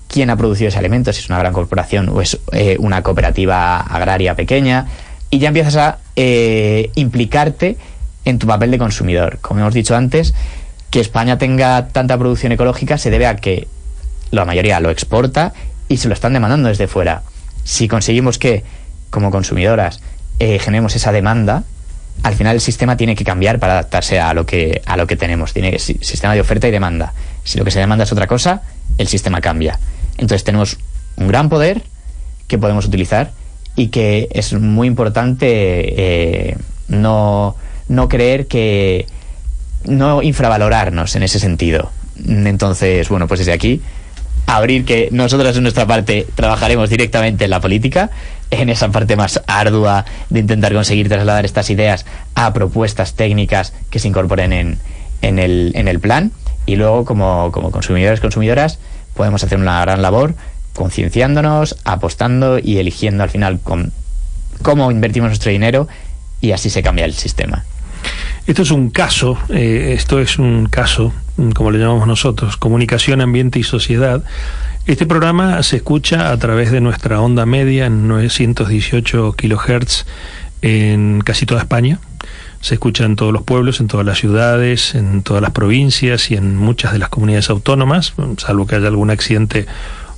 quién 0.07 0.29
ha 0.29 0.35
producido 0.35 0.67
ese 0.67 0.77
alimento, 0.77 1.11
si 1.11 1.21
es 1.21 1.29
una 1.29 1.39
gran 1.39 1.53
corporación 1.53 2.09
o 2.09 2.21
es 2.21 2.37
eh, 2.51 2.77
una 2.79 3.01
cooperativa 3.01 3.79
agraria 3.79 4.35
pequeña, 4.35 4.87
y 5.31 5.39
ya 5.39 5.47
empiezas 5.47 5.75
a 5.75 5.97
implicarte 6.15 7.77
en 8.25 8.39
tu 8.39 8.47
papel 8.47 8.71
de 8.71 8.77
consumidor. 8.77 9.39
Como 9.41 9.59
hemos 9.59 9.73
dicho 9.73 9.95
antes, 9.95 10.33
que 10.89 10.99
España 10.99 11.37
tenga 11.37 11.89
tanta 11.89 12.17
producción 12.17 12.51
ecológica 12.51 12.97
se 12.97 13.09
debe 13.09 13.27
a 13.27 13.35
que 13.35 13.67
la 14.31 14.45
mayoría 14.45 14.79
lo 14.79 14.89
exporta 14.89 15.53
y 15.87 15.97
se 15.97 16.07
lo 16.07 16.13
están 16.13 16.33
demandando 16.33 16.69
desde 16.69 16.87
fuera. 16.87 17.23
Si 17.63 17.87
conseguimos 17.87 18.37
que, 18.37 18.63
como 19.09 19.31
consumidoras, 19.31 20.01
eh, 20.39 20.59
generemos 20.59 20.95
esa 20.95 21.11
demanda, 21.11 21.63
al 22.23 22.35
final 22.35 22.55
el 22.55 22.61
sistema 22.61 22.97
tiene 22.97 23.15
que 23.15 23.23
cambiar 23.23 23.59
para 23.59 23.73
adaptarse 23.73 24.19
a 24.19 24.33
lo 24.33 24.45
que, 24.45 24.81
a 24.85 24.97
lo 24.97 25.07
que 25.07 25.15
tenemos. 25.15 25.53
Tiene 25.53 25.77
sistema 25.79 26.33
de 26.33 26.41
oferta 26.41 26.67
y 26.67 26.71
demanda. 26.71 27.13
Si 27.43 27.57
lo 27.57 27.65
que 27.65 27.71
se 27.71 27.79
demanda 27.79 28.03
es 28.03 28.11
otra 28.11 28.27
cosa, 28.27 28.61
el 28.97 29.07
sistema 29.07 29.41
cambia. 29.41 29.79
Entonces 30.17 30.43
tenemos 30.43 30.77
un 31.17 31.27
gran 31.27 31.49
poder 31.49 31.83
que 32.47 32.57
podemos 32.57 32.85
utilizar 32.85 33.31
y 33.75 33.87
que 33.87 34.29
es 34.31 34.53
muy 34.53 34.87
importante 34.87 36.49
eh, 36.49 36.57
no, 36.87 37.55
no 37.87 38.07
creer 38.07 38.47
que, 38.47 39.07
no 39.87 40.21
infravalorarnos 40.21 41.15
en 41.15 41.23
ese 41.23 41.39
sentido. 41.39 41.91
Entonces, 42.27 43.09
bueno, 43.09 43.27
pues 43.27 43.39
desde 43.39 43.53
aquí, 43.53 43.81
abrir 44.47 44.85
que 44.85 45.09
nosotros 45.11 45.55
en 45.57 45.63
nuestra 45.63 45.85
parte 45.85 46.27
trabajaremos 46.35 46.89
directamente 46.89 47.45
en 47.45 47.49
la 47.49 47.59
política, 47.59 48.09
en 48.51 48.69
esa 48.69 48.89
parte 48.89 49.15
más 49.15 49.41
ardua 49.47 50.05
de 50.29 50.39
intentar 50.39 50.73
conseguir 50.73 51.09
trasladar 51.09 51.45
estas 51.45 51.69
ideas 51.69 52.05
a 52.35 52.53
propuestas 52.53 53.13
técnicas 53.13 53.73
que 53.89 53.99
se 53.99 54.07
incorporen 54.07 54.53
en, 54.53 54.77
en, 55.21 55.39
el, 55.39 55.71
en 55.75 55.87
el 55.87 55.99
plan. 55.99 56.31
Y 56.65 56.77
luego, 56.77 57.05
como, 57.05 57.51
como 57.51 57.71
consumidores, 57.71 58.19
consumidoras, 58.19 58.79
podemos 59.13 59.43
hacer 59.43 59.57
una 59.57 59.81
gran 59.81 60.01
labor 60.01 60.35
concienciándonos, 60.73 61.77
apostando 61.85 62.59
y 62.59 62.77
eligiendo 62.77 63.23
al 63.23 63.29
final 63.29 63.59
con, 63.59 63.93
cómo 64.61 64.91
invertimos 64.91 65.29
nuestro 65.29 65.51
dinero 65.51 65.87
y 66.41 66.51
así 66.51 66.69
se 66.69 66.83
cambia 66.83 67.05
el 67.05 67.13
sistema. 67.13 67.65
Esto 68.47 68.61
es 68.61 68.69
un 68.69 68.91
caso, 68.91 69.39
eh, 69.49 69.93
esto 69.97 70.19
es 70.19 70.37
un 70.37 70.67
caso, 70.67 71.11
como 71.55 71.71
le 71.71 71.79
llamamos 71.79 72.07
nosotros, 72.07 72.57
comunicación, 72.57 73.21
ambiente 73.21 73.57
y 73.57 73.63
sociedad. 73.63 74.23
Este 74.85 75.07
programa 75.07 75.63
se 75.63 75.77
escucha 75.77 76.31
a 76.31 76.37
través 76.37 76.71
de 76.71 76.79
nuestra 76.79 77.19
onda 77.19 77.47
media 77.47 77.87
en 77.87 78.07
918 78.07 79.33
kilohertz 79.33 80.05
en 80.61 81.21
casi 81.21 81.47
toda 81.47 81.61
España. 81.61 81.99
Se 82.61 82.75
escucha 82.75 83.05
en 83.05 83.15
todos 83.15 83.33
los 83.33 83.41
pueblos, 83.41 83.79
en 83.79 83.87
todas 83.87 84.05
las 84.05 84.19
ciudades, 84.19 84.93
en 84.93 85.23
todas 85.23 85.41
las 85.41 85.51
provincias 85.51 86.29
y 86.29 86.35
en 86.35 86.55
muchas 86.55 86.93
de 86.93 86.99
las 86.99 87.09
comunidades 87.09 87.49
autónomas, 87.49 88.13
salvo 88.37 88.67
que 88.67 88.75
haya 88.75 88.89
algún 88.89 89.09
accidente 89.09 89.65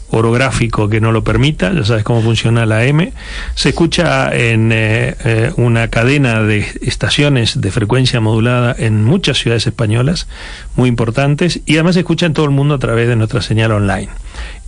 orográfico 0.09 0.89
que 0.89 1.01
no 1.01 1.11
lo 1.11 1.23
permita, 1.23 1.73
ya 1.73 1.83
sabes 1.83 2.03
cómo 2.03 2.21
funciona 2.21 2.65
la 2.65 2.85
M, 2.85 3.11
se 3.55 3.69
escucha 3.69 4.33
en 4.33 4.71
eh, 4.71 5.15
eh, 5.25 5.51
una 5.57 5.89
cadena 5.89 6.41
de 6.43 6.65
estaciones 6.81 7.59
de 7.59 7.71
frecuencia 7.71 8.19
modulada 8.19 8.75
en 8.77 9.03
muchas 9.03 9.37
ciudades 9.37 9.67
españolas 9.67 10.27
muy 10.75 10.89
importantes 10.89 11.61
y 11.65 11.73
además 11.73 11.95
se 11.95 12.01
escucha 12.01 12.25
en 12.25 12.33
todo 12.33 12.45
el 12.45 12.51
mundo 12.51 12.75
a 12.75 12.79
través 12.79 13.07
de 13.07 13.15
nuestra 13.15 13.41
señal 13.41 13.71
online 13.71 14.09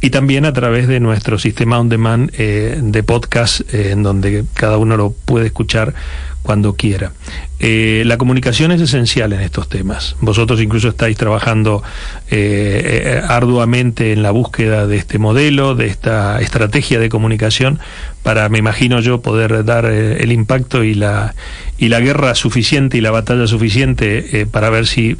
y 0.01 0.09
también 0.11 0.45
a 0.45 0.53
través 0.53 0.87
de 0.87 0.99
nuestro 0.99 1.37
sistema 1.37 1.79
on 1.79 1.89
demand 1.89 2.31
eh, 2.37 2.79
de 2.81 3.03
podcast 3.03 3.61
en 3.73 4.03
donde 4.03 4.45
cada 4.53 4.77
uno 4.77 4.95
lo 4.95 5.11
puede 5.11 5.47
escuchar 5.47 5.93
cuando 6.41 6.73
quiera. 6.73 7.11
Eh, 7.59 8.03
la 8.05 8.17
comunicación 8.17 8.71
es 8.71 8.79
esencial 8.79 9.33
en 9.33 9.41
estos 9.41 9.67
temas. 9.67 10.15
Vosotros 10.21 10.61
incluso 10.61 10.87
estáis 10.87 11.17
trabajando 11.17 11.83
eh, 12.31 13.21
arduamente 13.27 14.13
en 14.13 14.23
la 14.23 14.31
búsqueda 14.31 14.87
de 14.87 14.95
este 14.95 15.19
modelo, 15.19 15.75
de 15.75 15.87
esta 15.87 16.39
estrategia 16.39 16.97
de 16.99 17.09
comunicación, 17.09 17.79
para, 18.23 18.47
me 18.47 18.57
imagino 18.57 19.01
yo, 19.01 19.21
poder 19.21 19.65
dar 19.65 19.85
el 19.85 20.31
impacto 20.31 20.85
y 20.85 20.93
la, 20.93 21.35
y 21.77 21.89
la 21.89 21.99
guerra 21.99 22.35
suficiente 22.35 22.97
y 22.97 23.01
la 23.01 23.11
batalla 23.11 23.47
suficiente 23.47 24.47
para 24.49 24.69
ver 24.69 24.87
si 24.87 25.17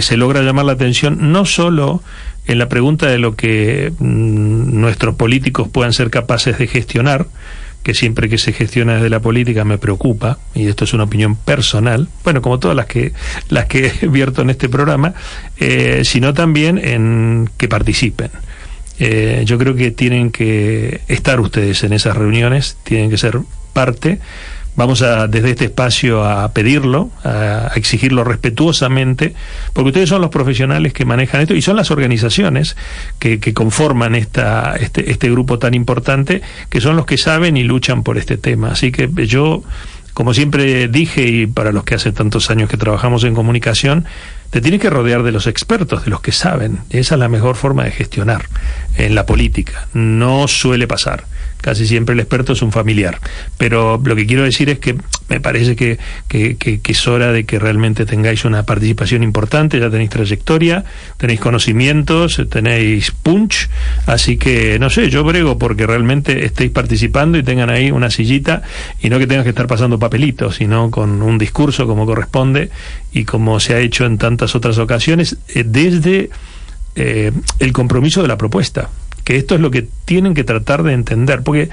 se 0.00 0.16
logra 0.16 0.42
llamar 0.42 0.64
la 0.64 0.72
atención 0.72 1.32
no 1.32 1.44
solo 1.44 2.02
en 2.46 2.58
la 2.58 2.68
pregunta 2.68 3.06
de 3.06 3.18
lo 3.18 3.36
que 3.36 3.92
mm, 3.98 4.80
nuestros 4.80 5.14
políticos 5.14 5.68
puedan 5.68 5.92
ser 5.92 6.10
capaces 6.10 6.58
de 6.58 6.66
gestionar, 6.66 7.26
que 7.82 7.94
siempre 7.94 8.28
que 8.28 8.38
se 8.38 8.52
gestiona 8.52 8.94
desde 8.94 9.10
la 9.10 9.20
política 9.20 9.64
me 9.64 9.78
preocupa, 9.78 10.38
y 10.54 10.68
esto 10.68 10.84
es 10.84 10.92
una 10.94 11.04
opinión 11.04 11.36
personal, 11.36 12.08
bueno, 12.24 12.42
como 12.42 12.58
todas 12.58 12.76
las 12.76 12.86
que, 12.86 13.12
las 13.48 13.66
que 13.66 13.92
vierto 14.08 14.42
en 14.42 14.50
este 14.50 14.68
programa, 14.68 15.14
eh, 15.58 16.02
sino 16.04 16.34
también 16.34 16.78
en 16.78 17.50
que 17.56 17.68
participen. 17.68 18.30
Eh, 18.98 19.42
yo 19.46 19.58
creo 19.58 19.74
que 19.74 19.90
tienen 19.90 20.30
que 20.30 21.00
estar 21.08 21.40
ustedes 21.40 21.82
en 21.82 21.92
esas 21.92 22.16
reuniones, 22.16 22.76
tienen 22.84 23.10
que 23.10 23.18
ser 23.18 23.40
parte 23.72 24.20
Vamos 24.74 25.02
a, 25.02 25.28
desde 25.28 25.50
este 25.50 25.64
espacio 25.66 26.24
a 26.24 26.50
pedirlo, 26.52 27.10
a, 27.24 27.72
exigirlo 27.74 28.24
respetuosamente, 28.24 29.34
porque 29.74 29.88
ustedes 29.88 30.08
son 30.08 30.22
los 30.22 30.30
profesionales 30.30 30.94
que 30.94 31.04
manejan 31.04 31.42
esto 31.42 31.54
y 31.54 31.60
son 31.60 31.76
las 31.76 31.90
organizaciones 31.90 32.76
que, 33.18 33.38
que 33.38 33.52
conforman 33.52 34.14
esta, 34.14 34.76
este, 34.76 35.10
este 35.10 35.30
grupo 35.30 35.58
tan 35.58 35.74
importante, 35.74 36.40
que 36.70 36.80
son 36.80 36.96
los 36.96 37.04
que 37.04 37.18
saben 37.18 37.58
y 37.58 37.64
luchan 37.64 38.02
por 38.02 38.16
este 38.16 38.38
tema. 38.38 38.70
Así 38.70 38.92
que 38.92 39.10
yo, 39.26 39.62
como 40.14 40.32
siempre 40.32 40.88
dije, 40.88 41.26
y 41.26 41.46
para 41.46 41.72
los 41.72 41.84
que 41.84 41.96
hace 41.96 42.10
tantos 42.12 42.50
años 42.50 42.70
que 42.70 42.78
trabajamos 42.78 43.24
en 43.24 43.34
comunicación, 43.34 44.06
te 44.48 44.62
tienes 44.62 44.80
que 44.80 44.88
rodear 44.88 45.22
de 45.22 45.32
los 45.32 45.46
expertos, 45.46 46.04
de 46.04 46.10
los 46.10 46.22
que 46.22 46.32
saben. 46.32 46.78
Esa 46.88 47.14
es 47.14 47.18
la 47.18 47.28
mejor 47.28 47.56
forma 47.56 47.84
de 47.84 47.90
gestionar 47.90 48.46
en 48.96 49.14
la 49.14 49.26
política. 49.26 49.88
No 49.92 50.48
suele 50.48 50.86
pasar 50.86 51.24
casi 51.62 51.86
siempre 51.86 52.12
el 52.12 52.20
experto 52.20 52.52
es 52.52 52.60
un 52.60 52.72
familiar. 52.72 53.18
Pero 53.56 53.98
lo 54.04 54.14
que 54.14 54.26
quiero 54.26 54.42
decir 54.42 54.68
es 54.68 54.78
que 54.78 54.96
me 55.28 55.40
parece 55.40 55.76
que, 55.76 55.98
es 56.28 57.08
hora 57.08 57.32
de 57.32 57.44
que 57.44 57.58
realmente 57.58 58.04
tengáis 58.04 58.44
una 58.44 58.64
participación 58.64 59.22
importante, 59.22 59.80
ya 59.80 59.88
tenéis 59.88 60.10
trayectoria, 60.10 60.84
tenéis 61.16 61.40
conocimientos, 61.40 62.42
tenéis 62.50 63.12
punch, 63.12 63.70
así 64.04 64.36
que 64.36 64.78
no 64.78 64.90
sé, 64.90 65.08
yo 65.08 65.24
brego 65.24 65.56
porque 65.56 65.86
realmente 65.86 66.44
estéis 66.44 66.70
participando 66.70 67.38
y 67.38 67.42
tengan 67.42 67.70
ahí 67.70 67.90
una 67.90 68.10
sillita 68.10 68.62
y 69.00 69.08
no 69.08 69.18
que 69.18 69.26
tengas 69.26 69.44
que 69.44 69.50
estar 69.50 69.66
pasando 69.66 69.98
papelitos, 69.98 70.56
sino 70.56 70.90
con 70.90 71.22
un 71.22 71.38
discurso 71.38 71.86
como 71.86 72.04
corresponde 72.04 72.70
y 73.12 73.24
como 73.24 73.58
se 73.60 73.74
ha 73.74 73.78
hecho 73.78 74.04
en 74.04 74.18
tantas 74.18 74.54
otras 74.54 74.76
ocasiones, 74.76 75.38
eh, 75.54 75.64
desde 75.66 76.28
eh, 76.96 77.32
el 77.58 77.72
compromiso 77.72 78.20
de 78.20 78.28
la 78.28 78.36
propuesta 78.36 78.90
que 79.24 79.36
esto 79.36 79.54
es 79.54 79.60
lo 79.60 79.70
que 79.70 79.86
tienen 80.04 80.34
que 80.34 80.44
tratar 80.44 80.82
de 80.82 80.92
entender, 80.92 81.42
porque 81.42 81.70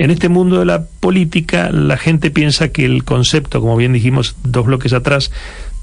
en 0.00 0.10
este 0.10 0.30
mundo 0.30 0.58
de 0.58 0.64
la 0.64 0.84
política 0.84 1.70
la 1.70 1.98
gente 1.98 2.30
piensa 2.30 2.68
que 2.68 2.86
el 2.86 3.04
concepto, 3.04 3.60
como 3.60 3.76
bien 3.76 3.92
dijimos 3.92 4.34
dos 4.42 4.64
bloques 4.64 4.94
atrás, 4.94 5.30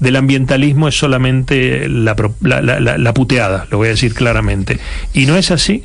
del 0.00 0.16
ambientalismo 0.16 0.88
es 0.88 0.98
solamente 0.98 1.88
la, 1.88 2.16
la, 2.40 3.14
puteada, 3.14 3.68
lo 3.70 3.78
voy 3.78 3.86
a 3.86 3.90
decir 3.92 4.14
claramente. 4.14 4.80
Y 5.14 5.26
no 5.26 5.36
es 5.36 5.52
así. 5.52 5.84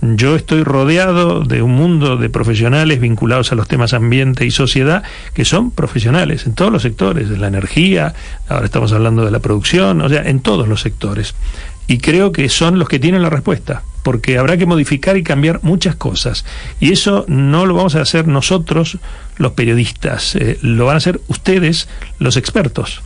Yo 0.00 0.34
estoy 0.34 0.62
rodeado 0.64 1.40
de 1.40 1.60
un 1.60 1.72
mundo 1.72 2.16
de 2.16 2.30
profesionales 2.30 3.00
vinculados 3.00 3.52
a 3.52 3.54
los 3.54 3.68
temas 3.68 3.92
ambiente 3.92 4.46
y 4.46 4.50
sociedad 4.50 5.02
que 5.34 5.44
son 5.44 5.70
profesionales 5.70 6.46
en 6.46 6.54
todos 6.54 6.72
los 6.72 6.82
sectores, 6.82 7.28
en 7.28 7.40
la 7.42 7.48
energía, 7.48 8.14
ahora 8.48 8.64
estamos 8.64 8.92
hablando 8.92 9.26
de 9.26 9.30
la 9.30 9.40
producción, 9.40 10.00
o 10.00 10.08
sea, 10.08 10.22
en 10.22 10.40
todos 10.40 10.68
los 10.68 10.80
sectores. 10.80 11.34
Y 11.86 11.98
creo 11.98 12.32
que 12.32 12.48
son 12.48 12.78
los 12.78 12.88
que 12.88 12.98
tienen 12.98 13.20
la 13.20 13.28
respuesta 13.30 13.82
porque 14.04 14.38
habrá 14.38 14.56
que 14.56 14.66
modificar 14.66 15.16
y 15.16 15.24
cambiar 15.24 15.60
muchas 15.62 15.96
cosas. 15.96 16.44
Y 16.78 16.92
eso 16.92 17.24
no 17.26 17.66
lo 17.66 17.74
vamos 17.74 17.96
a 17.96 18.02
hacer 18.02 18.28
nosotros, 18.28 18.98
los 19.38 19.52
periodistas, 19.52 20.36
eh, 20.36 20.58
lo 20.60 20.86
van 20.86 20.94
a 20.94 20.98
hacer 20.98 21.20
ustedes, 21.26 21.88
los 22.18 22.36
expertos, 22.36 23.02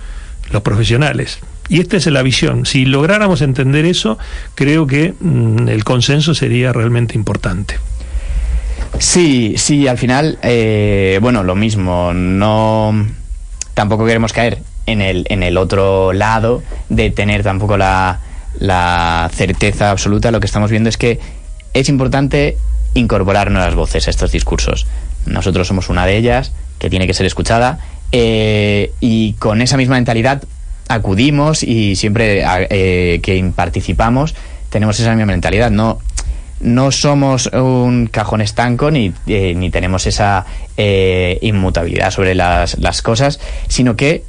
los 0.50 0.60
profesionales. 0.62 1.38
Y 1.68 1.80
esta 1.80 1.96
es 1.96 2.06
la 2.06 2.22
visión. 2.22 2.66
Si 2.66 2.84
lográramos 2.84 3.42
entender 3.42 3.84
eso, 3.86 4.18
creo 4.56 4.86
que 4.86 5.14
mm, 5.18 5.68
el 5.68 5.84
consenso 5.84 6.34
sería 6.34 6.72
realmente 6.72 7.14
importante. 7.14 7.78
Sí, 8.98 9.54
sí, 9.56 9.86
al 9.86 9.98
final, 9.98 10.38
eh, 10.42 11.20
bueno, 11.22 11.44
lo 11.44 11.54
mismo, 11.54 12.12
no 12.12 13.06
tampoco 13.74 14.04
queremos 14.04 14.32
caer 14.32 14.58
en 14.86 15.00
el, 15.00 15.26
en 15.28 15.44
el 15.44 15.58
otro 15.58 16.12
lado 16.12 16.64
de 16.88 17.10
tener 17.10 17.44
tampoco 17.44 17.76
la, 17.76 18.18
la 18.58 19.30
certeza 19.32 19.90
absoluta, 19.90 20.30
lo 20.30 20.40
que 20.40 20.46
estamos 20.46 20.70
viendo 20.70 20.88
es 20.88 20.96
que 20.96 21.18
es 21.74 21.88
importante 21.88 22.56
incorporar 22.94 23.50
nuevas 23.50 23.74
voces 23.74 24.06
a 24.06 24.10
estos 24.10 24.32
discursos. 24.32 24.86
Nosotros 25.26 25.68
somos 25.68 25.88
una 25.88 26.06
de 26.06 26.16
ellas 26.16 26.52
que 26.78 26.90
tiene 26.90 27.06
que 27.06 27.14
ser 27.14 27.26
escuchada 27.26 27.78
eh, 28.12 28.92
y 29.00 29.34
con 29.34 29.60
esa 29.60 29.76
misma 29.76 29.96
mentalidad 29.96 30.42
acudimos 30.88 31.62
y 31.62 31.96
siempre 31.96 32.42
eh, 32.70 33.20
que 33.20 33.52
participamos 33.54 34.34
tenemos 34.70 34.98
esa 35.00 35.14
misma 35.14 35.26
mentalidad. 35.26 35.70
No, 35.70 35.98
no 36.60 36.90
somos 36.90 37.46
un 37.46 38.08
cajón 38.10 38.40
estanco 38.40 38.90
ni, 38.90 39.12
eh, 39.26 39.54
ni 39.54 39.70
tenemos 39.70 40.06
esa 40.06 40.46
inmutabilidad 41.40 42.10
sobre 42.10 42.34
las, 42.34 42.78
las 42.78 43.02
cosas, 43.02 43.40
sino 43.68 43.96
que 43.96 44.24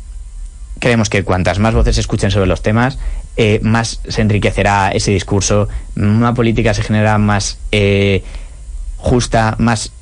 creemos 0.80 1.10
que 1.10 1.24
cuantas 1.24 1.60
más 1.60 1.74
voces 1.74 1.98
escuchen 1.98 2.32
sobre 2.32 2.48
los 2.48 2.62
temas, 2.62 2.98
eh, 3.42 3.62
más 3.64 4.02
se 4.06 4.22
enriquecerá 4.22 4.92
ese 4.92 5.12
discurso, 5.12 5.70
una 5.96 6.34
política 6.34 6.74
se 6.74 6.84
genera 6.84 7.18
más 7.18 7.58
eh, 7.72 8.22
justa, 8.98 9.56
más 9.60 9.94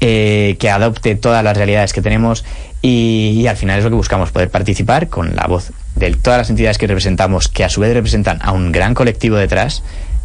eh, 0.00 0.56
que 0.58 0.68
adopte 0.68 1.14
todas 1.14 1.42
las 1.42 1.56
realidades 1.56 1.94
que 1.94 2.02
tenemos 2.02 2.44
y, 2.82 3.46
al 3.48 3.56
final 3.56 3.78
es 3.78 3.84
lo 3.84 3.90
que 3.90 3.96
buscamos, 3.96 4.32
poder 4.32 4.50
participar 4.50 5.08
con 5.08 5.34
la 5.34 5.46
voz 5.46 5.72
de 5.96 6.10
todas 6.10 6.36
las 6.36 6.50
entidades 6.50 6.76
que 6.76 6.86
representamos, 6.86 7.48
que 7.48 7.64
a 7.64 7.70
su 7.70 7.80
vez 7.80 7.94
representan 7.94 8.38
a 8.42 8.52
un 8.52 8.70
gran 8.70 8.92
colectivo 8.92 9.36
detrás, 9.36 9.82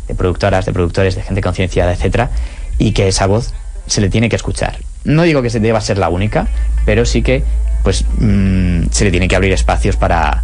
de 0.10 0.16
productoras, 0.16 0.66
de 0.66 0.74
productores, 0.74 1.16
de 1.16 1.22
gente 1.22 1.39
concienciada, 1.39 1.93
etcétera, 1.93 2.30
y 2.78 2.91
que 2.91 3.07
esa 3.07 3.26
voz 3.26 3.53
se 3.88 4.01
le 4.01 4.10
tiene 4.10 4.28
que 4.28 4.36
escuchar. 4.36 4.80
No 5.05 5.24
digo 5.24 5.41
que 5.41 5.49
se 5.49 5.62
deba 5.62 5.80
ser 5.80 5.97
la 5.97 6.10
única, 6.10 6.49
pero 6.86 7.05
sí 7.05 7.22
que 7.22 7.41
pues 7.86 8.03
mm, 8.18 8.88
se 8.91 9.05
le 9.05 9.12
tiene 9.12 9.30
que 9.30 9.38
abrir 9.38 9.53
espacios 9.53 9.95
para, 9.95 10.43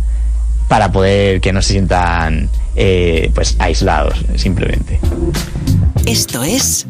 para 0.67 0.91
poder 0.91 1.41
que 1.41 1.53
no 1.53 1.61
se 1.61 1.73
sientan 1.73 2.49
eh, 2.75 3.31
pues 3.33 3.55
aislados, 3.59 4.25
simplemente. 4.35 4.99
Esto 6.05 6.43
es 6.43 6.85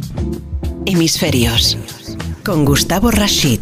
Hemisferios 0.86 1.78
con 2.44 2.66
Gustavo 2.66 3.12
Rashid. 3.12 3.60